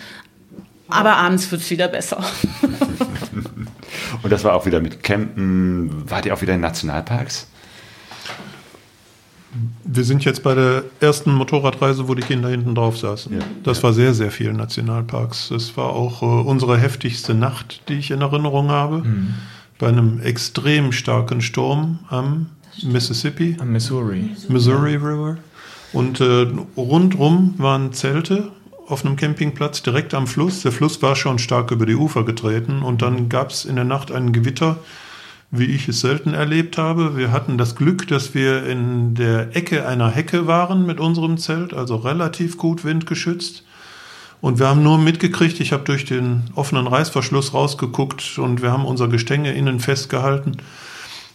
[0.88, 2.22] aber abends wird es wieder besser.
[4.22, 6.10] Und das war auch wieder mit Campen.
[6.10, 7.46] Wart ihr auch wieder in Nationalparks?
[9.84, 13.32] Wir sind jetzt bei der ersten Motorradreise, wo die Kinder hinten drauf saßen.
[13.32, 13.44] Ja.
[13.64, 15.48] Das war sehr, sehr viel Nationalparks.
[15.50, 19.02] Das war auch äh, unsere heftigste Nacht, die ich in Erinnerung habe.
[19.78, 22.46] Bei einem extrem starken Sturm am
[22.82, 24.30] Mississippi, Am Missouri.
[24.48, 25.38] Missouri River.
[25.92, 28.50] Und äh, rundrum waren Zelte
[28.86, 30.62] auf einem Campingplatz direkt am Fluss.
[30.62, 33.84] Der Fluss war schon stark über die Ufer getreten und dann gab es in der
[33.84, 34.78] Nacht ein Gewitter,
[35.50, 37.16] wie ich es selten erlebt habe.
[37.16, 41.72] Wir hatten das Glück, dass wir in der Ecke einer Hecke waren mit unserem Zelt,
[41.72, 43.64] also relativ gut windgeschützt.
[44.40, 48.84] Und wir haben nur mitgekriegt, ich habe durch den offenen Reißverschluss rausgeguckt und wir haben
[48.84, 50.58] unser Gestänge innen festgehalten.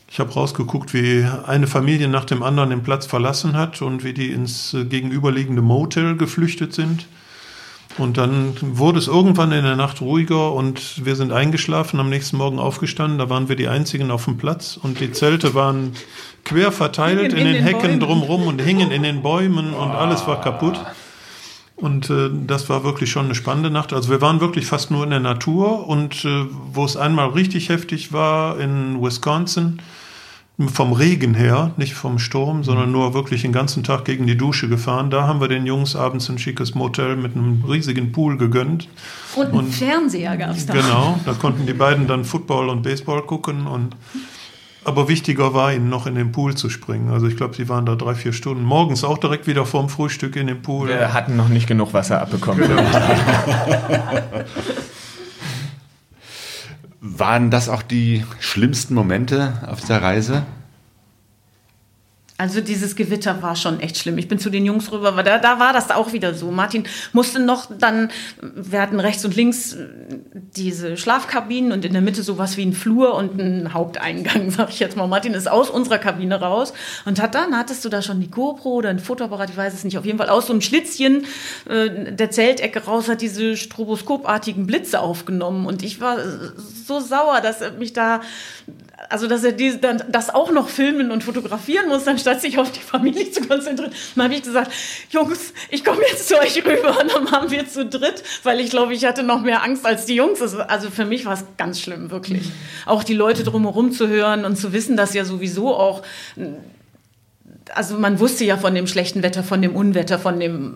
[0.10, 4.14] Ich habe rausgeguckt, wie eine Familie nach dem anderen den Platz verlassen hat und wie
[4.14, 7.08] die ins äh, gegenüberliegende Motel geflüchtet sind.
[7.98, 12.38] Und dann wurde es irgendwann in der Nacht ruhiger und wir sind eingeschlafen, am nächsten
[12.38, 13.20] Morgen aufgestanden.
[13.20, 15.94] Da waren wir die Einzigen auf dem Platz und die Zelte waren
[16.44, 18.00] quer verteilt in, in den, den Hecken Bäumen.
[18.00, 20.80] drumrum und hingen in den Bäumen und alles war kaputt.
[21.76, 23.94] Und äh, das war wirklich schon eine spannende Nacht.
[23.94, 27.70] Also wir waren wirklich fast nur in der Natur und äh, wo es einmal richtig
[27.70, 29.82] heftig war in Wisconsin,
[30.68, 34.70] vom Regen her, nicht vom Sturm, sondern nur wirklich den ganzen Tag gegen die Dusche
[34.70, 35.10] gefahren.
[35.10, 38.88] Da haben wir den Jungs abends ein schickes Motel mit einem riesigen Pool gegönnt.
[39.36, 40.74] Und einen Fernseher gab es da.
[40.74, 43.96] Genau, da konnten die beiden dann Football und Baseball gucken und
[44.86, 47.10] aber wichtiger war ihnen noch in den Pool zu springen.
[47.10, 48.64] Also ich glaube, sie waren da drei, vier Stunden.
[48.64, 50.90] Morgens auch direkt wieder vorm Frühstück in den Pool.
[50.90, 52.70] Wir hatten noch nicht genug Wasser abbekommen.
[57.06, 60.44] Waren das auch die schlimmsten Momente auf der Reise?
[62.44, 64.18] Also dieses Gewitter war schon echt schlimm.
[64.18, 66.52] Ich bin zu den Jungs rüber, weil da, da war das auch wieder so.
[66.52, 66.84] Martin
[67.14, 68.12] musste noch dann,
[68.42, 69.88] wir hatten rechts und links äh,
[70.34, 74.80] diese Schlafkabinen und in der Mitte sowas wie ein Flur und ein Haupteingang, sag ich
[74.80, 75.08] jetzt mal.
[75.08, 76.74] Martin ist aus unserer Kabine raus
[77.06, 79.86] und hat dann, hattest du da schon die GoPro oder ein Fotoapparat, ich weiß es
[79.86, 81.24] nicht, auf jeden Fall aus so einem Schlitzchen
[81.70, 86.18] äh, der Zeltecke raus hat diese stroboskopartigen Blitze aufgenommen und ich war
[86.86, 88.20] so sauer, dass er mich da
[89.10, 92.72] also dass er die, dann, das auch noch filmen und fotografieren muss, anstatt sich auf
[92.72, 93.92] die Familie zu konzentrieren.
[94.16, 94.72] Dann habe ich gesagt,
[95.10, 98.70] Jungs, ich komme jetzt zu euch rüber und dann waren wir zu dritt, weil ich
[98.70, 100.42] glaube, ich hatte noch mehr Angst als die Jungs.
[100.42, 102.52] Also für mich war es ganz schlimm, wirklich.
[102.86, 106.02] Auch die Leute drumherum zu hören und zu wissen, dass ja sowieso auch
[107.74, 110.76] also man wusste ja von dem schlechten Wetter, von dem Unwetter, von dem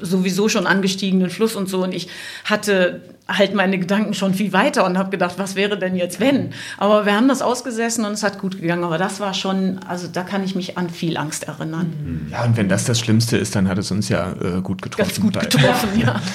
[0.00, 1.82] sowieso schon angestiegenen Fluss und so.
[1.82, 2.08] Und ich
[2.44, 6.50] hatte halt meine Gedanken schon viel weiter und habe gedacht, was wäre denn jetzt wenn?
[6.78, 8.84] Aber wir haben das ausgesessen und es hat gut gegangen.
[8.84, 12.26] Aber das war schon, also da kann ich mich an viel Angst erinnern.
[12.30, 15.06] Ja, und wenn das das Schlimmste ist, dann hat es uns ja äh, gut getroffen.
[15.08, 16.20] Ganz gut getroffen, ja.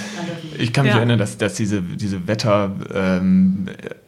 [0.57, 0.99] Ich kann mich Ja.
[0.99, 2.27] erinnern, dass, dass diese, diese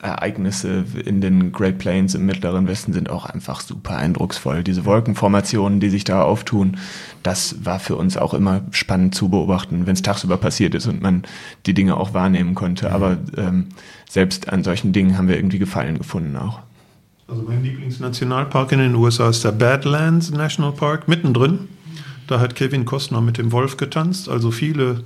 [0.02, 4.64] Wetterereignisse in den Great Plains im mittleren Westen sind auch einfach super eindrucksvoll.
[4.64, 6.78] Diese Wolkenformationen, die sich da auftun,
[7.28, 11.02] das war für uns auch immer spannend zu beobachten, wenn es tagsüber passiert ist und
[11.02, 11.24] man
[11.66, 12.94] die Dinge auch wahrnehmen konnte.
[12.94, 13.66] Aber ähm,
[14.10, 16.62] selbst an solchen Dingen haben wir irgendwie Gefallen gefunden auch.
[17.28, 21.68] Also mein Lieblingsnationalpark in den USA ist der Badlands National Park, mittendrin.
[22.28, 24.30] Da hat Kevin Costner mit dem Wolf getanzt.
[24.30, 25.04] Also viele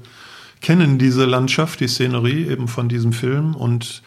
[0.61, 3.56] kennen diese Landschaft, die Szenerie eben von diesem Film.
[3.56, 4.03] Und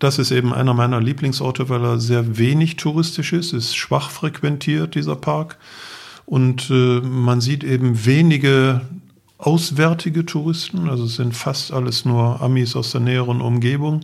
[0.00, 4.96] das ist eben einer meiner Lieblingsorte, weil er sehr wenig touristisch ist, ist schwach frequentiert,
[4.96, 5.58] dieser Park.
[6.26, 8.82] Und äh, man sieht eben wenige
[9.38, 10.88] auswärtige Touristen.
[10.88, 14.00] Also es sind fast alles nur Amis aus der näheren Umgebung.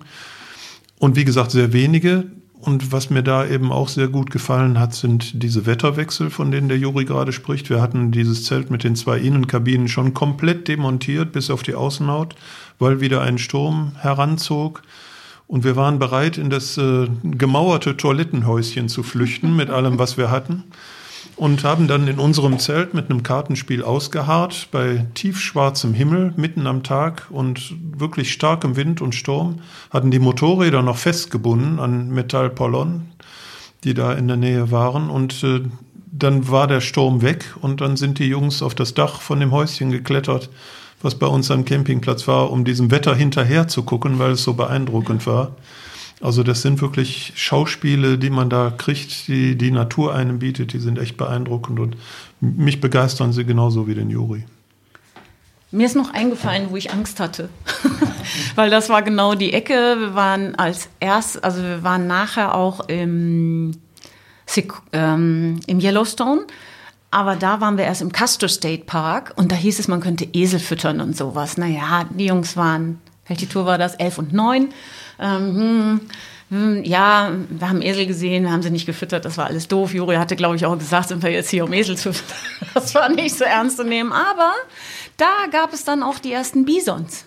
[0.99, 2.25] Und wie gesagt, sehr wenige.
[2.61, 6.69] Und was mir da eben auch sehr gut gefallen hat, sind diese Wetterwechsel, von denen
[6.69, 7.71] der Juri gerade spricht.
[7.71, 12.37] Wir hatten dieses Zelt mit den zwei Innenkabinen schon komplett demontiert, bis auf die Außenhaut,
[12.79, 14.83] weil wieder ein Sturm heranzog.
[15.49, 20.31] Und wir waren bereit, in das äh, gemauerte Toilettenhäuschen zu flüchten mit allem, was wir
[20.31, 20.63] hatten.
[21.37, 26.83] Und haben dann in unserem Zelt mit einem Kartenspiel ausgeharrt, bei tiefschwarzem Himmel, mitten am
[26.83, 29.61] Tag und wirklich starkem Wind und Sturm,
[29.91, 33.09] hatten die Motorräder noch festgebunden an Metallpollon,
[33.83, 35.11] die da in der Nähe waren.
[35.11, 35.63] Und äh,
[36.13, 39.51] dann war der Sturm weg und dann sind die Jungs auf das Dach von dem
[39.51, 40.51] Häuschen geklettert,
[41.01, 44.53] was bei uns am Campingplatz war, um diesem Wetter hinterher zu gucken, weil es so
[44.53, 45.53] beeindruckend war.
[46.23, 50.79] Also das sind wirklich Schauspiele, die man da kriegt, die die Natur einem bietet, die
[50.79, 51.97] sind echt beeindruckend und
[52.41, 54.45] mich begeistern sie genauso wie den Juri.
[55.73, 57.49] Mir ist noch eingefallen, wo ich Angst hatte.
[58.55, 59.97] Weil das war genau die Ecke.
[59.99, 63.73] Wir waren als erst, also wir waren nachher auch im,
[64.93, 66.43] ähm, im Yellowstone.
[67.11, 70.29] Aber da waren wir erst im Custer State Park und da hieß es, man könnte
[70.33, 71.57] Esel füttern und sowas.
[71.57, 73.95] Naja, die Jungs waren, welche Tour war das?
[73.95, 74.69] Elf und neun.
[75.19, 76.01] Ähm, hm,
[76.51, 79.95] hm, ja, wir haben Esel gesehen, wir haben sie nicht gefüttert, das war alles doof.
[79.95, 82.37] Juri hatte, glaube ich, auch gesagt, sind wir jetzt hier, um Esel zu füttern.
[82.75, 84.13] Das war nicht so ernst zu nehmen.
[84.13, 84.53] Aber
[85.17, 87.25] da gab es dann auch die ersten Bisons.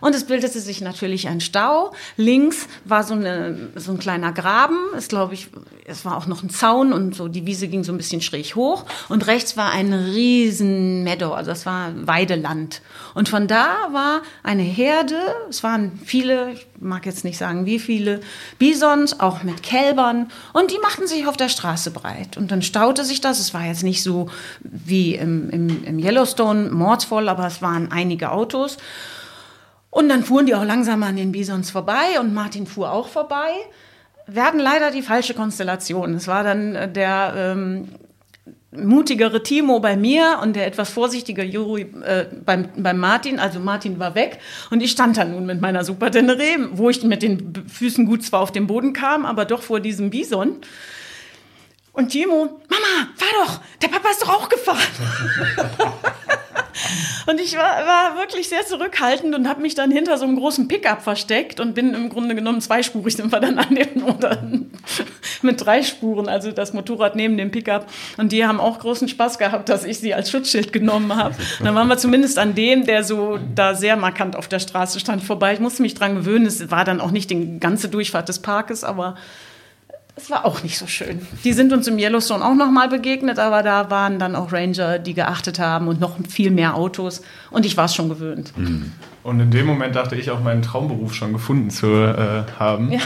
[0.00, 1.92] Und es bildete sich natürlich ein Stau.
[2.16, 4.76] Links war so, eine, so ein kleiner Graben.
[4.96, 5.48] Es glaube ich,
[5.84, 8.54] es war auch noch ein Zaun und so die Wiese ging so ein bisschen schräg
[8.54, 8.84] hoch.
[9.08, 12.82] Und rechts war ein riesen Meadow, also das war Weideland.
[13.14, 15.16] Und von da war eine Herde.
[15.48, 18.20] Es waren viele, ich mag jetzt nicht sagen wie viele,
[18.58, 20.30] Bisons, auch mit Kälbern.
[20.52, 22.36] Und die machten sich auf der Straße breit.
[22.36, 23.40] Und dann staute sich das.
[23.40, 24.28] Es war jetzt nicht so
[24.62, 28.76] wie im, im, im Yellowstone mordsvoll, aber es waren einige Autos.
[29.90, 33.50] Und dann fuhren die auch langsam an den Bisons vorbei und Martin fuhr auch vorbei.
[34.36, 36.14] Hatten leider die falsche Konstellation.
[36.14, 37.88] Es war dann äh, der ähm,
[38.70, 43.38] mutigere Timo bei mir und der etwas vorsichtige Juri äh, beim, beim Martin.
[43.38, 44.38] Also Martin war weg
[44.70, 48.22] und ich stand da nun mit meiner Super Tenere, wo ich mit den Füßen gut
[48.22, 50.56] zwar auf den Boden kam, aber doch vor diesem Bison.
[51.98, 54.78] Und Timo, Mama, fahr doch, der Papa ist doch auch gefahren.
[57.26, 60.68] Und ich war, war wirklich sehr zurückhaltend und habe mich dann hinter so einem großen
[60.68, 64.40] Pickup versteckt und bin im Grunde genommen zweispurig sind wir dann an dem oder
[65.42, 67.86] mit drei Spuren, also das Motorrad neben dem Pickup.
[68.16, 71.34] Und die haben auch großen Spaß gehabt, dass ich sie als Schutzschild genommen habe.
[71.62, 75.24] Dann waren wir zumindest an dem, der so da sehr markant auf der Straße stand,
[75.24, 75.52] vorbei.
[75.52, 76.46] Ich musste mich dran gewöhnen.
[76.46, 79.16] Es war dann auch nicht die ganze Durchfahrt des Parkes, aber
[80.18, 81.20] es war auch nicht so schön.
[81.44, 85.14] Die sind uns im Yellowstone auch nochmal begegnet, aber da waren dann auch Ranger, die
[85.14, 87.22] geachtet haben und noch viel mehr Autos.
[87.50, 88.52] Und ich war es schon gewöhnt.
[89.22, 92.92] Und in dem Moment dachte ich auch meinen Traumberuf schon gefunden zu äh, haben.
[92.92, 93.00] Ja.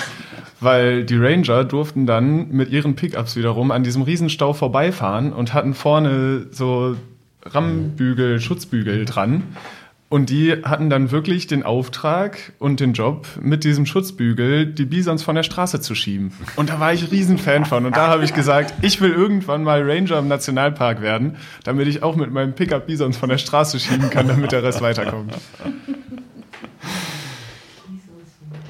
[0.60, 5.74] Weil die Ranger durften dann mit ihren Pickups wiederum an diesem Riesenstau vorbeifahren und hatten
[5.74, 6.96] vorne so
[7.44, 9.42] Rammbügel, Schutzbügel dran.
[10.12, 15.22] Und die hatten dann wirklich den Auftrag und den Job, mit diesem Schutzbügel die Bisons
[15.22, 16.34] von der Straße zu schieben.
[16.56, 17.86] Und da war ich Riesenfan von.
[17.86, 22.02] Und da habe ich gesagt, ich will irgendwann mal Ranger im Nationalpark werden, damit ich
[22.02, 25.32] auch mit meinem Pickup Bisons von der Straße schieben kann, damit der Rest weiterkommt.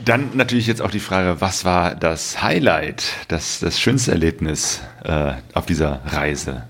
[0.04, 5.32] Dann natürlich jetzt auch die Frage, was war das Highlight, das, das schönste Erlebnis äh,
[5.54, 6.68] auf dieser Reise?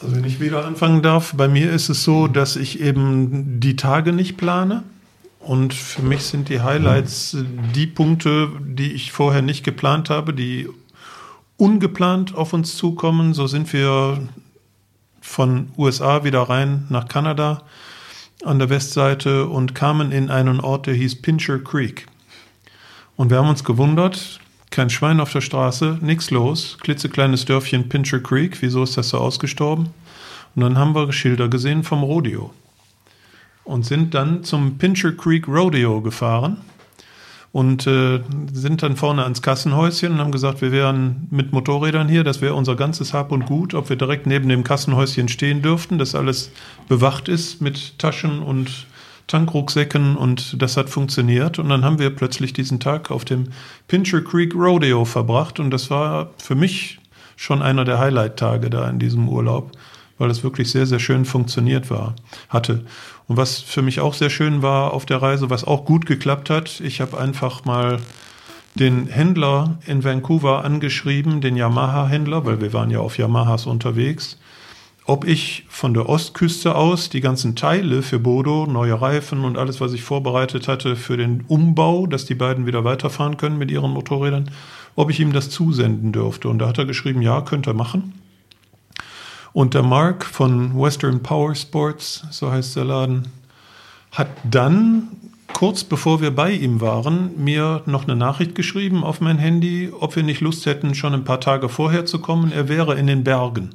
[0.00, 3.76] Also wenn ich wieder anfangen darf, bei mir ist es so, dass ich eben die
[3.76, 4.84] Tage nicht plane.
[5.40, 7.44] Und für mich sind die Highlights äh,
[7.74, 10.68] die Punkte, die ich vorher nicht geplant habe, die
[11.56, 13.34] ungeplant auf uns zukommen.
[13.34, 14.20] So sind wir
[15.20, 17.62] von USA wieder rein nach Kanada
[18.44, 22.06] an der Westseite und kamen in einen Ort, der hieß Pincher Creek.
[23.16, 24.38] Und wir haben uns gewundert,
[24.70, 29.18] kein Schwein auf der Straße, nichts los, klitzekleines Dörfchen Pincher Creek, wieso ist das so
[29.18, 29.88] ausgestorben?
[30.54, 32.52] Und dann haben wir Schilder gesehen vom Rodeo
[33.64, 36.58] und sind dann zum Pincher Creek Rodeo gefahren
[37.52, 38.20] und äh,
[38.52, 42.54] sind dann vorne ans Kassenhäuschen und haben gesagt, wir wären mit Motorrädern hier, das wäre
[42.54, 46.50] unser ganzes Hab und Gut, ob wir direkt neben dem Kassenhäuschen stehen dürften, dass alles
[46.88, 48.86] bewacht ist mit Taschen und
[49.28, 51.58] Tankrucksäcken und das hat funktioniert.
[51.58, 53.50] Und dann haben wir plötzlich diesen Tag auf dem
[53.86, 56.98] Pincher Creek Rodeo verbracht und das war für mich
[57.36, 59.70] schon einer der Highlight-Tage da in diesem Urlaub,
[60.18, 62.16] weil es wirklich sehr, sehr schön funktioniert war,
[62.48, 62.84] hatte.
[63.28, 66.50] Und was für mich auch sehr schön war auf der Reise, was auch gut geklappt
[66.50, 67.98] hat, ich habe einfach mal
[68.74, 74.38] den Händler in Vancouver angeschrieben, den Yamaha-Händler, weil wir waren ja auf Yamahas unterwegs,
[75.08, 79.80] ob ich von der Ostküste aus die ganzen Teile für Bodo, neue Reifen und alles,
[79.80, 83.90] was ich vorbereitet hatte für den Umbau, dass die beiden wieder weiterfahren können mit ihren
[83.90, 84.50] Motorrädern,
[84.96, 86.50] ob ich ihm das zusenden dürfte.
[86.50, 88.12] Und da hat er geschrieben, ja, könnte er machen.
[89.54, 93.28] Und der Mark von Western Power Sports, so heißt der Laden,
[94.12, 95.08] hat dann
[95.54, 100.16] kurz bevor wir bei ihm waren, mir noch eine Nachricht geschrieben auf mein Handy, ob
[100.16, 102.52] wir nicht Lust hätten, schon ein paar Tage vorher zu kommen.
[102.52, 103.70] Er wäre in den Bergen.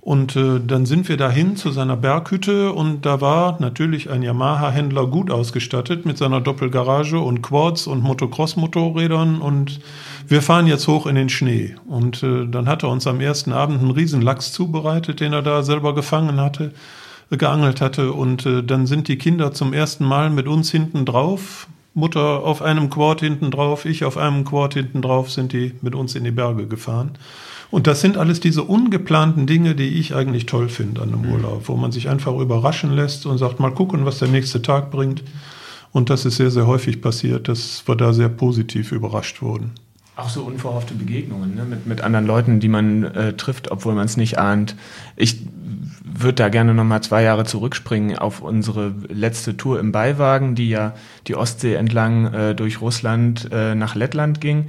[0.00, 5.06] Und äh, dann sind wir dahin zu seiner Berghütte und da war natürlich ein Yamaha-Händler
[5.06, 9.80] gut ausgestattet mit seiner Doppelgarage und Quads und Motocross-Motorrädern und
[10.26, 11.74] wir fahren jetzt hoch in den Schnee.
[11.86, 15.62] Und äh, dann hat er uns am ersten Abend einen Riesenlachs zubereitet, den er da
[15.62, 16.72] selber gefangen hatte,
[17.30, 21.04] äh, geangelt hatte und äh, dann sind die Kinder zum ersten Mal mit uns hinten
[21.04, 21.66] drauf.
[21.92, 25.96] Mutter auf einem Quad hinten drauf, ich auf einem Quad hinten drauf, sind die mit
[25.96, 27.10] uns in die Berge gefahren.
[27.70, 31.32] Und das sind alles diese ungeplanten Dinge, die ich eigentlich toll finde an einem mhm.
[31.32, 34.90] Urlaub, wo man sich einfach überraschen lässt und sagt, mal gucken, was der nächste Tag
[34.90, 35.22] bringt.
[35.92, 39.72] Und das ist sehr, sehr häufig passiert, dass wir da sehr positiv überrascht wurden.
[40.16, 41.64] Auch so unverhoffte Begegnungen ne?
[41.64, 44.74] mit, mit anderen Leuten, die man äh, trifft, obwohl man es nicht ahnt.
[45.16, 45.46] Ich
[46.02, 50.94] würde da gerne nochmal zwei Jahre zurückspringen auf unsere letzte Tour im Beiwagen, die ja
[51.26, 54.66] die Ostsee entlang äh, durch Russland äh, nach Lettland ging.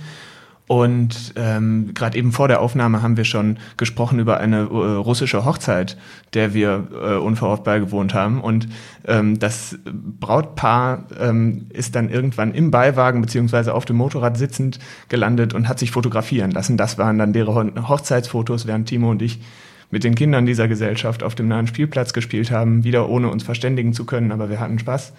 [0.70, 5.44] Und ähm, gerade eben vor der Aufnahme haben wir schon gesprochen über eine äh, russische
[5.44, 5.98] Hochzeit,
[6.36, 8.40] der wir äh, unverhofft beigewohnt haben.
[8.40, 8.68] Und
[9.08, 14.78] ähm, das Brautpaar ähm, ist dann irgendwann im Beiwagen beziehungsweise auf dem Motorrad sitzend
[15.08, 16.78] gelandet und hat sich fotografieren lassen.
[16.78, 19.40] Das waren dann deren Hochzeitsfotos, während Timo und ich
[19.90, 23.94] mit den Kindern dieser Gesellschaft auf dem nahen Spielplatz gespielt haben, wieder ohne uns verständigen
[23.94, 25.14] zu können, aber wir hatten Spaß.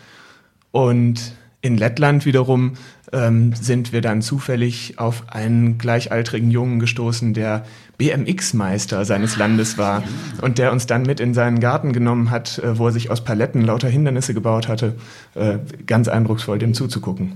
[0.70, 2.74] Und in Lettland wiederum
[3.12, 7.66] ähm, sind wir dann zufällig auf einen gleichaltrigen Jungen gestoßen, der
[7.98, 10.02] BMX-Meister seines Landes war
[10.40, 13.24] und der uns dann mit in seinen Garten genommen hat, äh, wo er sich aus
[13.24, 14.94] Paletten lauter Hindernisse gebaut hatte.
[15.34, 17.32] Äh, ganz eindrucksvoll, dem zuzugucken.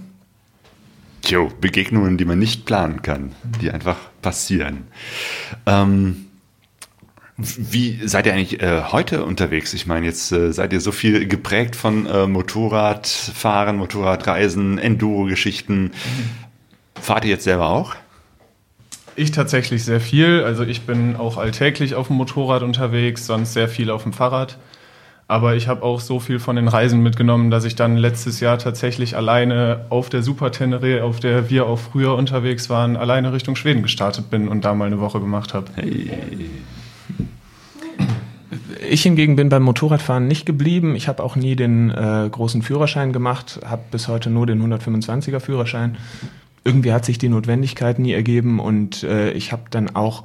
[1.27, 4.85] Jo, Begegnungen, die man nicht planen kann, die einfach passieren.
[5.67, 6.27] Ähm,
[7.37, 9.75] wie seid ihr eigentlich äh, heute unterwegs?
[9.75, 15.91] Ich meine, jetzt äh, seid ihr so viel geprägt von äh, Motorradfahren, Motorradreisen, Enduro-Geschichten.
[17.01, 17.97] Fahrt ihr jetzt selber auch?
[19.17, 20.45] Ich tatsächlich sehr viel.
[20.45, 24.59] Also ich bin auch alltäglich auf dem Motorrad unterwegs, sonst sehr viel auf dem Fahrrad.
[25.27, 28.59] Aber ich habe auch so viel von den Reisen mitgenommen, dass ich dann letztes Jahr
[28.59, 33.57] tatsächlich alleine auf der Super Tenere, auf der wir auch früher unterwegs waren, alleine Richtung
[33.57, 35.67] Schweden gestartet bin und da mal eine Woche gemacht habe.
[35.75, 36.11] Hey.
[38.89, 40.97] Ich hingegen bin beim Motorradfahren nicht geblieben.
[40.97, 45.41] Ich habe auch nie den äh, großen Führerschein gemacht, habe bis heute nur den 125er
[45.41, 45.97] Führerschein.
[46.65, 50.25] Irgendwie hat sich die Notwendigkeit nie ergeben und äh, ich habe dann auch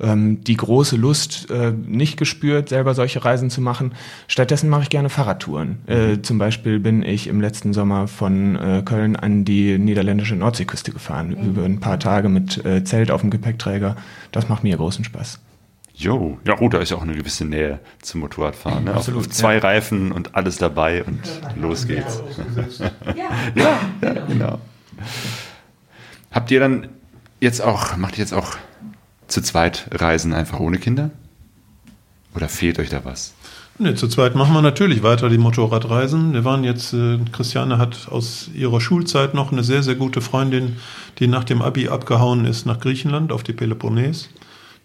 [0.00, 3.92] ähm, die große Lust äh, nicht gespürt, selber solche Reisen zu machen.
[4.28, 5.78] Stattdessen mache ich gerne Fahrradtouren.
[5.86, 10.92] Äh, zum Beispiel bin ich im letzten Sommer von äh, Köln an die niederländische Nordseeküste
[10.92, 13.96] gefahren, über ein paar Tage mit äh, Zelt auf dem Gepäckträger.
[14.32, 15.40] Das macht mir großen Spaß.
[16.00, 18.84] Jo, ja gut, da ist ja auch eine gewisse Nähe zum Motorradfahren.
[18.84, 18.94] Ne?
[18.94, 19.20] Absolut.
[19.20, 19.60] Auf zwei ja.
[19.60, 21.20] Reifen und alles dabei und
[21.60, 22.22] los geht's.
[23.14, 24.58] ja, ja, ja, genau.
[26.30, 26.88] Habt ihr dann
[27.38, 28.56] jetzt auch, macht ihr jetzt auch
[29.26, 31.10] zu zweit Reisen einfach ohne Kinder?
[32.34, 33.34] Oder fehlt euch da was?
[33.78, 36.32] Ne, zu zweit machen wir natürlich weiter die Motorradreisen.
[36.32, 40.76] Wir waren jetzt, äh, Christiane hat aus ihrer Schulzeit noch eine sehr, sehr gute Freundin,
[41.18, 44.30] die nach dem Abi abgehauen ist nach Griechenland auf die Peloponnes.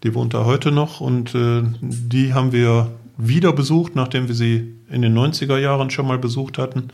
[0.02, 4.74] Die wohnt da heute noch und äh, die haben wir wieder besucht, nachdem wir sie
[4.90, 6.90] in den 90er Jahren schon mal besucht hatten.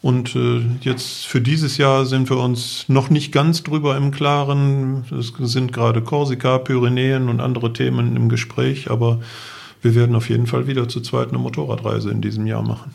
[0.00, 5.04] Und äh, jetzt für dieses Jahr sind wir uns noch nicht ganz drüber im Klaren.
[5.10, 9.20] Es sind gerade Korsika, Pyrenäen und andere Themen im Gespräch, aber
[9.82, 12.94] wir werden auf jeden Fall wieder zu zweit eine Motorradreise in diesem Jahr machen.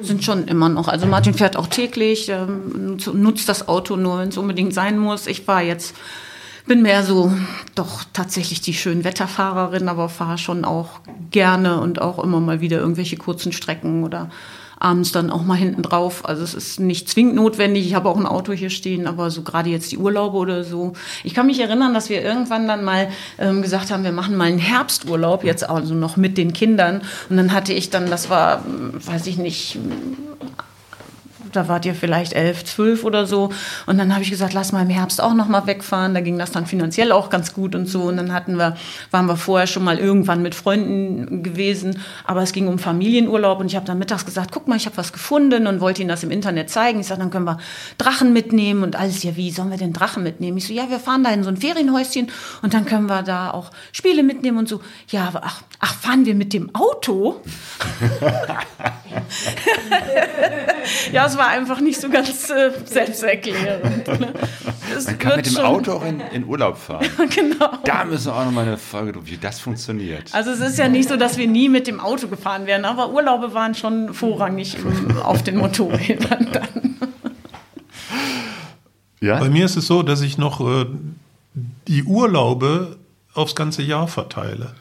[0.00, 0.88] Sind schon immer noch.
[0.88, 5.26] Also Martin fährt auch täglich, ähm, nutzt das Auto nur, wenn es unbedingt sein muss.
[5.26, 5.94] Ich war jetzt,
[6.70, 7.32] bin mehr so
[7.74, 11.00] doch tatsächlich die Schönwetterfahrerin, aber fahre schon auch
[11.32, 14.30] gerne und auch immer mal wieder irgendwelche kurzen Strecken oder
[14.78, 16.24] abends dann auch mal hinten drauf.
[16.24, 17.88] Also es ist nicht zwingend notwendig.
[17.88, 20.92] Ich habe auch ein Auto hier stehen, aber so gerade jetzt die Urlaube oder so.
[21.24, 23.08] Ich kann mich erinnern, dass wir irgendwann dann mal
[23.40, 27.02] ähm, gesagt haben, wir machen mal einen Herbsturlaub, jetzt also noch mit den Kindern.
[27.28, 28.64] Und dann hatte ich dann, das war,
[29.06, 29.76] weiß ich nicht,
[31.52, 33.50] da wart ihr vielleicht elf, zwölf oder so.
[33.86, 36.14] Und dann habe ich gesagt, lass mal im Herbst auch noch mal wegfahren.
[36.14, 38.02] Da ging das dann finanziell auch ganz gut und so.
[38.02, 38.76] Und dann hatten wir,
[39.10, 41.98] waren wir vorher schon mal irgendwann mit Freunden gewesen.
[42.24, 44.96] Aber es ging um Familienurlaub und ich habe dann mittags gesagt, guck mal, ich habe
[44.96, 47.00] was gefunden und wollte ihnen das im Internet zeigen.
[47.00, 47.58] Ich sage, dann können wir
[47.98, 49.22] Drachen mitnehmen und alles.
[49.22, 50.58] Ja, wie sollen wir denn Drachen mitnehmen?
[50.58, 52.30] Ich so, ja, wir fahren da in so ein Ferienhäuschen
[52.62, 54.80] und dann können wir da auch Spiele mitnehmen und so.
[55.08, 57.40] Ja, aber ach, ach fahren wir mit dem Auto?
[61.12, 64.06] ja, es war einfach nicht so ganz äh, selbsterklärend.
[64.06, 64.32] Ne?
[65.06, 65.64] Man kann mit dem schon...
[65.64, 67.06] Auto auch in, in Urlaub fahren.
[67.34, 67.70] genau.
[67.84, 70.24] Da müssen wir auch noch mal eine Frage wie das funktioniert.
[70.32, 73.10] Also es ist ja nicht so, dass wir nie mit dem Auto gefahren wären, aber
[73.10, 74.76] Urlaube waren schon vorrangig
[75.22, 76.96] auf den Motorrädern dann.
[79.20, 79.38] Ja?
[79.38, 80.86] Bei mir ist es so, dass ich noch äh,
[81.88, 82.96] die Urlaube
[83.34, 84.74] aufs ganze Jahr verteile.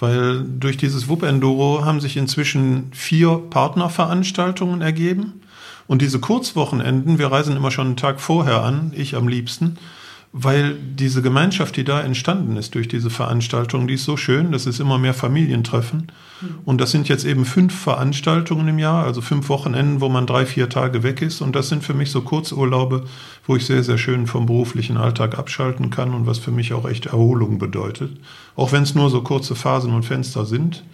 [0.00, 5.42] Weil durch dieses WUP Enduro haben sich inzwischen vier Partnerveranstaltungen ergeben.
[5.86, 9.76] Und diese Kurzwochenenden, wir reisen immer schon einen Tag vorher an, ich am liebsten,
[10.32, 14.66] weil diese Gemeinschaft, die da entstanden ist durch diese Veranstaltung, die ist so schön, das
[14.66, 16.12] ist immer mehr Familientreffen.
[16.64, 20.46] Und das sind jetzt eben fünf Veranstaltungen im Jahr, also fünf Wochenenden, wo man drei,
[20.46, 21.40] vier Tage weg ist.
[21.40, 23.04] Und das sind für mich so Kurzurlaube,
[23.46, 26.88] wo ich sehr, sehr schön vom beruflichen Alltag abschalten kann und was für mich auch
[26.88, 28.12] echt Erholung bedeutet.
[28.56, 30.84] Auch wenn es nur so kurze Phasen und Fenster sind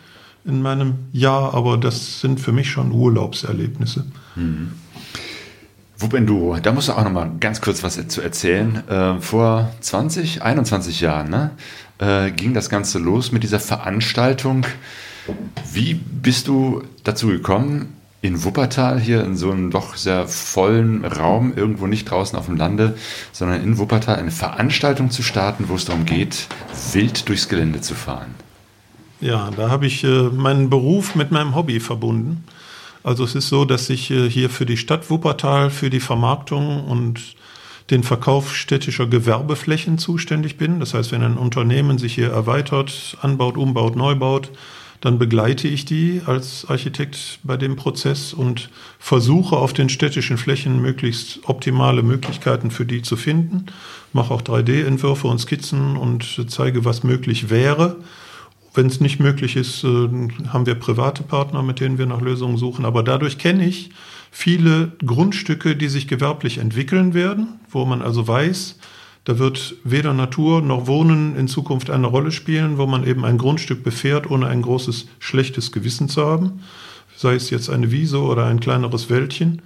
[0.44, 4.06] in meinem Jahr, aber das sind für mich schon Urlaubserlebnisse.
[4.34, 4.72] Mhm.
[5.98, 8.86] Wupenduro, da musst du auch noch mal ganz kurz was zu erzählen.
[8.88, 11.50] Äh, vor 20, 21 Jahren ne,
[11.98, 14.66] äh, ging das Ganze los mit dieser Veranstaltung.
[15.72, 21.52] Wie bist du dazu gekommen, in Wuppertal hier in so einem doch sehr vollen Raum,
[21.54, 22.96] irgendwo nicht draußen auf dem Lande,
[23.32, 26.48] sondern in Wuppertal eine Veranstaltung zu starten, wo es darum geht,
[26.92, 28.34] wild durchs Gelände zu fahren?
[29.20, 32.44] Ja, da habe ich äh, meinen Beruf mit meinem Hobby verbunden.
[33.06, 36.82] Also es ist so, dass ich äh, hier für die Stadt Wuppertal, für die Vermarktung
[36.82, 37.36] und
[37.88, 40.80] den Verkauf städtischer Gewerbeflächen zuständig bin.
[40.80, 44.50] Das heißt, wenn ein Unternehmen sich hier erweitert, anbaut, umbaut, neu baut,
[45.00, 50.82] dann begleite ich die als Architekt bei dem Prozess und versuche auf den städtischen Flächen
[50.82, 53.66] möglichst optimale Möglichkeiten für die zu finden.
[54.12, 57.98] Mache auch 3D-Entwürfe und Skizzen und zeige, was möglich wäre.
[58.76, 60.08] Wenn es nicht möglich ist, äh,
[60.48, 62.84] haben wir private Partner, mit denen wir nach Lösungen suchen.
[62.84, 63.90] Aber dadurch kenne ich
[64.30, 68.78] viele Grundstücke, die sich gewerblich entwickeln werden, wo man also weiß,
[69.24, 73.38] da wird weder Natur noch Wohnen in Zukunft eine Rolle spielen, wo man eben ein
[73.38, 76.60] Grundstück befährt, ohne ein großes schlechtes Gewissen zu haben.
[77.16, 79.62] Sei es jetzt eine Wiese oder ein kleineres Wäldchen.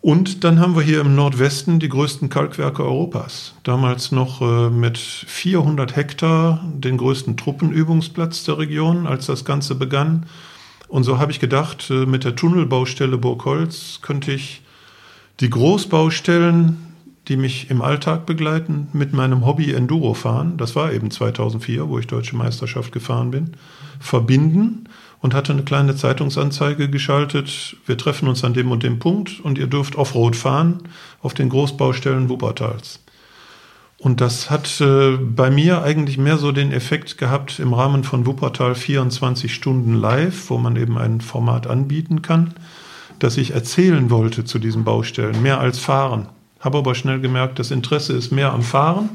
[0.00, 3.54] Und dann haben wir hier im Nordwesten die größten Kalkwerke Europas.
[3.64, 10.26] Damals noch äh, mit 400 Hektar den größten Truppenübungsplatz der Region, als das Ganze begann.
[10.86, 14.62] Und so habe ich gedacht, äh, mit der Tunnelbaustelle Burgholz könnte ich
[15.40, 16.76] die Großbaustellen,
[17.26, 21.98] die mich im Alltag begleiten, mit meinem Hobby Enduro fahren, das war eben 2004, wo
[21.98, 23.50] ich deutsche Meisterschaft gefahren bin,
[24.00, 24.87] verbinden
[25.20, 27.76] und hatte eine kleine Zeitungsanzeige geschaltet.
[27.86, 30.80] Wir treffen uns an dem und dem Punkt und ihr dürft Offroad fahren
[31.22, 33.00] auf den Großbaustellen Wuppertals.
[34.00, 38.26] Und das hat äh, bei mir eigentlich mehr so den Effekt gehabt im Rahmen von
[38.26, 42.54] Wuppertal 24 Stunden live, wo man eben ein Format anbieten kann,
[43.18, 46.28] dass ich erzählen wollte zu diesen Baustellen, mehr als fahren.
[46.60, 49.10] Habe aber schnell gemerkt, das Interesse ist mehr am Fahren.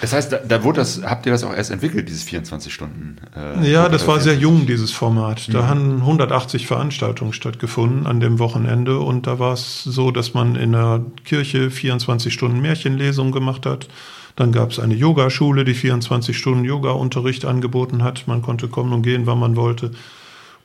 [0.00, 3.16] Das heißt, da, da wurde das, habt ihr das auch erst entwickelt, dieses 24 Stunden?
[3.36, 5.52] Äh, ja, das war sehr jung, dieses Format.
[5.52, 5.68] Da mhm.
[5.68, 10.70] haben 180 Veranstaltungen stattgefunden an dem Wochenende und da war es so, dass man in
[10.70, 13.88] der Kirche 24 Stunden Märchenlesung gemacht hat.
[14.36, 18.28] Dann gab es eine Yogaschule, die 24 Stunden Yoga-Unterricht angeboten hat.
[18.28, 19.90] Man konnte kommen und gehen, wann man wollte.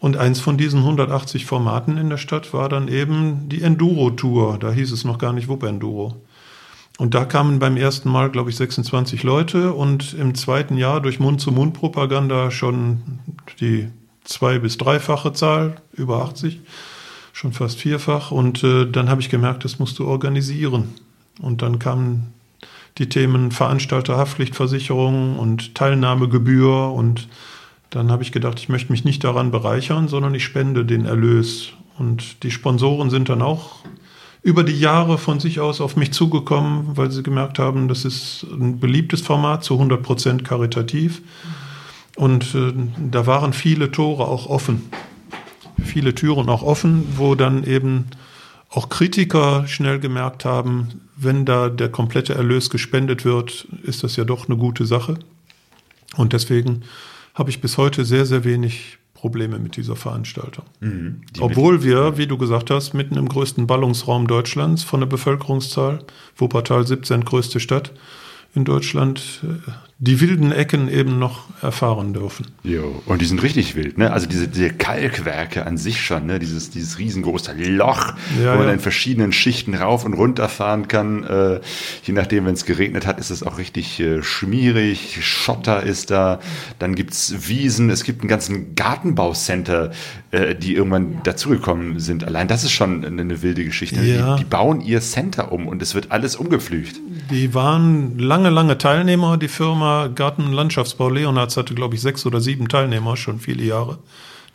[0.04, 4.58] Und eins von diesen 180 Formaten in der Stadt war dann eben die Enduro-Tour.
[4.60, 6.22] Da hieß es noch gar nicht Wupp Enduro.
[6.98, 11.22] Und da kamen beim ersten Mal, glaube ich, 26 Leute und im zweiten Jahr durch
[11.22, 13.02] Mund-zu-Mund-Propaganda schon
[13.62, 13.88] die
[14.26, 16.60] zwei- bis dreifache Zahl, über 80.
[17.32, 18.32] schon fast vierfach.
[18.32, 20.96] Und äh, dann habe ich gemerkt, das musst du organisieren.
[21.42, 22.34] Und dann kamen
[22.98, 26.92] die Themen Veranstalterhaftpflichtversicherung und Teilnahmegebühr.
[26.92, 27.30] Und
[27.94, 31.74] dann habe ich gedacht, ich möchte mich nicht daran bereichern, sondern ich spende den Erlös.
[32.00, 33.84] Und die Sponsoren sind dann auch
[34.42, 38.46] über die Jahre von sich aus auf mich zugekommen, weil sie gemerkt haben, das ist
[38.52, 41.22] ein beliebtes Format, zu 100 Prozent karitativ.
[42.16, 42.74] Und äh,
[43.12, 44.90] da waren viele Tore auch offen,
[45.84, 48.08] viele Türen auch offen, wo dann eben
[48.70, 54.26] auch Kritiker schnell gemerkt haben, wenn da der komplette Erlös gespendet wird, ist das ja
[54.26, 55.20] doch eine gute Sache.
[56.18, 56.84] Und deswegen
[57.34, 60.66] habe ich bis heute sehr, sehr wenig Probleme mit dieser Veranstaltung.
[60.82, 65.08] Mhm, die Obwohl wir, wie du gesagt hast, mitten im größten Ballungsraum Deutschlands von der
[65.08, 66.04] Bevölkerungszahl,
[66.36, 67.94] Wuppertal 17 größte Stadt
[68.54, 72.48] in Deutschland, äh, die wilden Ecken eben noch erfahren dürfen.
[72.64, 74.12] Jo, und die sind richtig wild, ne?
[74.12, 76.40] Also diese, diese Kalkwerke an sich schon, ne?
[76.40, 78.74] Dieses, dieses riesengroße Loch, ja, wo man ja.
[78.74, 81.24] in verschiedenen Schichten rauf und runter fahren kann.
[81.24, 81.62] Äh,
[82.04, 86.40] je nachdem, wenn es geregnet hat, ist es auch richtig äh, schmierig, Schotter ist da,
[86.80, 89.92] dann gibt's Wiesen, es gibt einen ganzen Gartenbaucenter,
[90.32, 91.20] äh, die irgendwann ja.
[91.24, 92.24] dazugekommen sind.
[92.24, 94.02] Allein das ist schon eine, eine wilde Geschichte.
[94.02, 94.36] Ja.
[94.36, 97.00] Die, die bauen ihr Center um und es wird alles umgepflügt.
[97.32, 99.83] Die waren lange, lange Teilnehmer, die Firma
[100.14, 104.00] Garten- und Landschaftsbau Leonards hatte, glaube ich, sechs oder sieben Teilnehmer, schon viele Jahre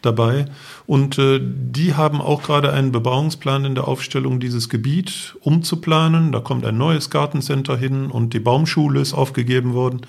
[0.03, 0.47] dabei.
[0.87, 6.33] Und äh, die haben auch gerade einen Bebauungsplan in der Aufstellung, dieses Gebiet umzuplanen.
[6.33, 10.03] Da kommt ein neues Gartencenter hin und die Baumschule ist aufgegeben worden.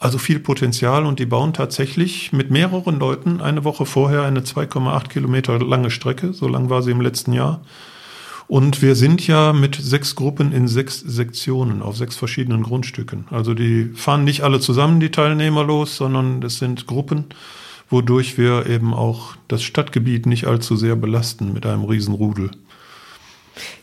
[0.00, 5.08] Also viel Potenzial und die bauen tatsächlich mit mehreren Leuten eine Woche vorher eine 2,8
[5.08, 6.32] Kilometer lange Strecke.
[6.32, 7.60] So lang war sie im letzten Jahr.
[8.48, 13.26] Und wir sind ja mit sechs Gruppen in sechs Sektionen auf sechs verschiedenen Grundstücken.
[13.30, 17.26] Also die fahren nicht alle zusammen, die Teilnehmer los, sondern es sind Gruppen,
[17.90, 22.50] wodurch wir eben auch das Stadtgebiet nicht allzu sehr belasten mit einem Riesenrudel.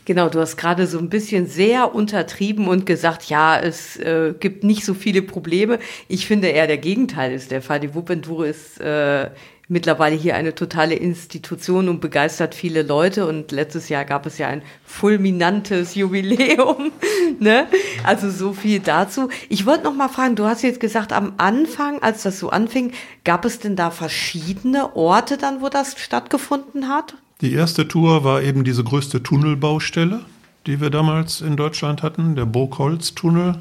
[0.04, 4.64] Genau, du hast gerade so ein bisschen sehr untertrieben und gesagt, ja, es äh, gibt
[4.64, 5.78] nicht so viele Probleme.
[6.08, 7.80] Ich finde eher der Gegenteil ist der Fall.
[7.80, 9.30] Die Wuppenture ist äh,
[9.68, 13.26] mittlerweile hier eine totale Institution und begeistert viele Leute.
[13.26, 16.92] Und letztes Jahr gab es ja ein fulminantes Jubiläum.
[17.40, 17.66] ne?
[18.04, 19.28] Also so viel dazu.
[19.48, 22.92] Ich wollte noch mal fragen, du hast jetzt gesagt, am Anfang, als das so anfing,
[23.24, 27.14] gab es denn da verschiedene Orte dann, wo das stattgefunden hat?
[27.40, 30.20] Die erste Tour war eben diese größte Tunnelbaustelle,
[30.66, 33.56] die wir damals in Deutschland hatten, der Burgholz-Tunnel.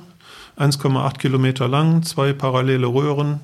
[0.58, 3.42] 1,8 Kilometer lang, zwei parallele Röhren,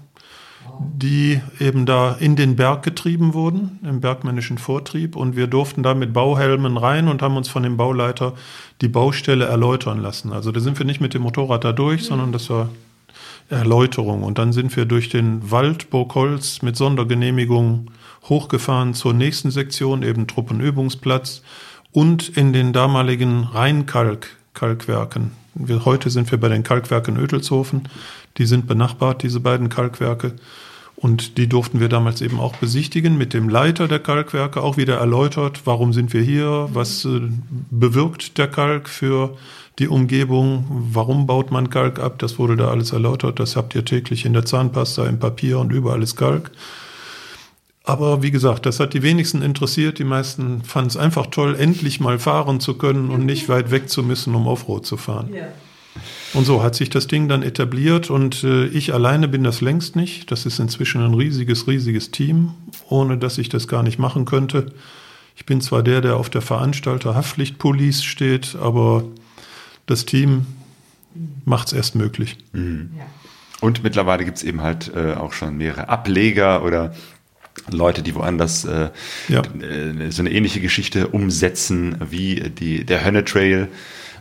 [0.80, 5.16] die eben da in den Berg getrieben wurden, im bergmännischen Vortrieb.
[5.16, 8.34] Und wir durften da mit Bauhelmen rein und haben uns von dem Bauleiter
[8.82, 10.32] die Baustelle erläutern lassen.
[10.34, 12.70] Also da sind wir nicht mit dem Motorrad da durch, sondern das war
[13.50, 14.24] Erläuterung.
[14.24, 17.92] Und dann sind wir durch den Wald Burgholz mit Sondergenehmigung
[18.30, 21.42] hochgefahren zur nächsten Sektion, eben Truppenübungsplatz
[21.92, 25.41] und in den damaligen Rheinkalk-Kalkwerken.
[25.54, 27.90] Wir, heute sind wir bei den Kalkwerken Ödelshofen.
[28.38, 30.34] Die sind benachbart, diese beiden Kalkwerke.
[30.96, 34.98] Und die durften wir damals eben auch besichtigen mit dem Leiter der Kalkwerke, auch wieder
[34.98, 37.22] erläutert, warum sind wir hier, was äh,
[37.72, 39.36] bewirkt der Kalk für
[39.80, 43.84] die Umgebung, warum baut man Kalk ab, das wurde da alles erläutert, das habt ihr
[43.84, 46.52] täglich in der Zahnpasta, im Papier und überall ist Kalk.
[47.84, 49.98] Aber wie gesagt, das hat die wenigsten interessiert.
[49.98, 53.90] Die meisten fanden es einfach toll, endlich mal fahren zu können und nicht weit weg
[53.90, 55.34] zu müssen, um Offroad zu fahren.
[55.34, 55.48] Ja.
[56.34, 59.96] Und so hat sich das Ding dann etabliert und äh, ich alleine bin das längst
[59.96, 60.32] nicht.
[60.32, 62.54] Das ist inzwischen ein riesiges, riesiges Team,
[62.88, 64.68] ohne dass ich das gar nicht machen könnte.
[65.36, 69.04] Ich bin zwar der, der auf der Veranstalter Haftpflichtpolice steht, aber
[69.88, 70.46] das Team
[71.44, 72.38] macht es erst möglich.
[72.54, 72.92] Mhm.
[72.98, 73.06] Ja.
[73.60, 76.94] Und mittlerweile gibt es eben halt äh, auch schon mehrere Ableger oder
[77.70, 78.90] Leute, die woanders äh,
[79.28, 79.42] ja.
[79.42, 83.68] Äh, so eine ähnliche Geschichte umsetzen wie die, der Hönne Trail.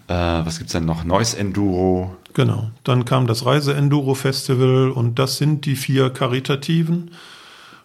[0.08, 1.04] Äh, was gibt's dann noch?
[1.04, 2.16] Neues Enduro.
[2.34, 2.70] Genau.
[2.84, 7.12] Dann kam das Reise Enduro Festival und das sind die vier karitativen.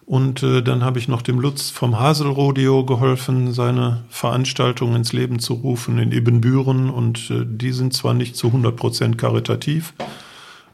[0.06, 5.40] Und äh, dann habe ich noch dem Lutz vom Haselrodeo geholfen, seine Veranstaltung ins Leben
[5.40, 6.90] zu rufen in Ebenbüren.
[6.90, 9.94] Und äh, die sind zwar nicht zu 100 Prozent karitativ,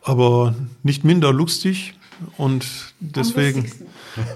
[0.02, 1.94] aber nicht minder lustig.
[2.36, 2.66] Und
[3.00, 3.70] deswegen,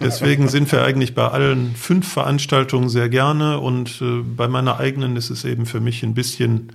[0.01, 3.59] deswegen sind wir eigentlich bei allen fünf Veranstaltungen sehr gerne.
[3.59, 6.73] Und äh, bei meiner eigenen ist es eben für mich ein bisschen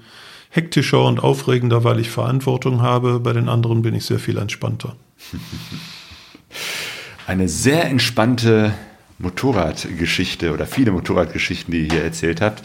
[0.49, 3.19] hektischer und aufregender, weil ich Verantwortung habe.
[3.19, 4.95] Bei den anderen bin ich sehr viel entspannter.
[7.27, 8.73] Eine sehr entspannte
[9.17, 12.63] Motorradgeschichte oder viele Motorradgeschichten, die ihr hier erzählt habt.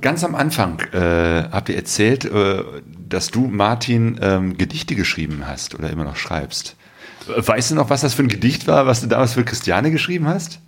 [0.00, 2.62] Ganz am Anfang äh, habt ihr erzählt, äh,
[3.08, 6.76] dass du, Martin, ähm, Gedichte geschrieben hast oder immer noch schreibst.
[7.26, 10.26] Weißt du noch, was das für ein Gedicht war, was du damals für Christiane geschrieben
[10.26, 10.60] hast?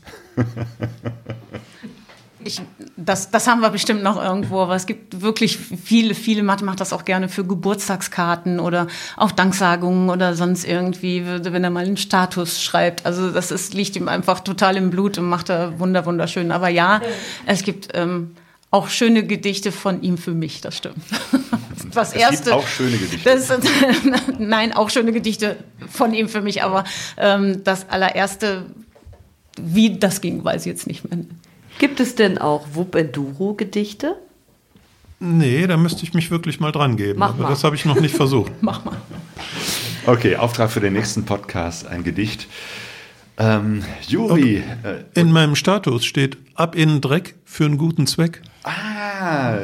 [2.44, 2.60] ich,
[2.96, 6.80] das, das haben wir bestimmt noch irgendwo, aber es gibt wirklich viele, viele Mathe macht
[6.80, 11.96] das auch gerne für Geburtstagskarten oder auch Danksagungen oder sonst irgendwie, wenn er mal einen
[11.96, 13.06] Status schreibt.
[13.06, 16.52] Also das ist, liegt ihm einfach total im Blut und macht er wunder, wunderschön.
[16.52, 17.00] Aber ja,
[17.46, 18.32] es gibt ähm,
[18.70, 20.96] auch schöne Gedichte von ihm für mich, das stimmt.
[21.94, 22.36] Das Es erste.
[22.44, 23.28] gibt auch schöne Gedichte.
[23.28, 23.50] Das,
[24.38, 25.56] nein, auch schöne Gedichte
[25.90, 26.84] von ihm für mich, aber
[27.16, 28.66] ähm, das allererste,
[29.60, 31.24] wie das ging, weiß ich jetzt nicht mehr.
[31.78, 34.16] Gibt es denn auch Wupp Enduro Gedichte?
[35.20, 37.18] Nee, da müsste ich mich wirklich mal dran geben.
[37.20, 37.48] Mach aber mal.
[37.50, 38.52] das habe ich noch nicht versucht.
[38.60, 38.96] Mach mal.
[40.06, 42.48] Okay, Auftrag für den nächsten Podcast, ein Gedicht.
[43.38, 48.42] Ähm, Juri, äh, In meinem Status steht ab in den Dreck für einen guten Zweck.
[48.64, 48.70] ah,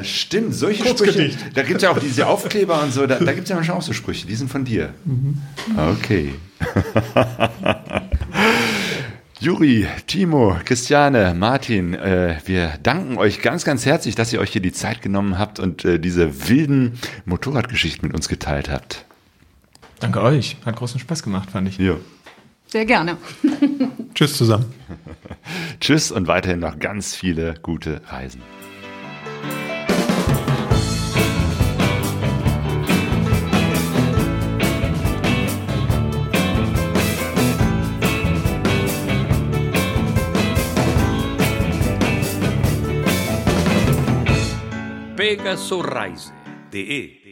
[0.03, 1.31] stimmt, solche Sprüche.
[1.55, 3.77] Da gibt es ja auch diese Aufkleber und so, da, da gibt es ja manchmal
[3.78, 4.95] auch so Sprüche, die sind von dir.
[5.77, 6.35] Okay.
[9.40, 14.62] Juri, Timo, Christiane, Martin, äh, wir danken euch ganz, ganz herzlich, dass ihr euch hier
[14.62, 19.05] die Zeit genommen habt und äh, diese wilden Motorradgeschichten mit uns geteilt habt.
[20.01, 20.57] Danke euch.
[20.66, 21.78] Hat großen Spaß gemacht, fand ich.
[21.78, 21.95] Ja.
[22.66, 23.16] Sehr gerne.
[24.15, 24.74] Tschüss zusammen.
[25.81, 28.43] Tschüss und weiterhin noch ganz viele gute Reisen.
[45.29, 46.33] Vega Sorraise
[46.71, 47.28] de e.